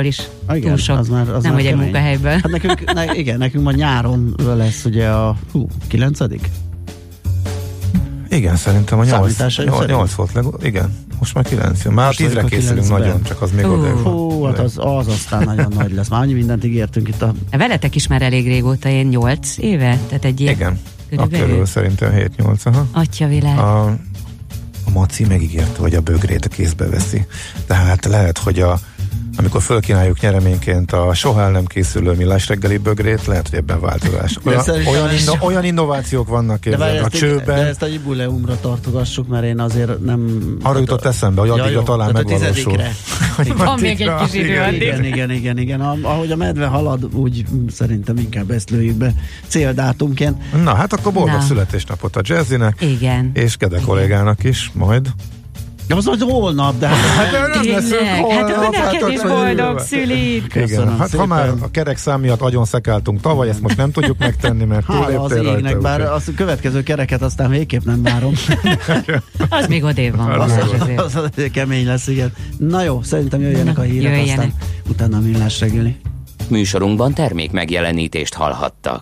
házasságból 0.00 0.04
is 0.04 0.20
ah, 0.46 0.56
igen, 0.56 0.68
túl 0.68 0.78
sok. 0.78 0.98
Az 0.98 1.08
már, 1.08 1.28
az 1.28 1.42
nem, 1.42 1.52
hogy 1.52 1.66
egy 1.66 1.76
munkahelyből. 1.76 2.30
Hát 2.30 2.48
nekünk, 2.48 2.84
ne, 2.92 3.14
igen, 3.14 3.38
nekünk 3.38 3.64
ma 3.64 3.70
nyáron 3.70 4.34
lesz 4.56 4.84
ugye 4.84 5.08
a 5.08 5.36
hú, 5.52 5.68
kilencedik? 5.86 6.50
Igen, 8.28 8.56
szerintem 8.56 8.98
a 8.98 9.04
8, 9.04 9.38
8, 9.38 9.86
8 9.86 10.12
volt. 10.12 10.32
Leg, 10.32 10.44
igen, 10.62 11.06
most 11.18 11.34
már 11.34 11.44
9 11.44 11.84
jön. 11.84 11.92
Már 11.92 12.14
10-re 12.16 12.44
készülünk 12.44 12.88
nagyon, 12.88 13.22
csak 13.22 13.42
az 13.42 13.50
még 13.50 13.64
uh, 13.64 13.72
oda. 13.72 14.10
Hú, 14.10 14.44
hát 14.44 14.58
az, 14.58 14.74
az 14.76 15.08
aztán 15.08 15.44
nagyon 15.44 15.72
nagy 15.76 15.92
lesz. 15.92 16.08
Már 16.08 16.20
annyi 16.20 16.32
mindent 16.32 16.64
ígértünk 16.64 17.08
itt 17.08 17.22
a... 17.22 17.34
Veletek 17.50 17.94
is 17.94 18.06
már 18.06 18.22
elég 18.22 18.46
régóta, 18.46 18.88
én 18.88 19.06
8 19.06 19.58
éve? 19.58 19.98
Tehát 20.06 20.24
egy 20.24 20.40
év. 20.40 20.50
Igen, 20.50 20.80
körülbelül. 21.08 21.44
a 21.44 21.48
körül 21.48 21.66
szerintem 21.66 22.12
7-8. 22.38 22.66
Aha. 22.66 22.86
Atya 22.92 23.26
világ. 23.26 23.58
A, 23.58 23.84
a 24.84 24.90
Maci 24.92 25.24
megígérte, 25.24 25.80
hogy 25.80 25.94
a 25.94 26.00
bögrét 26.00 26.44
a 26.44 26.48
kézbe 26.48 26.86
veszi. 26.86 27.26
Tehát 27.66 28.04
lehet, 28.04 28.38
hogy 28.38 28.60
a 28.60 28.80
amikor 29.36 29.62
fölkínáljuk 29.62 30.20
nyereményként 30.20 30.92
a 30.92 31.14
soha 31.14 31.40
el 31.40 31.50
nem 31.50 31.64
készülő 31.64 32.12
millás 32.12 32.48
reggeli 32.48 32.76
bögrét, 32.76 33.26
lehet, 33.26 33.48
hogy 33.48 33.58
ebben 33.58 33.80
változás. 33.80 34.38
Olyan, 34.44 34.64
olyan, 34.86 35.14
inno, 35.14 35.32
olyan 35.40 35.64
innovációk 35.64 36.28
vannak 36.28 36.66
ebben 36.66 37.04
a 37.04 37.08
csőben. 37.08 37.56
De 37.56 37.66
ezt 37.66 37.82
a 37.82 37.86
jubileumra 37.86 38.60
tartogassuk, 38.60 39.28
mert 39.28 39.44
én 39.44 39.60
azért 39.60 40.04
nem... 40.04 40.40
Arra 40.62 40.78
jutott 40.78 41.04
eszembe, 41.04 41.40
hogy 41.40 41.50
addigra 41.50 41.82
talán 41.82 42.10
megvalósul. 42.12 42.76
Van 43.56 43.78
még 43.80 44.00
egy 44.00 44.14
kis 44.24 44.34
idő 44.34 44.46
igen, 44.46 44.74
igen, 44.74 45.04
igen, 45.04 45.30
igen, 45.30 45.58
igen. 45.58 45.80
Ahogy 45.80 46.30
a 46.30 46.36
medve 46.36 46.66
halad, 46.66 47.14
úgy 47.14 47.44
szerintem 47.70 48.16
inkább 48.16 48.50
ezt 48.50 48.70
lőjük 48.70 48.96
be 48.96 49.14
céldátumként. 49.46 50.62
Na, 50.62 50.74
hát 50.74 50.92
akkor 50.92 51.12
boldog 51.12 51.34
Na. 51.34 51.40
születésnapot 51.40 52.16
a 52.16 52.20
Jazzinek. 52.24 52.80
Igen. 52.80 53.30
És 53.34 53.56
Kede 53.56 53.80
kollégának 53.80 54.44
is, 54.44 54.70
majd. 54.74 55.08
De 55.90 55.96
az 55.96 56.04
majd 56.04 56.22
holnap, 56.22 56.78
de 56.78 56.86
hát, 56.86 56.96
hát 56.96 57.54
nem 57.54 57.70
leszünk 57.70 58.00
holnap. 58.00 58.32
Hát 58.32 58.50
akkor 58.50 58.70
neked 58.70 59.02
hát, 59.02 59.10
is 59.10 59.22
boldog 59.22 59.78
szülit. 59.78 60.54
Igen, 60.54 60.98
hát 60.98 61.08
szépen. 61.08 61.20
ha 61.20 61.26
már 61.26 61.48
a 61.60 61.70
kerek 61.70 61.96
szám 61.96 62.20
miatt 62.20 62.40
agyon 62.40 62.64
szekáltunk 62.64 63.20
tavaly, 63.20 63.48
ezt 63.48 63.60
most 63.60 63.76
nem 63.76 63.90
tudjuk 63.90 64.18
megtenni, 64.18 64.64
mert 64.64 64.86
Hála 64.86 65.22
az 65.22 65.32
égnek, 65.32 65.62
rajta, 65.62 65.78
bár 65.78 66.00
a 66.00 66.20
következő 66.36 66.82
kereket 66.82 67.22
aztán 67.22 67.50
végképp 67.50 67.84
nem 67.84 68.02
várom. 68.02 68.32
az 69.48 69.66
még 69.68 69.84
odébb 69.84 70.16
van. 70.16 70.40
Az, 70.40 70.50
az, 70.50 70.88
az, 70.96 71.16
az, 71.16 71.30
kemény 71.52 71.86
lesz, 71.86 72.06
igen. 72.06 72.32
Na 72.58 72.82
jó, 72.82 73.02
szerintem 73.02 73.40
jöjjenek 73.40 73.78
a 73.78 73.82
hírek, 73.82 74.16
jöjjenek. 74.16 74.28
aztán 74.28 74.52
utána 74.88 75.20
millás 75.20 75.60
reggeli. 75.60 75.96
Műsorunkban 76.48 77.14
termék 77.14 77.50
megjelenítést 77.50 78.34
hallhattak. 78.34 78.98